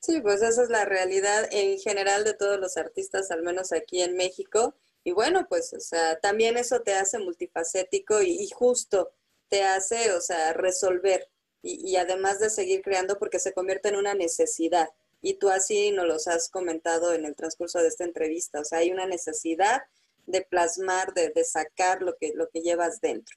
Sí, 0.00 0.20
pues 0.20 0.42
esa 0.42 0.62
es 0.62 0.68
la 0.68 0.84
realidad 0.84 1.48
en 1.50 1.78
general 1.78 2.24
de 2.24 2.34
todos 2.34 2.60
los 2.60 2.76
artistas, 2.76 3.30
al 3.30 3.42
menos 3.42 3.72
aquí 3.72 4.02
en 4.02 4.16
México. 4.16 4.74
Y 5.02 5.12
bueno, 5.12 5.46
pues, 5.48 5.72
o 5.72 5.80
sea, 5.80 6.20
también 6.20 6.58
eso 6.58 6.82
te 6.82 6.92
hace 6.92 7.18
multifacético 7.18 8.20
y, 8.20 8.46
justo 8.50 9.12
te 9.48 9.62
hace, 9.62 10.12
o 10.12 10.20
sea, 10.20 10.52
resolver 10.52 11.26
y, 11.62 11.90
y, 11.90 11.96
además 11.96 12.38
de 12.38 12.50
seguir 12.50 12.82
creando 12.82 13.18
porque 13.18 13.38
se 13.38 13.54
convierte 13.54 13.88
en 13.88 13.96
una 13.96 14.12
necesidad. 14.12 14.90
Y 15.22 15.34
tú 15.34 15.48
así 15.48 15.90
nos 15.90 16.06
los 16.06 16.28
has 16.28 16.50
comentado 16.50 17.14
en 17.14 17.24
el 17.24 17.34
transcurso 17.34 17.78
de 17.78 17.88
esta 17.88 18.04
entrevista. 18.04 18.60
O 18.60 18.64
sea, 18.64 18.80
hay 18.80 18.92
una 18.92 19.06
necesidad 19.06 19.84
de 20.26 20.42
plasmar, 20.42 21.14
de, 21.14 21.44
sacar 21.44 22.02
lo 22.02 22.16
que, 22.16 22.32
lo 22.34 22.48
que 22.50 22.60
llevas 22.60 23.00
dentro. 23.00 23.36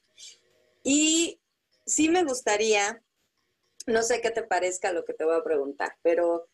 Y 0.83 1.39
sí 1.85 2.09
me 2.09 2.23
gustaría, 2.23 3.03
no 3.85 4.01
sé 4.03 4.21
qué 4.21 4.31
te 4.31 4.43
parezca 4.43 4.91
lo 4.91 5.05
que 5.05 5.13
te 5.13 5.25
voy 5.25 5.35
a 5.35 5.43
preguntar, 5.43 5.95
pero, 6.01 6.47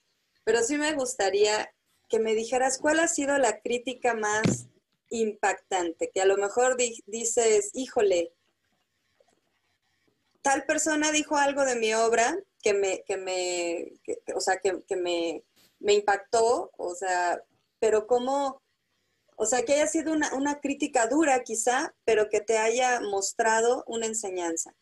pero 0.43 0.61
sí 0.63 0.77
me 0.77 0.93
gustaría 0.93 1.73
que 2.09 2.19
me 2.19 2.35
dijeras 2.35 2.77
cuál 2.77 2.99
ha 2.99 3.07
sido 3.07 3.37
la 3.37 3.59
crítica 3.61 4.13
más 4.13 4.67
impactante, 5.09 6.11
que 6.13 6.21
a 6.21 6.25
lo 6.25 6.37
mejor 6.37 6.77
dices, 6.77 7.71
híjole, 7.73 8.33
tal 10.41 10.65
persona 10.65 11.11
dijo 11.11 11.37
algo 11.37 11.65
de 11.65 11.75
mi 11.75 11.93
obra 11.93 12.37
que 12.61 12.73
me, 12.73 13.03
que 13.03 13.17
me, 13.17 13.93
o 14.35 14.39
sea, 14.39 14.57
que, 14.57 14.83
que 14.87 14.95
me, 14.95 15.43
me 15.79 15.93
impactó, 15.93 16.71
o 16.77 16.95
sea, 16.95 17.41
pero 17.79 18.07
cómo, 18.07 18.61
o 19.35 19.45
sea, 19.45 19.63
que 19.63 19.73
haya 19.73 19.87
sido 19.87 20.13
una, 20.13 20.59
crítica 20.59 21.07
dura 21.07 21.43
quizá, 21.43 21.93
pero 22.05 22.29
que 22.29 22.39
te 22.39 22.57
haya 22.57 23.01
mostrado 23.01 23.83
una 23.87 24.05
enseñanza. 24.05 24.75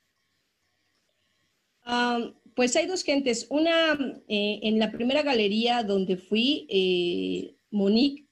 pues 2.55 2.75
hay 2.75 2.85
dos 2.85 3.03
gentes. 3.03 3.47
Una, 3.49 3.93
eh, 4.27 4.59
en 4.63 4.79
la 4.79 4.91
primera 4.91 5.23
galería 5.23 5.83
donde 5.83 6.17
fui, 6.17 6.67
eh, 6.69 7.55
Monique 7.71 8.27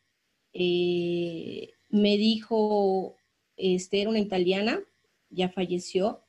eh, 0.53 1.73
me 1.89 2.17
dijo, 2.17 3.15
este, 3.57 4.01
era 4.01 4.09
una 4.09 4.19
italiana, 4.19 4.79
ya 5.29 5.49
falleció, 5.49 6.21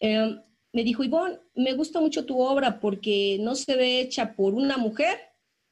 em, 0.00 0.40
me 0.72 0.84
dijo, 0.84 1.04
Ivonne, 1.04 1.38
me 1.54 1.74
gusta 1.74 2.00
mucho 2.00 2.24
tu 2.24 2.40
obra 2.40 2.80
porque 2.80 3.38
no 3.40 3.54
se 3.54 3.76
ve 3.76 4.00
hecha 4.00 4.34
por 4.34 4.54
una 4.54 4.78
mujer 4.78 5.18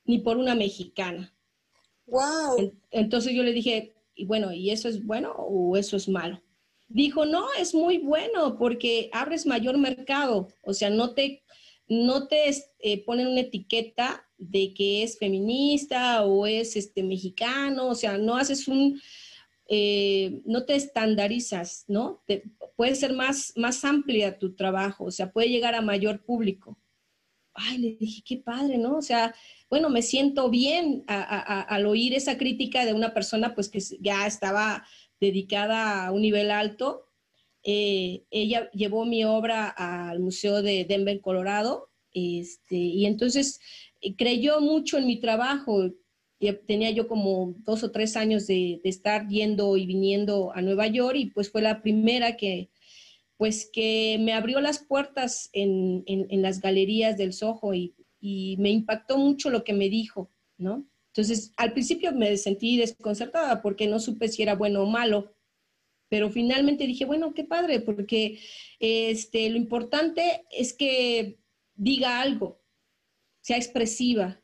ni 0.04 0.18
por 0.18 0.36
una 0.36 0.54
mexicana. 0.54 1.34
Wow. 2.10 2.72
Entonces 2.90 3.32
yo 3.32 3.42
le 3.42 3.52
dije, 3.52 3.94
y 4.14 4.24
bueno, 4.24 4.52
¿y 4.52 4.70
eso 4.70 4.88
es 4.88 5.04
bueno 5.04 5.32
o 5.32 5.76
eso 5.76 5.96
es 5.96 6.08
malo? 6.08 6.42
Dijo, 6.88 7.24
no, 7.24 7.46
es 7.58 7.74
muy 7.74 7.98
bueno 7.98 8.58
porque 8.58 9.08
abres 9.12 9.46
mayor 9.46 9.78
mercado, 9.78 10.48
o 10.62 10.74
sea, 10.74 10.90
no 10.90 11.14
te, 11.14 11.42
no 11.88 12.26
te 12.26 12.50
eh, 12.80 13.04
ponen 13.04 13.28
una 13.28 13.40
etiqueta 13.40 14.26
de 14.38 14.74
que 14.74 15.04
es 15.04 15.18
feminista 15.18 16.24
o 16.24 16.46
es 16.46 16.74
este, 16.74 17.02
mexicano, 17.04 17.88
o 17.88 17.94
sea, 17.94 18.18
no 18.18 18.36
haces 18.36 18.66
un, 18.66 19.00
eh, 19.68 20.40
no 20.44 20.64
te 20.64 20.74
estandarizas, 20.74 21.84
¿no? 21.86 22.24
puede 22.74 22.96
ser 22.96 23.12
más, 23.12 23.52
más 23.56 23.84
amplia 23.84 24.38
tu 24.38 24.56
trabajo, 24.56 25.04
o 25.04 25.10
sea, 25.12 25.30
puede 25.30 25.50
llegar 25.50 25.74
a 25.74 25.82
mayor 25.82 26.24
público. 26.24 26.76
Ay, 27.62 27.78
le 27.78 27.96
dije, 27.96 28.22
qué 28.24 28.38
padre, 28.38 28.78
¿no? 28.78 28.96
O 28.96 29.02
sea, 29.02 29.34
bueno, 29.68 29.90
me 29.90 30.02
siento 30.02 30.50
bien 30.50 31.04
al 31.06 31.86
oír 31.86 32.14
esa 32.14 32.38
crítica 32.38 32.86
de 32.86 32.94
una 32.94 33.12
persona 33.12 33.54
pues 33.54 33.68
que 33.68 33.80
ya 34.00 34.26
estaba 34.26 34.84
dedicada 35.20 36.06
a 36.06 36.12
un 36.12 36.22
nivel 36.22 36.50
alto. 36.50 37.06
Eh, 37.62 38.24
ella 38.30 38.70
llevó 38.72 39.04
mi 39.04 39.24
obra 39.24 39.68
al 39.68 40.20
Museo 40.20 40.62
de 40.62 40.86
Denver, 40.86 41.20
Colorado, 41.20 41.90
este, 42.12 42.76
y 42.76 43.06
entonces 43.06 43.60
eh, 44.00 44.16
creyó 44.16 44.60
mucho 44.60 44.98
en 44.98 45.06
mi 45.06 45.20
trabajo. 45.20 45.92
Tenía 46.66 46.90
yo 46.90 47.06
como 47.06 47.54
dos 47.58 47.84
o 47.84 47.90
tres 47.90 48.16
años 48.16 48.46
de, 48.46 48.80
estar 48.84 49.28
yendo 49.28 49.76
y 49.76 49.84
viniendo 49.84 50.52
a 50.54 50.62
Nueva 50.62 50.86
York 50.86 51.16
y 51.16 51.26
pues 51.26 51.50
fue 51.50 51.60
la 51.60 51.82
primera 51.82 52.36
que, 52.38 52.70
pues 53.40 53.68
que 53.72 54.18
me 54.20 54.34
abrió 54.34 54.60
las 54.60 54.78
puertas 54.78 55.48
en, 55.52 56.04
en 56.06 56.42
las 56.42 56.60
galerías 56.60 57.16
del 57.16 57.32
Soho 57.32 57.72
y 57.74 57.96
y 58.20 58.56
me 58.58 58.70
impactó 58.70 59.16
mucho 59.18 59.50
lo 59.50 59.64
que 59.64 59.72
me 59.72 59.88
dijo, 59.88 60.30
¿no? 60.58 60.86
Entonces, 61.08 61.52
al 61.56 61.72
principio 61.72 62.12
me 62.12 62.36
sentí 62.36 62.76
desconcertada 62.76 63.62
porque 63.62 63.88
no 63.88 63.98
supe 63.98 64.28
si 64.28 64.42
era 64.42 64.54
bueno 64.54 64.82
o 64.82 64.86
malo, 64.86 65.34
pero 66.08 66.30
finalmente 66.30 66.86
dije, 66.86 67.04
bueno, 67.04 67.34
qué 67.34 67.44
padre, 67.44 67.80
porque 67.80 68.38
este, 68.78 69.48
lo 69.48 69.56
importante 69.56 70.44
es 70.50 70.72
que 70.72 71.38
diga 71.74 72.20
algo, 72.20 72.60
sea 73.40 73.56
expresiva, 73.56 74.40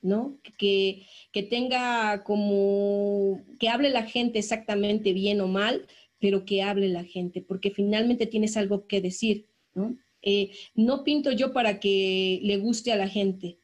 ¿no? 0.00 0.40
Que, 0.58 1.06
que 1.32 1.42
tenga 1.44 2.24
como, 2.24 3.44
que 3.60 3.68
hable 3.68 3.90
la 3.90 4.04
gente 4.04 4.38
exactamente 4.38 5.12
bien 5.12 5.40
o 5.40 5.46
mal, 5.46 5.86
pero 6.22 6.44
que 6.44 6.62
hable 6.62 6.88
la 6.88 7.02
gente, 7.02 7.42
porque 7.42 7.72
finalmente 7.72 8.26
tienes 8.26 8.56
algo 8.56 8.86
que 8.86 9.00
decir, 9.00 9.48
¿no? 9.74 9.98
Eh, 10.22 10.52
no 10.76 11.02
pinto 11.02 11.32
yo 11.32 11.52
para 11.52 11.80
que 11.80 12.38
le 12.44 12.58
guste 12.58 12.92
a 12.92 12.96
la 12.96 13.08
gente. 13.08 13.58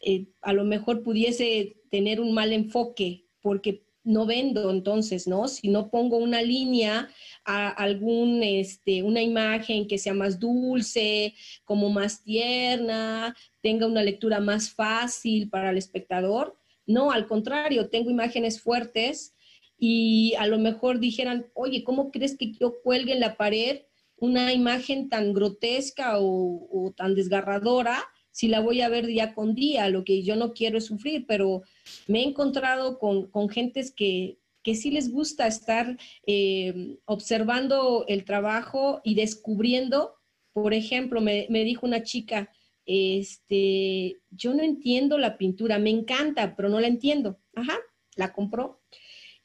Eh, 0.00 0.26
a 0.42 0.52
lo 0.52 0.64
mejor 0.64 1.02
pudiese 1.02 1.78
tener 1.90 2.20
un 2.20 2.34
mal 2.34 2.52
enfoque 2.52 3.24
porque 3.40 3.86
no 4.04 4.26
vendo 4.26 4.70
entonces, 4.70 5.26
¿no? 5.26 5.48
Si 5.48 5.68
no 5.68 5.88
pongo 5.88 6.18
una 6.18 6.42
línea 6.42 7.08
a 7.46 7.70
algún, 7.70 8.42
este, 8.42 9.02
una 9.02 9.22
imagen 9.22 9.88
que 9.88 9.96
sea 9.96 10.12
más 10.12 10.38
dulce, 10.38 11.34
como 11.64 11.88
más 11.88 12.22
tierna, 12.22 13.34
tenga 13.62 13.86
una 13.86 14.02
lectura 14.02 14.38
más 14.38 14.68
fácil 14.68 15.48
para 15.48 15.70
el 15.70 15.78
espectador. 15.78 16.58
No, 16.84 17.10
al 17.10 17.26
contrario, 17.26 17.88
tengo 17.88 18.10
imágenes 18.10 18.60
fuertes 18.60 19.32
y 19.78 20.34
a 20.38 20.46
lo 20.46 20.58
mejor 20.58 21.00
dijeran, 21.00 21.46
oye, 21.54 21.84
¿cómo 21.84 22.10
crees 22.10 22.36
que 22.36 22.52
yo 22.52 22.80
cuelgue 22.82 23.12
en 23.12 23.20
la 23.20 23.36
pared 23.36 23.82
una 24.18 24.52
imagen 24.52 25.08
tan 25.08 25.32
grotesca 25.32 26.18
o, 26.18 26.92
tan 26.96 27.14
desgarradora 27.14 28.02
si 28.30 28.48
la 28.48 28.60
voy 28.60 28.80
a 28.80 28.88
ver 28.88 29.06
día 29.06 29.34
con 29.34 29.54
día. 29.54 29.88
Lo 29.88 30.04
que 30.04 30.22
yo 30.22 30.36
no 30.36 30.52
quiero 30.52 30.78
es 30.78 30.86
sufrir, 30.86 31.26
pero 31.26 31.62
me 32.06 32.20
he 32.20 32.24
encontrado 32.24 32.98
con, 32.98 33.28
con 33.30 33.48
gentes 33.48 33.90
que, 33.90 34.38
que 34.62 34.74
sí 34.74 34.90
les 34.90 35.10
gusta 35.10 35.46
estar 35.46 35.96
eh, 36.26 36.98
observando 37.04 38.04
el 38.08 38.24
trabajo 38.24 39.00
y 39.04 39.14
descubriendo. 39.14 40.14
Por 40.52 40.74
ejemplo, 40.74 41.20
me, 41.20 41.46
me, 41.50 41.64
dijo 41.64 41.86
una 41.86 42.02
chica, 42.02 42.50
este, 42.84 44.16
yo 44.30 44.54
no 44.54 44.62
entiendo 44.62 45.18
la 45.18 45.38
pintura, 45.38 45.78
me 45.78 45.90
encanta, 45.90 46.56
pero 46.56 46.68
no 46.68 46.80
la 46.80 46.88
entiendo. 46.88 47.38
Ajá, 47.54 47.78
la 48.16 48.32
compró. 48.32 48.80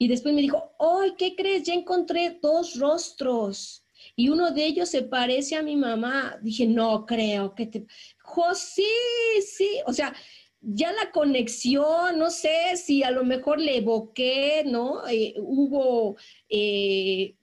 Y 0.01 0.07
después 0.07 0.33
me 0.33 0.41
dijo, 0.41 0.73
¡ay, 0.79 1.13
qué 1.15 1.35
crees! 1.35 1.61
Ya 1.61 1.75
encontré 1.75 2.39
dos 2.41 2.79
rostros 2.79 3.85
y 4.15 4.29
uno 4.29 4.49
de 4.49 4.65
ellos 4.65 4.89
se 4.89 5.03
parece 5.03 5.55
a 5.55 5.61
mi 5.61 5.75
mamá. 5.75 6.39
Dije, 6.41 6.65
no 6.65 7.05
creo 7.05 7.53
que 7.53 7.67
te... 7.67 7.85
Jo, 8.23 8.55
sí, 8.55 8.83
sí, 9.45 9.69
o 9.85 9.93
sea, 9.93 10.11
ya 10.59 10.91
la 10.91 11.11
conexión, 11.11 12.17
no 12.17 12.31
sé 12.31 12.77
si 12.77 13.03
a 13.03 13.11
lo 13.11 13.23
mejor 13.23 13.59
le 13.59 13.77
evoqué, 13.77 14.63
¿no? 14.65 15.07
Eh, 15.07 15.35
hubo 15.37 16.17
eh, 16.49 17.35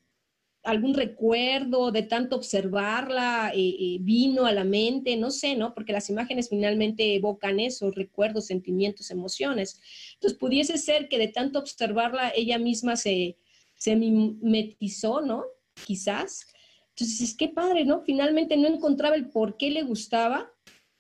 algún 0.68 0.92
recuerdo 0.92 1.92
de 1.92 2.02
tanto 2.02 2.36
observarla, 2.36 3.52
eh, 3.54 3.96
vino 4.00 4.44
a 4.44 4.52
la 4.52 4.64
mente, 4.64 5.16
no 5.16 5.30
sé, 5.30 5.56
¿no? 5.56 5.72
Porque 5.72 5.94
las 5.94 6.10
imágenes 6.10 6.50
finalmente 6.50 7.14
evocan 7.14 7.58
esos 7.58 7.94
recuerdos, 7.94 8.48
sentimientos, 8.48 9.10
emociones. 9.10 9.80
Entonces, 10.14 10.38
pudiese 10.38 10.76
ser 10.76 11.08
que 11.08 11.16
de 11.16 11.28
tanto 11.28 11.58
observarla, 11.58 12.32
ella 12.36 12.58
misma 12.58 12.96
se, 12.96 13.38
se 13.76 13.96
mimetizó, 13.96 15.22
¿no? 15.22 15.44
Quizás. 15.86 16.46
Entonces, 16.90 17.22
es 17.22 17.34
que 17.34 17.48
padre, 17.48 17.86
¿no? 17.86 18.02
Finalmente 18.02 18.54
no 18.58 18.68
encontraba 18.68 19.16
el 19.16 19.30
por 19.30 19.56
qué 19.56 19.70
le 19.70 19.84
gustaba 19.84 20.52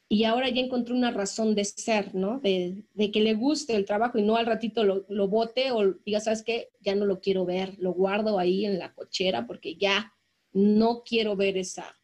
y 0.08 0.24
ahora 0.24 0.48
ya 0.48 0.60
encontré 0.62 0.94
una 0.94 1.10
razón 1.10 1.54
de 1.54 1.64
ser, 1.64 2.14
¿no? 2.14 2.40
De, 2.40 2.84
que 3.12 3.20
le 3.20 3.34
guste 3.34 3.76
el 3.76 3.84
trabajo 3.84 4.18
y 4.18 4.22
no 4.22 4.36
al 4.36 4.46
ratito 4.46 4.84
lo, 4.84 5.04
lo, 5.08 5.28
bote 5.28 5.70
o 5.70 5.92
diga, 6.04 6.20
¿sabes 6.20 6.42
qué? 6.42 6.70
Ya 6.80 6.94
no 6.94 7.04
lo 7.04 7.20
quiero 7.20 7.44
ver, 7.44 7.74
lo 7.78 7.92
guardo 7.92 8.38
ahí 8.38 8.64
en 8.64 8.78
la 8.78 8.94
cochera 8.94 9.46
porque 9.46 9.76
ya 9.76 10.14
no 10.52 11.02
quiero 11.04 11.36
ver 11.36 11.58
esa, 11.58 11.94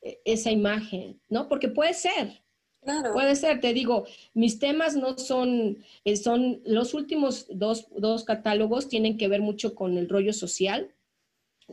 e, 0.00 0.20
esa 0.24 0.52
imagen, 0.52 1.20
¿no? 1.28 1.48
Porque 1.48 1.68
puede 1.68 1.94
ser, 1.94 2.40
Claro. 2.82 3.12
Puede 3.12 3.36
ser, 3.36 3.60
te 3.60 3.74
digo, 3.74 4.06
mis 4.32 4.58
temas 4.58 4.96
no 4.96 5.18
son, 5.18 5.84
eh, 6.04 6.16
son 6.16 6.62
los 6.64 6.94
últimos 6.94 7.46
dos, 7.50 7.88
dos, 7.94 8.24
catálogos 8.24 8.88
tienen 8.88 9.18
que 9.18 9.28
ver 9.28 9.42
mucho 9.42 9.74
con 9.74 9.98
el 9.98 10.08
rollo 10.08 10.32
social, 10.32 10.94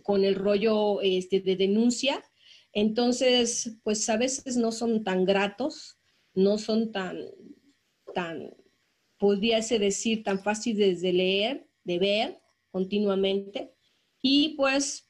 con 0.04 0.26
el 0.26 0.36
rollo 0.36 1.00
este, 1.02 1.40
de 1.40 1.56
denuncia. 1.56 2.22
Entonces, 2.80 3.76
pues 3.82 4.08
a 4.08 4.18
veces 4.18 4.56
no 4.56 4.72
son 4.72 5.04
tan 5.04 5.26
gratos, 5.26 5.98
no 6.36 6.60
son 6.60 6.92
tan, 6.92 7.18
tan, 8.14 8.54
pudiese 9.18 9.80
decir, 9.80 10.22
tan 10.22 10.44
fáciles 10.44 11.02
de 11.02 11.12
leer, 11.12 11.68
de 11.86 11.98
ver 11.98 12.40
continuamente. 12.70 13.74
Y 14.22 14.50
pues 14.50 15.10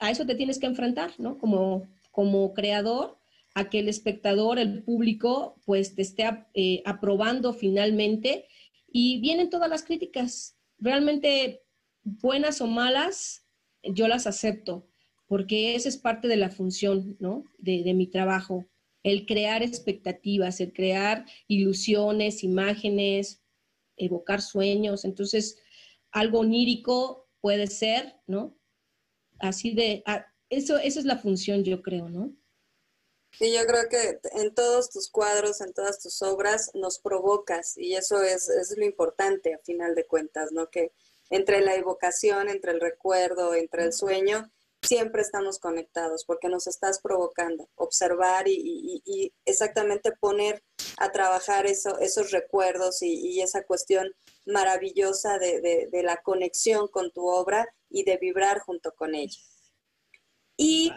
a 0.00 0.10
eso 0.10 0.26
te 0.26 0.34
tienes 0.34 0.58
que 0.58 0.66
enfrentar, 0.66 1.12
¿no? 1.18 1.38
Como, 1.38 1.88
como 2.10 2.52
creador, 2.54 3.20
a 3.54 3.70
que 3.70 3.78
el 3.78 3.88
espectador, 3.88 4.58
el 4.58 4.82
público, 4.82 5.60
pues 5.64 5.94
te 5.94 6.02
esté 6.02 6.24
eh, 6.54 6.82
aprobando 6.86 7.52
finalmente. 7.52 8.48
Y 8.88 9.20
vienen 9.20 9.48
todas 9.48 9.70
las 9.70 9.84
críticas, 9.84 10.58
realmente 10.76 11.62
buenas 12.02 12.60
o 12.60 12.66
malas, 12.66 13.46
yo 13.84 14.08
las 14.08 14.26
acepto, 14.26 14.88
porque 15.26 15.74
esa 15.74 15.88
es 15.88 15.96
parte 15.96 16.28
de 16.28 16.36
la 16.36 16.50
función, 16.50 17.16
¿no? 17.18 17.44
De, 17.58 17.92
mi 17.94 18.06
trabajo, 18.06 18.66
el 19.02 19.26
crear 19.26 19.62
expectativas, 19.62 20.60
el 20.60 20.72
crear 20.72 21.26
ilusiones, 21.48 22.44
imágenes, 22.44 23.42
evocar 23.96 24.40
sueños. 24.40 25.04
Entonces, 25.04 25.58
algo 26.10 26.40
onírico 26.40 27.28
puede 27.40 27.66
ser, 27.66 28.16
¿no? 28.26 28.56
Así 29.38 29.74
de, 29.74 30.02
eso, 30.48 30.78
esa 30.78 31.00
es 31.00 31.04
la 31.04 31.18
función, 31.18 31.64
yo 31.64 31.82
creo, 31.82 32.08
¿no? 32.08 32.34
Y 33.38 33.52
yo 33.52 33.66
creo 33.66 33.88
que 33.90 34.18
en 34.40 34.54
todos 34.54 34.90
tus 34.90 35.10
cuadros, 35.10 35.60
en 35.60 35.74
todas 35.74 36.00
tus 36.00 36.22
obras, 36.22 36.70
nos 36.74 36.98
provocas 37.00 37.76
y 37.76 37.94
eso 37.94 38.22
es, 38.22 38.48
es 38.48 38.74
lo 38.78 38.84
importante 38.84 39.52
a 39.52 39.58
final 39.58 39.94
de 39.94 40.06
cuentas, 40.06 40.52
¿no? 40.52 40.70
Que, 40.70 40.92
entre 41.30 41.60
la 41.60 41.74
evocación, 41.74 42.48
entre 42.48 42.72
el 42.72 42.80
recuerdo, 42.80 43.54
entre 43.54 43.84
el 43.84 43.92
sueño, 43.92 44.50
siempre 44.86 45.22
estamos 45.22 45.58
conectados 45.58 46.24
porque 46.24 46.48
nos 46.48 46.66
estás 46.66 47.00
provocando, 47.00 47.68
observar 47.74 48.46
y, 48.48 49.32
exactamente 49.44 50.12
poner 50.12 50.62
a 50.98 51.12
trabajar 51.12 51.66
eso, 51.66 51.98
esos 51.98 52.30
recuerdos 52.30 53.02
y, 53.02 53.40
esa 53.40 53.64
cuestión 53.64 54.14
maravillosa 54.44 55.38
de, 55.38 55.88
de, 55.90 56.02
la 56.02 56.22
conexión 56.22 56.88
con 56.88 57.10
tu 57.12 57.26
obra 57.26 57.66
y 57.90 58.04
de 58.04 58.16
vibrar 58.16 58.60
junto 58.60 58.94
con 58.94 59.14
ella. 59.14 59.40
Y 60.56 60.92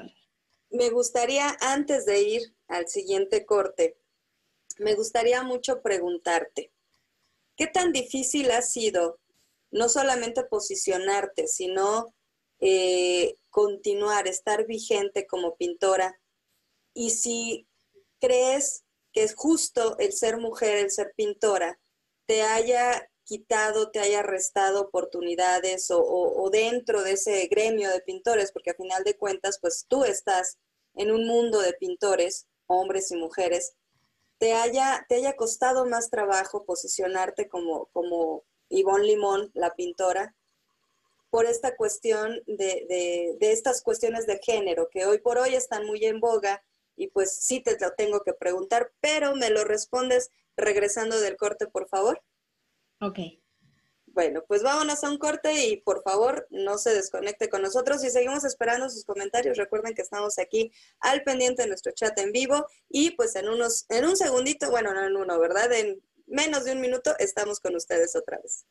me 0.70 0.90
gustaría, 0.90 1.58
antes 1.60 2.06
de 2.06 2.22
ir 2.22 2.42
al 2.68 2.88
siguiente 2.88 3.46
corte, 3.46 3.98
me 4.78 4.96
gustaría 4.96 5.44
mucho 5.44 5.82
preguntarte, 5.82 6.72
¿qué 7.58 7.68
tan 7.68 7.92
difícil 7.92 8.52
ha 8.52 8.62
sido 8.62 9.20
no 9.72 9.90
solamente 9.90 10.44
posicionarte, 10.44 11.48
sino 11.48 12.14
eh, 12.60 13.38
continuar, 13.50 14.28
estar 14.28 14.66
vigente 14.66 15.28
como 15.28 15.56
pintora. 15.56 16.20
Y 16.94 17.12
si 17.12 17.68
crees 18.20 18.84
que 19.14 19.24
es 19.24 19.36
justo 19.36 19.98
el 19.98 20.14
ser 20.14 20.38
mujer, 20.38 20.78
el 20.78 20.92
ser 20.92 21.14
pintora, 21.16 21.80
te 22.26 22.44
haya 22.44 23.10
quitado, 23.24 23.92
te 23.92 24.00
haya 24.00 24.24
restado 24.24 24.82
oportunidades 24.82 25.88
o, 25.92 26.50
dentro 26.52 27.04
de 27.04 27.12
ese 27.12 27.48
gremio 27.48 27.90
de 27.92 28.02
pintores, 28.02 28.52
porque 28.52 28.72
a 28.72 28.76
final 28.76 29.04
de 29.04 29.18
cuentas, 29.18 29.60
pues 29.62 29.86
tú 29.88 30.04
estás 30.04 30.58
en 30.96 31.12
un 31.12 31.28
mundo 31.28 31.62
de 31.62 31.74
pintores, 31.74 32.48
hombres 32.66 33.12
y 33.12 33.18
mujeres, 33.18 33.76
te 34.40 34.54
haya, 34.54 35.06
te 35.08 35.16
haya 35.16 35.36
costado 35.36 35.86
más 35.86 36.10
trabajo 36.10 36.66
posicionarte 36.66 37.48
como, 37.50 37.88
como 37.94 38.44
Ivonne 38.70 39.06
Limón, 39.06 39.52
la 39.54 39.76
pintora, 39.76 40.36
por 41.30 41.46
esta 41.46 41.76
cuestión 41.76 42.42
de, 42.48 43.38
estas 43.40 43.82
cuestiones 43.82 44.26
de 44.26 44.40
género 44.44 44.90
que 44.90 45.06
hoy 45.06 45.20
por 45.20 45.38
hoy 45.38 45.56
están 45.56 45.86
muy 45.86 46.04
en 46.06 46.20
boga 46.20 46.64
y 46.96 47.08
pues 47.08 47.36
sí 47.36 47.62
te 47.62 47.78
lo 47.80 47.94
tengo 47.94 48.22
que 48.22 48.34
preguntar, 48.34 48.92
pero 49.00 49.36
me 49.36 49.50
lo 49.50 49.64
respondes 49.64 50.32
regresando 50.58 51.20
del 51.20 51.38
corte, 51.38 51.68
por 51.68 51.88
favor. 51.88 52.22
Ok. 53.00 53.20
Bueno, 54.08 54.44
pues 54.48 54.64
vámonos 54.64 55.04
a 55.04 55.10
un 55.10 55.18
corte 55.18 55.68
y 55.68 55.78
por 55.78 56.02
favor 56.02 56.48
no 56.50 56.78
se 56.78 56.94
desconecte 56.94 57.48
con 57.48 57.62
nosotros 57.62 58.04
y 58.04 58.10
seguimos 58.10 58.44
esperando 58.44 58.90
sus 58.90 59.06
comentarios. 59.06 59.56
Recuerden 59.56 59.94
que 59.94 60.02
estamos 60.02 60.40
aquí 60.40 60.72
al 61.00 61.24
pendiente 61.24 61.62
de 61.62 61.70
nuestro 61.70 61.94
chat 61.94 62.18
en 62.20 62.32
vivo 62.32 62.66
y 62.90 63.12
pues 63.12 63.36
en 63.36 63.48
unos, 63.48 63.86
en 63.90 64.06
un 64.06 64.18
segundito, 64.18 64.70
bueno, 64.72 64.94
no 64.94 65.06
en 65.06 65.16
uno, 65.16 65.40
¿verdad? 65.40 65.72
En 65.72 66.02
menos 66.26 66.66
de 66.66 66.74
un 66.74 66.82
minuto 66.82 67.16
estamos 67.20 67.60
con 67.60 67.76
ustedes 67.76 68.16
otra 68.16 68.40
vez. 68.40 68.66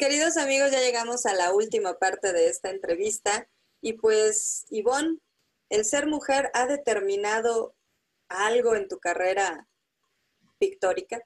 Queridos 0.00 0.38
amigos, 0.38 0.70
ya 0.70 0.80
llegamos 0.80 1.26
a 1.26 1.34
la 1.34 1.52
última 1.52 1.98
parte 1.98 2.32
de 2.32 2.48
esta 2.48 2.70
entrevista 2.70 3.46
y 3.82 3.92
pues 3.92 4.64
Ivonne, 4.70 5.18
¿el 5.68 5.84
ser 5.84 6.06
mujer 6.06 6.50
ha 6.54 6.66
determinado 6.66 7.76
algo 8.30 8.74
en 8.76 8.88
tu 8.88 8.98
carrera 8.98 9.68
pictórica? 10.58 11.22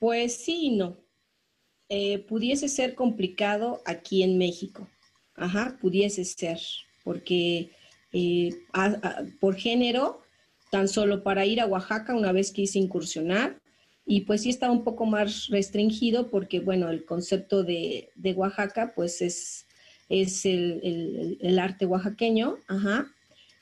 Pues 0.00 0.34
sí 0.34 0.58
y 0.62 0.76
no. 0.76 0.98
Eh, 1.88 2.18
pudiese 2.26 2.68
ser 2.68 2.96
complicado 2.96 3.80
aquí 3.84 4.24
en 4.24 4.36
México. 4.36 4.90
Ajá, 5.36 5.78
pudiese 5.80 6.24
ser, 6.24 6.58
porque 7.04 7.70
eh, 8.12 8.50
por 9.38 9.54
género, 9.54 10.20
tan 10.72 10.88
solo 10.88 11.22
para 11.22 11.46
ir 11.46 11.60
a 11.60 11.66
Oaxaca 11.66 12.12
una 12.12 12.32
vez 12.32 12.50
quise 12.50 12.80
incursionar, 12.80 13.61
y 14.04 14.22
pues 14.22 14.42
sí 14.42 14.50
está 14.50 14.70
un 14.70 14.84
poco 14.84 15.06
más 15.06 15.48
restringido 15.48 16.30
porque, 16.30 16.60
bueno, 16.60 16.90
el 16.90 17.04
concepto 17.04 17.62
de, 17.62 18.10
Oaxaca 18.36 18.92
pues 18.94 19.22
es, 19.22 19.66
es 20.08 20.44
el, 20.44 21.58
arte 21.58 21.86
oaxaqueño, 21.86 22.58
ajá, 22.66 23.12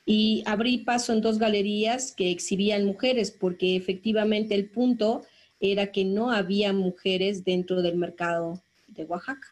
y 0.05 0.43
abrí 0.45 0.79
paso 0.79 1.13
en 1.13 1.21
dos 1.21 1.37
galerías 1.37 2.11
que 2.11 2.31
exhibían 2.31 2.85
mujeres 2.85 3.31
porque 3.31 3.75
efectivamente 3.75 4.55
el 4.55 4.69
punto 4.69 5.23
era 5.59 5.91
que 5.91 6.05
no 6.05 6.31
había 6.31 6.73
mujeres 6.73 7.45
dentro 7.45 7.83
del 7.83 7.97
mercado 7.97 8.61
de 8.87 9.05
Oaxaca. 9.05 9.47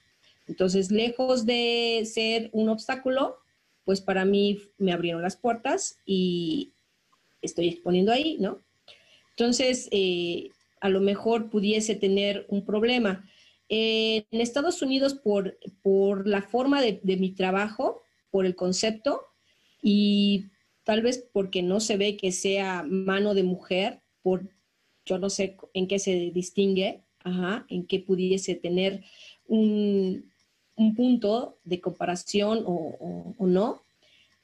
Entonces, 0.47 0.89
lejos 0.89 1.45
de 1.45 2.01
ser 2.11 2.49
un 2.51 2.69
obstáculo, 2.69 3.37
pues 3.85 4.01
para 4.01 4.25
mí 4.25 4.59
me 4.79 4.91
abrieron 4.91 5.21
las 5.21 5.37
puertas 5.37 5.99
y 6.05 6.73
estoy 7.43 7.69
exponiendo 7.69 8.11
ahí, 8.11 8.37
¿no? 8.39 8.59
Entonces, 9.31 9.87
eh, 9.91 10.49
a 10.81 10.89
lo 10.89 11.01
mejor 11.01 11.49
pudiese 11.49 11.95
tener 11.95 12.45
un 12.49 12.65
problema. 12.65 13.25
en 13.71 14.25
Estados 14.31 14.81
Unidos, 14.81 15.13
por, 15.13 15.59
por 15.83 16.27
la 16.27 16.41
forma 16.41 16.81
de, 16.81 17.17
mi 17.17 17.31
trabajo, 17.31 18.01
por 18.31 18.45
el 18.45 18.55
concepto, 18.55 19.21
y 19.81 20.45
tal 20.83 21.01
vez 21.01 21.23
porque 21.31 21.61
no 21.61 21.79
se 21.79 21.97
ve 21.97 22.17
que 22.17 22.31
sea 22.31 22.83
mano 22.83 23.33
de 23.33 23.43
mujer, 23.43 24.01
por 24.23 24.49
yo 25.05 25.17
no 25.17 25.29
sé 25.29 25.57
en 25.73 25.87
qué 25.87 25.99
se 25.99 26.31
distingue, 26.31 27.03
ajá, 27.23 27.65
en 27.69 27.85
qué 27.85 27.99
pudiese 27.99 28.55
tener 28.55 29.03
un, 29.47 30.31
un 30.75 30.95
punto 30.95 31.59
de 31.63 31.81
comparación 31.81 32.63
o, 32.65 33.35
o, 33.37 33.47
no, 33.47 33.81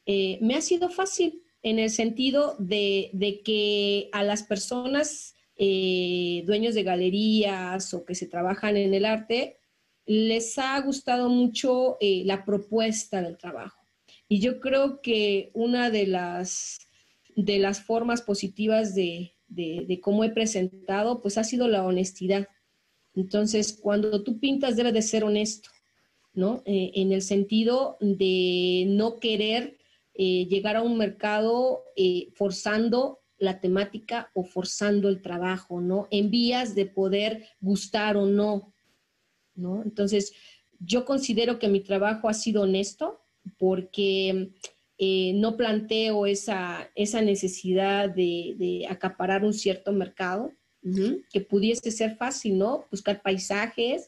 eh, 0.06 0.38
me 0.42 0.56
ha 0.56 0.62
sido 0.62 0.90
fácil 0.90 1.44
en 1.64 1.80
el 1.80 1.90
sentido 1.90 2.56
de, 2.60 3.10
de 3.14 3.42
que 3.42 4.10
a 4.12 4.24
las 4.24 4.44
personas 4.44 5.35
eh, 5.58 6.44
dueños 6.46 6.76
de 6.76 6.84
galerías 6.84 7.94
o 7.94 8.06
que 8.06 8.16
se 8.16 8.28
trabajan 8.28 8.78
en 8.78 8.94
el 8.94 9.06
arte, 9.06 9.58
les 10.06 10.58
ha 10.58 10.80
gustado 10.82 11.30
mucho 11.30 11.98
eh, 12.00 12.24
la 12.26 12.46
propuesta 12.46 13.22
del 13.22 13.38
trabajo. 13.38 13.80
Y 14.28 14.40
yo 14.40 14.60
creo 14.60 15.02
que 15.02 15.52
una 15.54 15.90
de 15.90 16.08
las, 16.08 16.80
de 17.36 17.60
las 17.60 17.82
formas 17.82 18.22
positivas 18.22 18.96
de, 18.96 19.34
de, 19.48 19.86
de 19.88 20.00
cómo 20.00 20.24
he 20.24 20.30
presentado, 20.30 21.22
pues 21.22 21.38
ha 21.38 21.44
sido 21.44 21.68
la 21.68 21.86
honestidad. 21.86 22.48
Entonces, 23.16 23.74
cuando 23.74 24.24
tú 24.24 24.40
pintas, 24.40 24.76
debe 24.76 24.92
de 24.92 25.02
ser 25.02 25.24
honesto. 25.24 25.70
¿no? 26.36 26.62
Eh, 26.66 26.92
en 26.96 27.12
el 27.12 27.22
sentido 27.22 27.98
de 28.02 28.86
no 28.90 29.20
querer 29.20 29.78
eh, 30.14 30.46
llegar 30.48 30.76
a 30.76 30.82
un 30.82 30.98
mercado 30.98 31.84
eh, 31.96 32.30
forzando 32.36 33.20
la 33.46 33.62
temática 33.62 34.30
o 34.34 34.44
forzando 34.44 35.08
el 35.08 35.22
trabajo, 35.22 35.80
¿no? 35.80 36.08
En 36.12 36.30
vías 36.30 36.76
de 36.76 36.86
poder 36.86 37.48
gustar 37.62 38.18
o 38.18 38.26
no, 38.26 38.74
¿no? 39.56 39.82
Entonces, 39.84 40.34
yo 40.80 41.06
considero 41.06 41.58
que 41.60 41.70
mi 41.70 41.80
trabajo 41.80 42.28
ha 42.28 42.34
sido 42.34 42.64
honesto 42.64 43.22
porque 43.58 44.52
no 45.36 45.58
planteo 45.58 46.26
esa, 46.26 46.90
esa 46.96 47.22
necesidad 47.22 48.10
de, 48.10 48.86
acaparar 48.90 49.44
un 49.44 49.54
cierto 49.54 49.92
mercado, 49.92 50.52
que 51.32 51.42
pudiese 51.42 51.90
ser 51.90 52.16
fácil, 52.16 52.60
¿no? 52.60 52.86
Buscar 52.92 53.22
paisajes, 53.24 54.08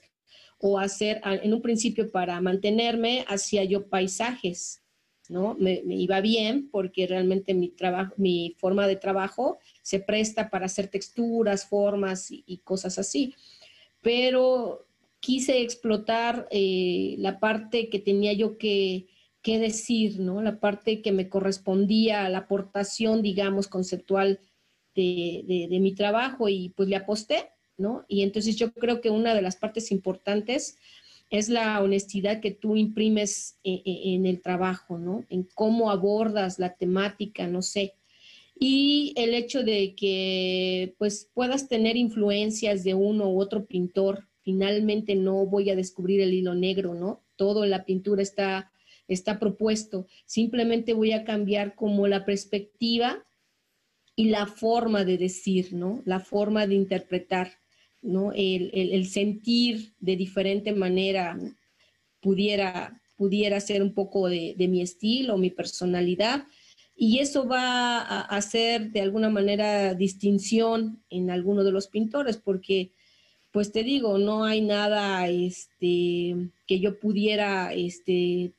o 0.60 0.80
hacer, 0.80 1.22
en 1.24 1.54
un 1.54 1.62
principio 1.62 2.12
para 2.12 2.40
mantenerme, 2.42 3.26
hacía 3.28 3.64
yo 3.64 3.88
paisajes, 3.90 4.82
¿no? 5.30 5.56
Me, 5.60 5.82
iba 5.88 6.22
bien 6.22 6.70
porque 6.70 7.08
realmente 7.08 7.54
mi 7.54 7.70
trabajo, 7.70 8.14
mi 8.18 8.56
forma 8.58 8.88
de 8.88 8.96
trabajo 8.96 9.60
se 9.82 10.00
presta 10.00 10.50
para 10.50 10.66
hacer 10.66 10.88
texturas, 10.88 11.66
formas 11.66 12.28
y, 12.30 12.58
cosas 12.64 13.00
así. 13.00 13.36
Pero 14.02 14.86
quise 15.20 15.62
explotar 15.62 16.48
eh, 16.52 17.16
la 17.20 17.40
parte 17.40 17.90
que 17.90 18.00
tenía 18.00 18.34
yo 18.34 18.58
que, 18.58 19.08
que, 19.42 19.60
decir, 19.60 20.20
¿no? 20.20 20.42
La 20.42 20.60
parte 20.60 21.02
que 21.02 21.12
me 21.12 21.30
correspondía 21.30 22.26
a 22.26 22.30
la 22.30 22.40
aportación, 22.40 23.22
digamos, 23.22 23.68
conceptual 23.68 24.40
de, 24.96 25.44
de, 25.48 25.68
de 25.70 25.80
mi 25.80 25.94
trabajo 25.94 26.50
y 26.50 26.70
pues 26.70 26.90
le 26.90 26.96
aposté 26.96 27.50
¿no? 27.78 28.06
Y 28.08 28.24
entonces 28.24 28.56
yo 28.56 28.74
creo 28.74 29.02
que 29.02 29.10
una 29.10 29.36
de 29.36 29.42
las 29.42 29.56
partes 29.56 29.92
importantes 29.92 30.78
es 31.30 31.50
la 31.50 31.82
honestidad 31.82 32.40
que 32.40 32.52
tú 32.52 32.76
imprimes 32.76 33.58
e, 33.64 33.82
e, 33.86 34.14
en, 34.14 34.26
el 34.26 34.42
trabajo, 34.42 34.98
¿no? 34.98 35.26
En 35.30 35.44
cómo 35.54 35.92
abordas 35.92 36.60
la 36.60 36.76
temática, 36.76 37.48
no 37.48 37.62
sé. 37.62 37.96
Y 38.60 39.14
el 39.18 39.34
hecho 39.34 39.64
de 39.64 39.94
que 39.96 40.96
pues 40.98 41.30
puedas 41.34 41.68
tener 41.68 41.96
influencias 41.96 42.84
de 42.84 42.94
uno 42.94 43.30
u 43.30 43.42
otro 43.42 43.66
pintor, 43.66 44.28
finalmente 44.42 45.16
no 45.16 45.46
voy 45.46 45.70
a 45.70 45.76
descubrir 45.76 46.22
el 46.22 46.34
hilo 46.34 46.56
negro, 46.56 46.96
¿no? 46.96 47.22
Todo 47.36 47.64
en 47.64 47.70
la 47.70 47.86
pintura 47.86 48.22
está, 48.24 48.72
está 49.08 49.38
propuesto. 49.38 50.08
Simplemente 50.26 50.94
voy 50.94 51.12
a 51.12 51.24
cambiar 51.24 51.76
como 51.76 52.08
la 52.08 52.26
perspectiva 52.26 53.26
y 54.16 54.30
la 54.30 54.48
forma 54.48 55.04
de 55.04 55.18
decir, 55.18 55.74
¿no? 55.74 56.02
La 56.06 56.20
forma 56.20 56.66
de 56.66 56.76
interpretar. 56.76 57.60
¿No? 58.02 58.32
El, 58.34 59.06
sentir 59.08 59.94
de 60.00 60.16
diferente 60.16 60.74
manera 60.74 61.38
pudiera, 62.22 63.02
pudiera 63.16 63.60
ser 63.60 63.82
un 63.82 63.94
poco 63.94 64.30
de, 64.30 64.56
mi 64.58 64.82
estilo, 64.82 65.38
mi 65.38 65.50
personalidad, 65.50 66.46
y 66.96 67.20
eso 67.20 67.48
va 67.48 68.00
a 68.00 68.22
hacer 68.22 68.92
de 68.92 69.02
alguna 69.02 69.30
manera 69.30 69.94
distinción 69.94 71.04
en 71.10 71.30
alguno 71.30 71.64
de 71.64 71.72
los 71.72 71.88
pintores, 71.88 72.38
porque, 72.38 72.92
pues 73.52 73.72
te 73.72 73.84
digo, 73.84 74.18
no 74.18 74.46
hay 74.46 74.62
nada 74.62 75.28
este, 75.28 76.36
que 76.66 76.80
yo 76.80 77.00
pudiera 77.00 77.72
este, 77.74 78.54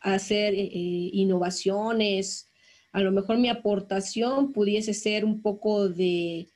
hacer 0.00 0.54
eh, 0.54 0.70
innovaciones, 1.12 2.50
a 2.94 3.00
lo 3.00 3.10
mejor 3.10 3.38
mi 3.38 3.48
aportación 3.48 4.52
pudiese 4.52 4.94
ser 4.94 5.24
un 5.24 5.42
poco 5.42 5.88
de 5.88 6.46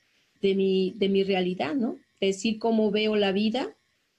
de 0.41 0.55
mi, 0.55 0.95
de 0.97 1.09
mi 1.09 1.25
realidad, 1.25 1.75
¿no? 1.75 1.99
Decir 2.21 2.59
cómo 2.59 2.91
veo 2.91 3.17
la 3.17 3.33
vida, 3.33 3.75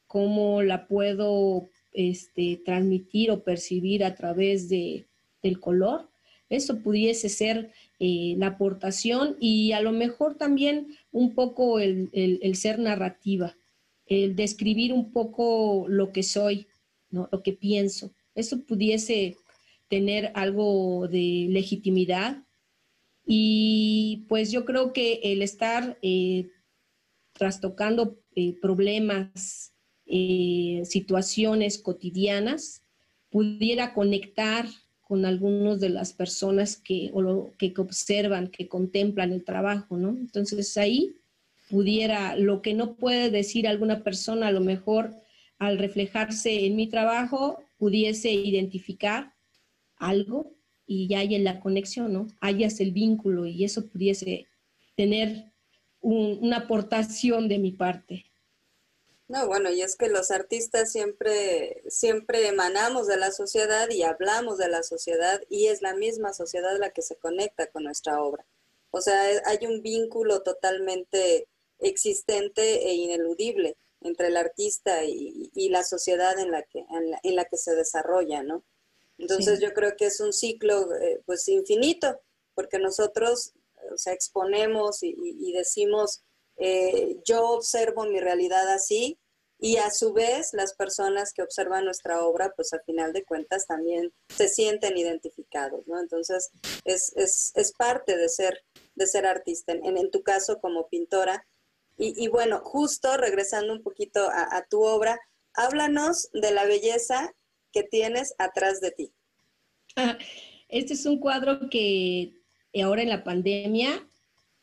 cómo 0.07 0.63
la 0.63 0.87
puedo 0.87 1.69
este, 1.93 2.61
transmitir 2.65 3.31
o 3.31 3.43
percibir 3.43 4.03
a 4.03 4.15
través 4.15 4.69
de, 4.69 5.05
del 5.43 5.59
color. 5.59 6.09
Eso 6.49 6.79
pudiese 6.79 7.29
ser 7.29 7.71
eh, 7.99 8.35
la 8.37 8.47
aportación 8.47 9.37
y 9.39 9.71
a 9.73 9.81
lo 9.81 9.91
mejor 9.91 10.35
también 10.35 10.87
un 11.11 11.33
poco 11.35 11.79
el, 11.79 12.09
el, 12.13 12.55
ser 12.55 12.79
narrativa, 12.79 13.55
el 14.07 14.35
describir 14.35 14.93
un 14.93 15.11
poco 15.11 15.85
lo 15.87 16.11
que 16.11 16.23
soy, 16.23 16.67
¿no? 17.11 17.29
lo 17.31 17.43
que 17.43 17.53
pienso. 17.53 18.11
Eso 18.33 18.61
pudiese 18.61 19.35
tener 19.89 20.31
algo 20.33 21.07
de 21.07 21.47
legitimidad 21.49 22.43
y 23.31 24.25
pues 24.27 24.51
yo 24.51 24.65
creo 24.65 24.91
que 24.91 25.19
el 25.21 25.43
estar 25.43 25.99
eh, 26.01 26.49
trastocando 27.33 28.17
eh, 28.33 28.55
problemas, 28.59 29.71
eh, 30.07 30.81
situaciones 30.83 31.77
cotidianas, 31.77 32.81
pudiera 33.29 33.93
conectar 33.93 34.65
con 35.01 35.27
algunas 35.27 35.79
de 35.79 35.89
las 35.89 36.11
personas 36.11 36.75
que, 36.75 37.11
que, 37.59 37.73
observan, 37.77 38.47
que 38.47 38.67
contemplan 38.67 39.31
el 39.31 39.45
trabajo, 39.45 39.95
¿no? 39.95 40.09
Entonces 40.09 40.75
ahí 40.77 41.15
pudiera, 41.69 42.35
lo 42.35 42.63
que 42.63 42.73
no 42.73 42.95
puede 42.95 43.29
decir 43.29 43.67
alguna 43.67 44.03
persona, 44.03 44.47
a 44.47 44.51
lo 44.51 44.61
mejor 44.61 45.13
al 45.59 45.77
reflejarse 45.77 46.65
en 46.65 46.75
mi 46.75 46.87
trabajo, 46.87 47.59
pudiese 47.77 48.31
identificar 48.31 49.35
algo 49.97 50.58
y 50.89 51.07
ya 51.07 51.19
hay 51.19 51.37
la 51.37 51.59
conexión, 51.59 52.11
¿no? 52.11 52.25
Hayas 52.41 52.79
el 52.79 52.91
vínculo 52.91 53.45
y 53.45 53.63
eso 53.63 53.87
pudiese 53.87 54.47
tener 54.97 55.53
una 56.01 56.57
aportación 56.57 57.47
de 57.47 57.59
mi 57.59 57.71
parte. 57.71 58.25
No, 59.27 59.45
bueno, 59.45 59.69
y 59.69 59.83
es 59.83 59.95
que 59.95 60.09
los 60.09 60.31
artistas 60.31 60.91
siempre, 60.91 61.83
siempre 61.89 62.47
emanamos 62.47 63.05
de 63.05 63.17
la 63.17 63.31
sociedad 63.31 63.87
y 63.91 64.01
hablamos 64.01 64.57
de 64.57 64.67
la 64.67 64.81
sociedad 64.81 65.39
y 65.47 65.67
es 65.67 65.83
la 65.83 65.93
misma 65.93 66.33
sociedad 66.33 66.75
la 66.79 66.89
que 66.89 67.03
se 67.03 67.17
conecta 67.17 67.67
con 67.67 67.83
nuestra 67.83 68.23
obra. 68.23 68.47
O 68.89 68.99
sea, 68.99 69.21
hay 69.45 69.67
un 69.67 69.83
vínculo 69.83 70.41
totalmente 70.41 71.47
existente 71.77 72.89
e 72.89 72.95
ineludible 72.95 73.77
entre 74.01 74.29
el 74.29 74.37
artista 74.37 75.03
y, 75.03 75.69
la 75.69 75.83
sociedad 75.83 76.39
en 76.39 76.49
la, 76.49 76.63
que, 76.63 76.79
en 76.79 77.13
en 77.21 77.35
la 77.35 77.45
que 77.45 77.57
se 77.57 77.75
desarrolla, 77.75 78.41
¿no? 78.41 78.63
Entonces 79.19 79.59
yo 79.59 79.73
creo 79.73 79.95
que 79.97 80.05
es 80.05 80.19
un 80.19 80.33
ciclo 80.33 80.95
eh, 80.95 81.21
pues 81.25 81.47
infinito, 81.49 82.19
porque 82.55 82.79
nosotros 82.79 83.53
o 83.93 83.97
sea, 83.97 84.13
exponemos 84.13 84.99
y, 85.01 85.51
decimos, 85.53 86.23
eh, 86.57 87.17
yo 87.25 87.49
observo 87.49 88.05
mi 88.05 88.19
realidad 88.19 88.67
así, 88.69 89.19
y 89.61 89.75
a 89.75 89.91
su 89.91 90.13
vez 90.13 90.53
las 90.53 90.73
personas 90.73 91.33
que 91.33 91.41
observan 91.41 91.83
nuestra 91.83 92.23
obra, 92.23 92.53
pues 92.55 92.71
a 92.73 92.79
final 92.79 93.11
de 93.11 93.25
cuentas 93.25 93.67
también 93.67 94.13
se 94.29 94.47
sienten 94.47 94.97
identificados, 94.97 95.85
¿no? 95.85 95.99
Entonces 95.99 96.49
es, 96.85 97.11
es, 97.17 97.51
es 97.55 97.73
parte 97.73 98.15
de 98.15 98.29
ser, 98.29 98.63
de 98.95 99.05
ser 99.05 99.25
artista, 99.25 99.73
en, 99.73 99.97
en 99.97 100.11
tu 100.11 100.23
caso 100.23 100.61
como 100.61 100.87
pintora. 100.87 101.45
Y, 101.97 102.23
y, 102.23 102.29
bueno, 102.29 102.61
justo 102.63 103.17
regresando 103.17 103.73
un 103.73 103.83
poquito 103.83 104.29
a, 104.29 104.55
a 104.55 104.65
tu 104.65 104.81
obra, 104.81 105.19
háblanos 105.53 106.29
de 106.31 106.51
la 106.51 106.65
belleza 106.65 107.35
que 107.71 107.83
tienes 107.83 108.33
atrás 108.37 108.81
de 108.81 108.91
ti. 108.91 109.11
Este 110.67 110.93
es 110.93 111.05
un 111.05 111.19
cuadro 111.19 111.69
que 111.69 112.33
ahora 112.81 113.01
en 113.01 113.09
la 113.09 113.23
pandemia, 113.23 114.07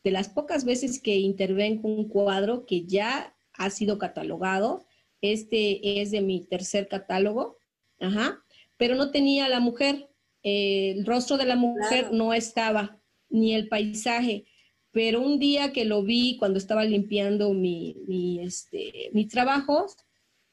de 0.04 0.10
las 0.12 0.28
pocas 0.28 0.64
veces 0.64 1.00
que 1.00 1.16
intervengo 1.16 1.88
un 1.88 2.08
cuadro 2.08 2.64
que 2.64 2.84
ya 2.84 3.34
ha 3.54 3.70
sido 3.70 3.98
catalogado, 3.98 4.86
este 5.20 6.00
es 6.00 6.12
de 6.12 6.20
mi 6.20 6.44
tercer 6.44 6.86
catálogo, 6.86 7.58
ajá, 7.98 8.42
pero 8.76 8.94
no 8.94 9.10
tenía 9.10 9.48
la 9.48 9.60
mujer. 9.60 10.08
el 10.42 11.04
rostro 11.04 11.36
de 11.38 11.44
la 11.44 11.56
mujer 11.56 12.12
no 12.12 12.32
estaba, 12.32 13.00
ni 13.28 13.54
el 13.54 13.68
paisaje. 13.68 14.44
Pero 14.92 15.20
un 15.20 15.38
día 15.40 15.72
que 15.72 15.84
lo 15.84 16.02
vi 16.04 16.36
cuando 16.38 16.58
estaba 16.58 16.84
limpiando 16.84 17.52
mi, 17.52 17.96
mi, 18.06 18.40
este, 18.40 19.10
mis 19.12 19.28
trabajos, 19.28 19.96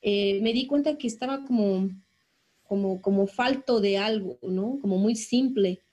eh, 0.01 0.39
me 0.41 0.51
di 0.51 0.68
cuenta 0.68 0.97
que 0.97 1.08
estaba 1.08 1.45
como, 1.45 1.89
como, 2.74 3.04
como 3.04 3.28
falto 3.28 3.80
de 3.80 4.00
algo, 4.00 4.40
¿no? 4.42 4.80
Como 4.82 4.98
muy 4.98 5.16
simple. 5.16 5.84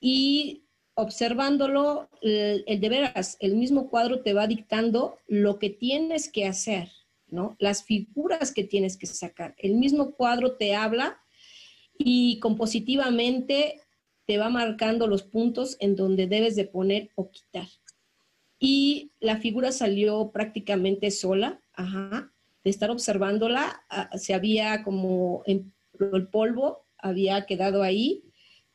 Y 0.00 0.64
observándolo, 0.94 2.08
el, 2.22 2.64
de 2.80 2.88
veras, 2.88 3.36
el 3.40 3.56
mismo 3.56 3.90
cuadro 3.90 4.22
te 4.22 4.32
va 4.32 4.46
dictando 4.46 5.18
lo 5.28 5.58
que 5.58 5.68
tienes 5.68 6.32
que 6.32 6.46
hacer, 6.46 6.88
¿no? 7.28 7.56
Las 7.58 7.84
figuras 7.84 8.52
que 8.52 8.64
tienes 8.64 8.96
que 8.96 9.06
sacar. 9.06 9.54
El 9.58 9.74
mismo 9.74 10.12
cuadro 10.12 10.56
te 10.56 10.74
habla 10.74 11.20
y 11.98 12.38
compositivamente 12.40 13.82
te 14.24 14.38
va 14.38 14.48
marcando 14.48 15.08
los 15.08 15.24
puntos 15.24 15.76
en 15.78 15.94
donde 15.94 16.26
debes 16.26 16.56
de 16.56 16.64
poner 16.64 17.10
o 17.16 17.30
quitar. 17.30 17.68
Y 18.58 19.12
la 19.20 19.36
figura 19.36 19.72
salió 19.72 20.30
prácticamente 20.32 21.10
sola, 21.10 21.60
ajá, 21.74 22.32
de 22.64 22.70
estar 22.70 22.90
observándola, 22.90 23.82
ah, 23.90 24.08
se 24.16 24.32
había 24.32 24.82
como 24.82 25.42
el 26.12 26.28
polvo, 26.28 26.84
había 26.98 27.46
quedado 27.46 27.82
ahí 27.82 28.24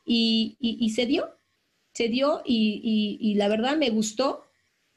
y, 0.05 0.91
se 0.95 1.05
dio, 1.05 1.35
se 1.93 2.09
dio 2.09 2.41
y, 2.45 3.33
la 3.37 3.47
verdad 3.47 3.77
me 3.77 3.89
gustó. 3.89 4.43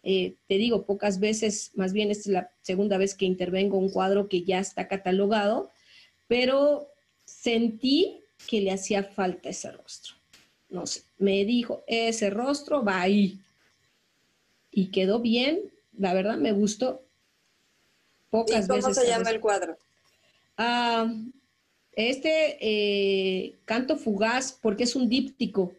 Eh, 0.05 0.37
te 0.47 0.59
digo, 0.59 0.87
pocas 0.87 1.19
veces, 1.19 1.73
más 1.75 1.93
bien 1.93 2.11
esta 2.11 2.29
es 2.29 2.33
la 2.33 2.51
segunda 2.63 2.99
vez 2.99 3.15
que 3.15 3.27
intervengo 3.27 3.77
un 3.77 3.91
cuadro 3.91 4.29
que 4.29 4.43
ya 4.43 4.61
está 4.61 4.87
catalogado, 4.87 5.71
pero 6.29 6.89
sentí 7.25 8.21
que 8.47 8.61
le 8.61 8.71
hacía 8.71 9.03
falta 9.03 9.49
ese 9.49 9.73
rostro. 9.73 10.15
No 10.71 10.87
sé, 10.87 11.03
me 11.19 11.45
dijo, 11.45 11.83
ese 11.87 12.31
rostro 12.31 12.85
va 12.85 13.01
ahí. 13.01 13.39
Y 14.71 14.87
quedó 14.87 15.19
bien, 15.19 15.61
la 15.97 16.15
verdad 16.15 16.37
me 16.37 16.53
gustó. 16.53 17.03
Pocas 18.31 18.67
¿Y 18.67 18.69
cómo 18.69 18.95
se 18.95 19.07
llama 19.07 19.31
el 19.31 19.41
cuadro? 19.41 19.77
Ah, 20.57 21.11
este 21.99 22.59
eh, 22.61 23.59
canto 23.65 23.97
fugaz, 23.97 24.53
porque 24.53 24.85
es 24.85 24.95
un 24.95 25.09
díptico. 25.09 25.73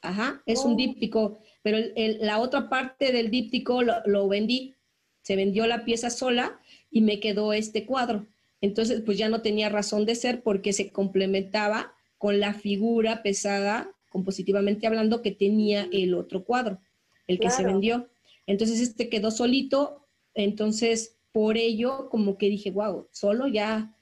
Ajá, 0.00 0.40
es 0.46 0.64
un 0.64 0.74
oh. 0.74 0.76
díptico. 0.76 1.40
Pero 1.62 1.78
la 1.96 2.38
otra 2.38 2.68
parte 2.68 3.10
del 3.10 3.30
díptico 3.30 3.82
lo 3.82 4.28
vendí. 4.28 4.76
Se 5.22 5.34
vendió 5.34 5.66
la 5.66 5.84
pieza 5.84 6.10
sola 6.10 6.60
y 6.90 7.00
me 7.00 7.18
quedó 7.18 7.52
este 7.52 7.84
cuadro. 7.84 8.26
Entonces, 8.60 9.02
pues 9.04 9.18
ya 9.18 9.28
no 9.28 9.42
tenía 9.42 9.68
razón 9.68 10.04
de 10.06 10.14
ser 10.14 10.42
porque 10.42 10.72
se 10.72 10.90
complementaba 10.90 11.92
con 12.16 12.40
la 12.40 12.54
figura 12.54 13.22
pesada, 13.22 13.90
compositivamente 14.10 14.86
hablando, 14.86 15.22
que 15.22 15.30
tenía 15.30 15.88
el 15.92 16.14
otro 16.14 16.44
cuadro, 16.44 16.80
el 17.26 17.38
que 17.38 17.50
se 17.50 17.64
vendió. 17.64 18.08
Entonces, 18.46 18.80
este 18.80 19.08
quedó 19.08 19.30
solito, 19.30 20.06
entonces, 20.34 21.16
por 21.32 21.56
ello, 21.56 22.08
como 22.10 22.38
que 22.38 22.48
dije, 22.48 22.70
wow, 22.70 23.08
solo 23.12 23.46
ya 23.46 23.96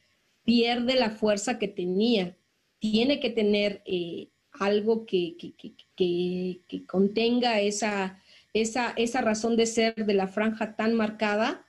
pierde 0.46 0.94
la 0.94 1.10
fuerza 1.10 1.58
que 1.58 1.68
tenía. 1.68 2.38
Tiene 2.78 3.20
que 3.20 3.28
tener 3.28 3.82
eh, 3.84 4.28
algo 4.52 5.04
que, 5.04 5.36
que, 5.36 6.86
contenga 6.86 7.60
esa, 7.60 8.22
esa, 8.54 8.94
esa 8.96 9.20
razón 9.20 9.56
de 9.56 9.66
ser 9.66 9.94
de 10.06 10.14
la 10.14 10.28
franja 10.28 10.76
tan 10.76 10.94
marcada 10.94 11.66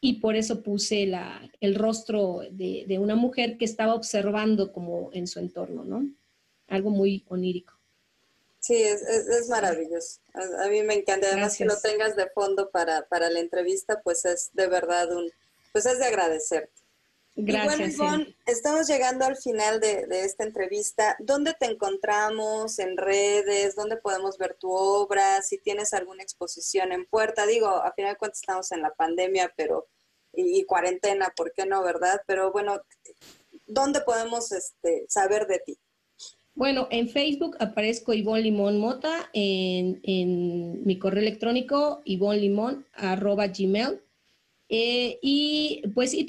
y 0.00 0.20
por 0.20 0.36
eso 0.36 0.62
puse 0.62 1.06
la, 1.06 1.50
el 1.60 1.74
rostro 1.74 2.42
de, 2.50 2.84
de, 2.86 2.98
una 2.98 3.14
mujer 3.14 3.56
que 3.56 3.64
estaba 3.64 3.94
observando 3.94 4.72
como 4.72 5.10
en 5.12 5.26
su 5.26 5.38
entorno, 5.38 5.84
¿no? 5.84 6.08
Algo 6.68 6.90
muy 6.90 7.24
onírico. 7.28 7.74
Sí, 8.58 8.74
es, 8.74 9.02
es, 9.02 9.48
maravilloso. 9.48 10.20
A, 10.34 10.68
mí 10.68 10.82
me 10.82 10.94
encanta. 10.94 11.28
Además 11.28 11.56
que 11.56 11.64
lo 11.64 11.76
tengas 11.80 12.14
de 12.14 12.28
fondo 12.30 12.70
para, 12.70 13.06
para, 13.08 13.30
la 13.30 13.40
entrevista, 13.40 14.00
pues 14.02 14.24
es 14.24 14.50
de 14.54 14.68
verdad 14.68 15.10
un, 15.16 15.30
pues 15.72 15.86
es 15.86 15.98
de 15.98 16.04
agradecerte. 16.04 16.81
Gracias. 17.34 17.94
Y 17.94 17.96
bueno, 17.96 18.26
estamos 18.46 18.86
llegando 18.88 19.24
al 19.24 19.36
final 19.36 19.80
de, 19.80 20.06
de, 20.06 20.24
esta 20.24 20.44
entrevista. 20.44 21.16
¿Dónde 21.18 21.54
te 21.58 21.66
encontramos? 21.66 22.78
¿En 22.78 22.96
redes? 22.96 23.74
¿Dónde 23.74 23.96
podemos 23.96 24.36
ver 24.36 24.54
tu 24.54 24.70
obra? 24.70 25.40
Si 25.42 25.58
tienes 25.58 25.94
alguna 25.94 26.22
exposición 26.22 26.92
en 26.92 27.06
puerta. 27.06 27.46
Digo, 27.46 27.68
a 27.68 27.92
final 27.92 28.12
de 28.12 28.18
cuentas 28.18 28.40
estamos 28.40 28.70
en 28.72 28.82
la 28.82 28.92
pandemia, 28.92 29.52
pero 29.56 29.88
y, 30.34 30.64
cuarentena, 30.64 31.32
¿por 31.36 31.52
qué 31.52 31.66
no, 31.66 31.82
verdad? 31.82 32.20
Pero 32.26 32.52
bueno, 32.52 32.80
¿dónde 33.66 34.00
podemos 34.00 34.52
este, 34.52 35.04
saber 35.08 35.46
de 35.46 35.58
ti? 35.60 35.78
Bueno, 36.54 36.86
en 36.90 37.08
Facebook 37.08 37.56
aparezco 37.60 38.12
Ivonne 38.12 38.42
Limón 38.42 38.78
Mota, 38.78 39.30
en, 39.32 40.00
en 40.02 40.84
mi 40.84 40.98
correo 40.98 41.22
electrónico 41.22 42.02
gmail. 42.04 44.02
Eh, 44.74 45.18
y 45.20 45.82
pues 45.94 46.12
sí, 46.12 46.26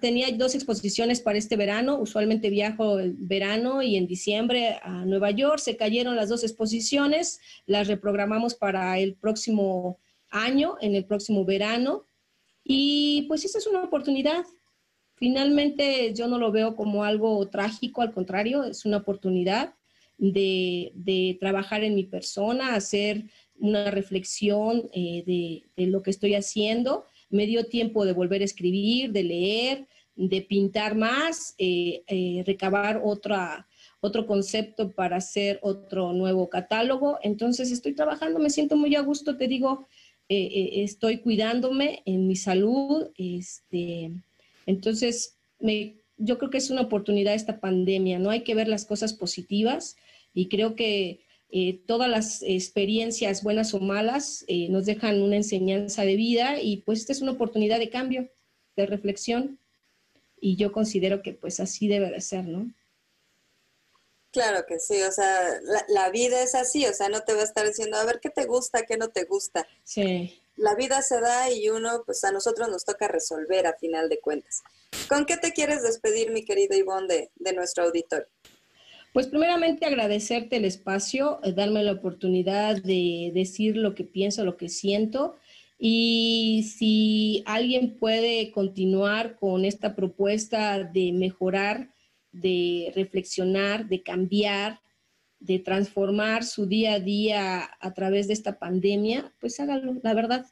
tenía 0.00 0.26
dos 0.32 0.56
exposiciones 0.56 1.20
para 1.20 1.38
este 1.38 1.54
verano. 1.54 1.96
Usualmente 2.00 2.50
viajo 2.50 2.98
el 2.98 3.14
verano 3.16 3.82
y 3.82 3.94
en 3.94 4.08
diciembre 4.08 4.80
a 4.82 5.04
Nueva 5.04 5.30
York. 5.30 5.60
Se 5.60 5.76
cayeron 5.76 6.16
las 6.16 6.28
dos 6.28 6.42
exposiciones, 6.42 7.38
las 7.66 7.86
reprogramamos 7.86 8.56
para 8.56 8.98
el 8.98 9.14
próximo 9.14 10.00
año, 10.28 10.74
en 10.80 10.96
el 10.96 11.04
próximo 11.04 11.44
verano. 11.44 12.04
Y 12.64 13.26
pues 13.28 13.44
esa 13.44 13.58
es 13.58 13.66
una 13.68 13.84
oportunidad. 13.84 14.44
Finalmente 15.14 16.12
yo 16.14 16.26
no 16.26 16.40
lo 16.40 16.50
veo 16.50 16.74
como 16.74 17.04
algo 17.04 17.48
trágico, 17.48 18.02
al 18.02 18.12
contrario, 18.12 18.64
es 18.64 18.84
una 18.84 18.96
oportunidad 18.96 19.72
de, 20.18 20.90
de 20.96 21.36
trabajar 21.38 21.84
en 21.84 21.94
mi 21.94 22.02
persona, 22.02 22.74
hacer 22.74 23.26
una 23.56 23.92
reflexión 23.92 24.90
eh, 24.92 25.22
de, 25.24 25.62
de, 25.76 25.86
lo 25.86 26.02
que 26.02 26.10
estoy 26.10 26.34
haciendo. 26.34 27.06
Me 27.34 27.46
dio 27.46 27.66
tiempo 27.66 28.04
de 28.04 28.12
volver 28.12 28.42
a 28.42 28.44
escribir, 28.44 29.10
de 29.10 29.24
leer, 29.24 29.86
de 30.14 30.40
pintar 30.42 30.94
más, 30.94 31.56
eh, 31.58 32.04
eh, 32.06 32.44
recabar 32.46 33.00
otra, 33.02 33.66
otro 34.00 34.24
concepto 34.26 34.92
para 34.92 35.16
hacer 35.16 35.58
otro 35.62 36.12
nuevo 36.12 36.48
catálogo. 36.48 37.18
Entonces 37.22 37.72
estoy 37.72 37.94
trabajando, 37.94 38.38
me 38.38 38.50
siento 38.50 38.76
muy 38.76 38.94
a 38.94 39.00
gusto, 39.00 39.36
te 39.36 39.48
digo, 39.48 39.88
eh, 40.28 40.84
estoy 40.84 41.18
cuidándome 41.18 42.02
en 42.06 42.28
mi 42.28 42.36
salud. 42.36 43.08
Este, 43.18 44.12
entonces, 44.66 45.36
me, 45.58 45.96
yo 46.16 46.38
creo 46.38 46.50
que 46.50 46.58
es 46.58 46.70
una 46.70 46.82
oportunidad 46.82 47.34
esta 47.34 47.58
pandemia, 47.58 48.20
¿no? 48.20 48.30
Hay 48.30 48.44
que 48.44 48.54
ver 48.54 48.68
las 48.68 48.84
cosas 48.84 49.12
positivas 49.12 49.96
y 50.32 50.46
creo 50.48 50.76
que 50.76 51.23
eh, 51.56 51.84
todas 51.86 52.10
las 52.10 52.42
experiencias, 52.42 53.44
buenas 53.44 53.74
o 53.74 53.78
malas, 53.78 54.44
nos 54.70 54.86
dejan 54.86 55.22
una 55.22 55.36
enseñanza 55.36 56.02
de 56.02 56.16
vida 56.16 56.60
y 56.60 56.78
pues 56.78 56.98
esta 56.98 57.12
es 57.12 57.22
una 57.22 57.30
oportunidad 57.30 57.78
de 57.78 57.90
cambio, 57.90 58.28
de 58.74 58.86
reflexión 58.86 59.60
y 60.40 60.56
yo 60.56 60.72
considero 60.72 61.22
que 61.22 61.32
pues 61.32 61.60
así 61.60 61.86
debe 61.86 62.10
de 62.10 62.20
ser, 62.20 62.44
¿no? 62.46 62.74
Claro 64.32 64.66
que 64.66 64.80
sí, 64.80 65.00
o 65.02 65.12
sea, 65.12 65.60
la, 65.86 66.10
vida 66.10 66.42
es 66.42 66.56
así, 66.56 66.84
o 66.86 66.92
sea, 66.92 67.08
no 67.08 67.20
te 67.20 67.34
va 67.34 67.42
a 67.42 67.44
estar 67.44 67.64
diciendo, 67.64 67.98
a 67.98 68.04
ver 68.04 68.18
qué 68.20 68.30
te 68.30 68.46
gusta, 68.46 68.84
qué 68.84 68.96
no 68.96 69.10
te 69.10 69.22
gusta. 69.22 69.64
Sí. 69.84 70.42
La 70.56 70.74
vida 70.74 71.02
se 71.02 71.20
da 71.20 71.52
y 71.52 71.68
uno, 71.68 72.02
pues 72.04 72.24
a 72.24 72.32
nosotros 72.32 72.68
nos 72.68 72.84
toca 72.84 73.06
resolver 73.06 73.68
a 73.68 73.74
final 73.74 74.08
de 74.08 74.18
cuentas. 74.18 74.64
¿Con 75.08 75.24
qué 75.24 75.36
te 75.36 75.52
quieres 75.52 75.84
despedir, 75.84 76.32
mi 76.32 76.44
querida 76.44 76.74
Ivonne, 76.74 77.06
de, 77.06 77.30
de 77.36 77.52
nuestro 77.52 77.84
auditorio? 77.84 78.26
Pues 79.14 79.28
primeramente 79.28 79.86
agradecerte 79.86 80.56
el 80.56 80.64
espacio, 80.64 81.38
eh, 81.44 81.52
darme 81.52 81.84
la 81.84 81.92
oportunidad 81.92 82.82
de 82.82 83.30
decir 83.32 83.76
lo 83.76 83.94
que 83.94 84.02
pienso, 84.02 84.44
lo 84.44 84.56
que 84.56 84.68
siento. 84.68 85.36
Y 85.78 86.68
si 86.76 87.44
alguien 87.46 87.96
puede 87.96 88.50
continuar 88.50 89.36
con 89.36 89.64
esta 89.64 89.94
propuesta 89.94 90.82
de 90.82 91.12
mejorar 91.12 91.94
de 92.32 92.92
reflexionar, 92.96 93.86
de 93.86 94.02
cambiar, 94.02 94.80
de 95.38 95.60
transformar 95.60 96.42
su 96.42 96.66
día 96.66 96.94
a 96.94 96.98
día 97.00 97.70
a 97.78 97.94
través 97.94 98.26
de 98.26 98.32
esta 98.32 98.58
pandemia, 98.58 99.32
pues 99.38 99.60
hágalo, 99.60 100.00
la 100.02 100.14
verdad. 100.14 100.46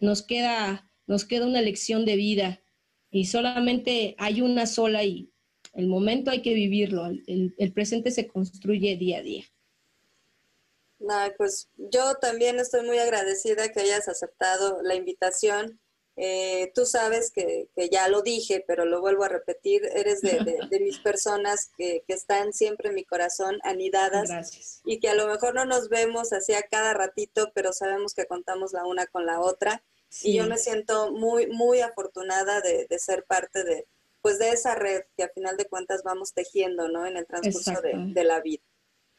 Nos 0.00 0.22
queda, 0.22 0.90
nos 1.06 1.26
queda 1.26 1.46
una 1.46 1.60
lección 1.60 2.06
de 2.06 2.16
vida 2.16 2.62
y 3.10 3.26
solamente 3.26 4.14
hay 4.16 4.40
una 4.40 4.64
sola 4.64 5.04
y 5.04 5.33
el 5.74 5.86
momento 5.86 6.30
hay 6.30 6.42
que 6.42 6.54
vivirlo, 6.54 7.06
el, 7.06 7.54
el 7.58 7.72
presente 7.72 8.10
se 8.10 8.26
construye 8.26 8.96
día 8.96 9.18
a 9.18 9.22
día. 9.22 9.44
pues 11.36 11.68
yo 11.76 12.14
también 12.20 12.58
estoy 12.58 12.86
muy 12.86 12.98
agradecida 12.98 13.70
que 13.72 13.80
hayas 13.80 14.08
aceptado 14.08 14.82
la 14.82 14.94
invitación 14.94 15.80
eh, 16.16 16.70
tú 16.76 16.86
sabes 16.86 17.32
que, 17.32 17.68
ya 17.90 18.08
lo 18.08 18.22
dije, 18.22 18.64
pero 18.66 18.84
lo 18.84 19.00
vuelvo 19.00 19.24
a 19.24 19.28
repetir, 19.28 19.84
eres 19.94 20.20
de, 20.20 20.80
mis 20.80 20.98
personas 20.98 21.70
que, 21.76 22.04
están 22.06 22.52
siempre 22.52 22.90
en 22.90 22.94
mi 22.94 23.04
corazón 23.04 23.58
anidadas 23.64 24.80
y 24.84 25.00
que 25.00 25.08
a 25.08 25.14
lo 25.14 25.26
mejor 25.26 25.54
no 25.54 25.64
nos 25.64 25.88
vemos 25.88 26.32
así 26.32 26.54
a 26.54 26.62
cada 26.62 26.94
ratito, 26.94 27.50
pero 27.54 27.72
sabemos 27.72 28.14
que 28.14 28.26
contamos 28.26 28.72
la 28.72 28.86
una 28.86 29.06
con 29.06 29.26
la 29.26 29.40
otra. 29.40 29.82
Y 30.22 30.34
yo 30.36 30.46
me 30.46 30.58
siento 30.58 31.10
muy, 31.10 31.48
muy 31.48 31.80
afortunada 31.80 32.60
de, 32.60 32.86
ser 33.00 33.24
parte 33.24 33.64
de, 33.64 33.88
pues 34.24 34.38
de 34.38 34.52
esa 34.52 34.74
red 34.74 35.02
que 35.18 35.24
a 35.24 35.28
final 35.28 35.58
de 35.58 35.66
cuentas 35.66 36.02
vamos 36.02 36.32
tejiendo, 36.32 36.88
¿no? 36.88 37.04
En 37.04 37.18
el 37.18 37.26
transcurso 37.26 37.78
de, 37.82 38.24
la 38.24 38.40
vida. 38.40 38.62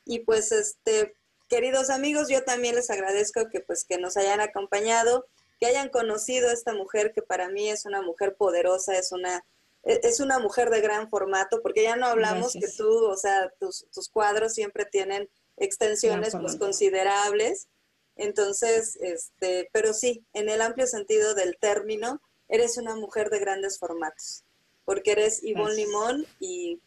Y 0.04 0.22
pues, 0.22 0.52
este, 0.52 1.16
queridos 1.48 1.92
amigos, 1.92 2.28
yo 2.28 2.44
también 2.44 2.74
les 2.74 2.90
agradezco 2.90 3.48
que 3.50 3.60
pues 3.60 3.86
que 3.86 4.00
nos 4.00 4.18
hayan 4.18 4.42
acompañado, 4.42 5.28
que 5.60 5.68
hayan 5.68 5.90
conocido 5.90 6.50
a 6.50 6.54
esta 6.54 6.74
mujer 6.74 7.14
que 7.14 7.22
para 7.22 7.50
mí 7.50 7.70
es 7.70 7.86
una 7.86 8.02
mujer 8.02 8.36
poderosa, 8.36 8.98
es 8.98 9.12
una 9.12 9.46
e, 9.84 10.00
es 10.02 10.22
una 10.22 10.40
mujer 10.40 10.72
de 10.72 10.82
gran 10.82 11.08
formato, 11.08 11.62
porque 11.62 11.84
ya 11.84 11.96
no 11.96 12.08
hablamos 12.08 12.54
que 12.54 12.68
tú, 12.68 13.06
o 13.06 13.16
sea, 13.16 13.54
tus, 13.60 13.86
tus 13.92 14.10
cuadros 14.10 14.56
siempre 14.56 14.86
tienen 14.86 15.30
extensiones 15.58 16.36
pues 16.36 16.56
considerables. 16.56 17.68
Entonces, 18.16 18.98
este, 19.02 19.70
pero 19.72 19.94
sí, 19.94 20.26
en 20.34 20.50
el 20.50 20.64
amplio 20.64 20.88
sentido 20.88 21.36
del 21.36 21.58
término, 21.60 22.24
eres 22.48 22.80
una 22.80 22.96
mujer 22.96 23.30
de 23.30 23.38
grandes 23.38 23.78
formatos, 23.78 24.44
porque 24.86 25.12
eres 25.12 25.44
Ivonne 25.44 25.76
Limón 25.76 26.26
y, 26.40 26.80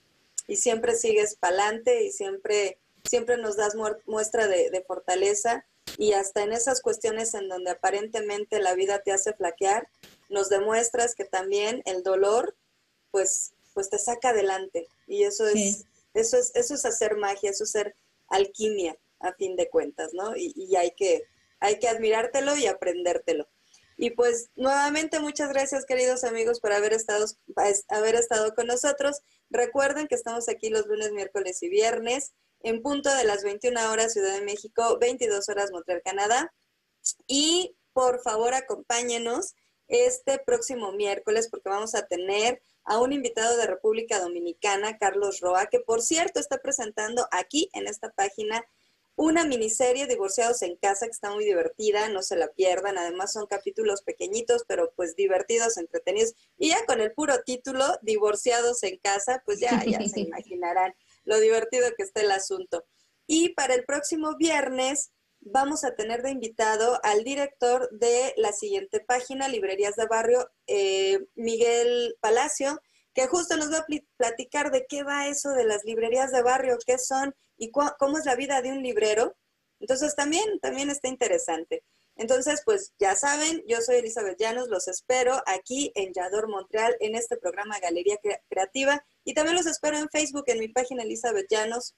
y, 0.46 0.56
siempre 0.56 0.94
sigues 0.94 1.34
pa'lante 1.34 2.04
y 2.04 2.12
siempre, 2.12 2.78
siempre 3.04 3.36
nos 3.36 3.56
das 3.56 3.74
muestra 4.06 4.46
de, 4.46 4.70
de, 4.70 4.82
fortaleza 4.82 5.66
y 5.98 6.12
hasta 6.12 6.42
en 6.42 6.52
esas 6.52 6.80
cuestiones 6.80 7.34
en 7.34 7.48
donde 7.48 7.72
aparentemente 7.72 8.60
la 8.60 8.74
vida 8.74 9.00
te 9.00 9.12
hace 9.12 9.32
flaquear, 9.32 9.88
nos 10.28 10.48
demuestras 10.48 11.14
que 11.14 11.24
también 11.24 11.82
el 11.86 12.02
dolor, 12.02 12.54
pues, 13.10 13.52
pues 13.74 13.90
te 13.90 13.98
saca 13.98 14.30
adelante 14.30 14.86
y 15.06 15.24
eso 15.24 15.46
es, 15.48 15.84
eso 16.14 16.36
es, 16.36 16.52
eso 16.54 16.74
es 16.74 16.84
hacer 16.84 17.16
magia, 17.16 17.50
eso 17.50 17.64
es 17.64 17.70
ser 17.70 17.96
alquimia 18.28 18.96
a 19.20 19.32
fin 19.32 19.56
de 19.56 19.68
cuentas, 19.68 20.14
¿no? 20.14 20.36
Y, 20.36 20.52
y 20.54 20.76
hay 20.76 20.92
que, 20.92 21.24
hay 21.60 21.78
que 21.78 21.88
admirártelo 21.88 22.56
y 22.56 22.66
aprendértelo. 22.66 23.48
Y 24.00 24.10
pues 24.10 24.50
nuevamente 24.54 25.18
muchas 25.18 25.48
gracias 25.48 25.84
queridos 25.84 26.22
amigos 26.22 26.60
por 26.60 26.72
haber 26.72 26.92
estado, 26.92 27.26
haber 27.88 28.14
estado 28.14 28.54
con 28.54 28.68
nosotros. 28.68 29.22
Recuerden 29.50 30.06
que 30.06 30.14
estamos 30.14 30.48
aquí 30.48 30.70
los 30.70 30.86
lunes, 30.86 31.10
miércoles 31.10 31.60
y 31.64 31.68
viernes 31.68 32.32
en 32.60 32.80
punto 32.80 33.12
de 33.12 33.24
las 33.24 33.42
21 33.42 33.90
horas 33.90 34.12
Ciudad 34.12 34.34
de 34.34 34.44
México, 34.44 34.98
22 35.00 35.48
horas 35.48 35.72
Montreal, 35.72 36.00
Canadá. 36.04 36.54
Y 37.26 37.76
por 37.92 38.22
favor 38.22 38.54
acompáñenos 38.54 39.56
este 39.88 40.38
próximo 40.38 40.92
miércoles 40.92 41.48
porque 41.50 41.68
vamos 41.68 41.96
a 41.96 42.06
tener 42.06 42.62
a 42.84 43.00
un 43.00 43.12
invitado 43.12 43.56
de 43.56 43.66
República 43.66 44.20
Dominicana, 44.20 44.96
Carlos 44.96 45.40
Roa, 45.40 45.66
que 45.66 45.80
por 45.80 46.02
cierto 46.02 46.38
está 46.38 46.58
presentando 46.58 47.26
aquí 47.32 47.68
en 47.72 47.88
esta 47.88 48.10
página 48.10 48.64
una 49.18 49.44
miniserie 49.44 50.06
Divorciados 50.06 50.62
en 50.62 50.76
Casa 50.76 51.06
que 51.06 51.10
está 51.10 51.32
muy 51.32 51.44
divertida, 51.44 52.08
no 52.08 52.22
se 52.22 52.36
la 52.36 52.48
pierdan. 52.52 52.98
Además 52.98 53.32
son 53.32 53.46
capítulos 53.46 54.02
pequeñitos, 54.02 54.64
pero 54.66 54.92
pues 54.94 55.16
divertidos, 55.16 55.76
entretenidos. 55.76 56.34
Y 56.56 56.68
ya 56.68 56.86
con 56.86 57.00
el 57.00 57.12
puro 57.12 57.42
título, 57.44 57.84
Divorciados 58.02 58.84
en 58.84 58.96
Casa, 58.98 59.42
pues 59.44 59.58
ya, 59.58 59.84
ya 59.84 59.98
se 60.06 60.20
imaginarán 60.20 60.94
lo 61.24 61.40
divertido 61.40 61.88
que 61.96 62.04
está 62.04 62.20
el 62.20 62.30
asunto. 62.30 62.86
Y 63.26 63.54
para 63.54 63.74
el 63.74 63.84
próximo 63.84 64.36
viernes 64.36 65.10
vamos 65.40 65.82
a 65.82 65.96
tener 65.96 66.22
de 66.22 66.30
invitado 66.30 67.00
al 67.02 67.24
director 67.24 67.88
de 67.90 68.34
la 68.36 68.52
siguiente 68.52 69.00
página, 69.00 69.48
Librerías 69.48 69.96
de 69.96 70.06
Barrio, 70.06 70.48
eh, 70.68 71.26
Miguel 71.34 72.16
Palacio, 72.20 72.80
que 73.14 73.26
justo 73.26 73.56
nos 73.56 73.72
va 73.72 73.78
a 73.78 73.86
platicar 74.16 74.70
de 74.70 74.86
qué 74.88 75.02
va 75.02 75.26
eso 75.26 75.50
de 75.50 75.64
las 75.64 75.84
librerías 75.84 76.30
de 76.30 76.40
barrio, 76.40 76.78
qué 76.86 76.98
son 76.98 77.34
y 77.58 77.70
cómo 77.70 78.18
es 78.18 78.24
la 78.24 78.36
vida 78.36 78.62
de 78.62 78.72
un 78.72 78.82
librero. 78.82 79.36
Entonces 79.80 80.14
también, 80.16 80.58
también 80.60 80.90
está 80.90 81.08
interesante. 81.08 81.84
Entonces, 82.18 82.62
pues 82.64 82.92
ya 82.98 83.14
saben, 83.14 83.62
yo 83.68 83.80
soy 83.80 83.96
Elizabeth 83.96 84.38
Llanos, 84.40 84.68
los 84.68 84.88
espero 84.88 85.40
aquí 85.46 85.92
en 85.94 86.12
Yador 86.12 86.48
Montreal 86.48 86.96
en 86.98 87.14
este 87.14 87.36
programa 87.36 87.78
Galería 87.78 88.18
Creativa 88.48 89.04
y 89.24 89.34
también 89.34 89.56
los 89.56 89.66
espero 89.66 89.98
en 89.98 90.08
Facebook 90.08 90.44
en 90.48 90.58
mi 90.58 90.68
página 90.68 91.04
Elizabeth 91.04 91.46
Llanos, 91.48 91.94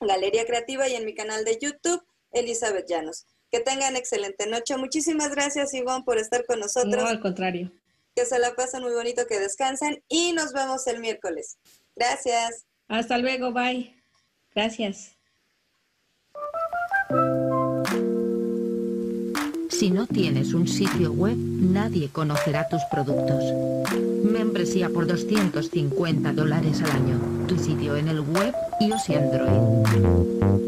Galería 0.00 0.44
Creativa 0.44 0.88
y 0.88 0.96
en 0.96 1.04
mi 1.04 1.14
canal 1.14 1.44
de 1.44 1.56
YouTube 1.60 2.02
Elizabeth 2.32 2.88
Llanos. 2.88 3.26
Que 3.48 3.60
tengan 3.60 3.94
excelente 3.94 4.48
noche. 4.48 4.76
Muchísimas 4.76 5.30
gracias, 5.30 5.72
Ivonne, 5.72 6.02
por 6.04 6.18
estar 6.18 6.44
con 6.46 6.58
nosotros. 6.58 6.96
No, 6.96 7.06
al 7.06 7.20
contrario. 7.20 7.70
Que 8.16 8.26
se 8.26 8.40
la 8.40 8.56
pasen 8.56 8.82
muy 8.82 8.92
bonito, 8.92 9.24
que 9.28 9.38
descansen 9.38 10.02
y 10.08 10.32
nos 10.32 10.52
vemos 10.52 10.84
el 10.88 10.98
miércoles. 10.98 11.58
Gracias. 11.94 12.66
Hasta 12.88 13.18
luego, 13.18 13.52
bye. 13.52 13.93
Gracias. 14.54 15.16
Si 19.70 19.90
no 19.90 20.06
tienes 20.06 20.54
un 20.54 20.68
sitio 20.68 21.12
web, 21.12 21.36
nadie 21.36 22.08
conocerá 22.08 22.68
tus 22.68 22.80
productos. 22.90 23.44
Membresía 24.24 24.88
por 24.88 25.06
250 25.06 26.32
dólares 26.32 26.80
al 26.82 26.92
año. 26.92 27.46
Tu 27.48 27.58
sitio 27.58 27.96
en 27.96 28.08
el 28.08 28.20
web, 28.20 28.54
iOS 28.80 29.08
y 29.08 29.14
Android. 29.14 30.63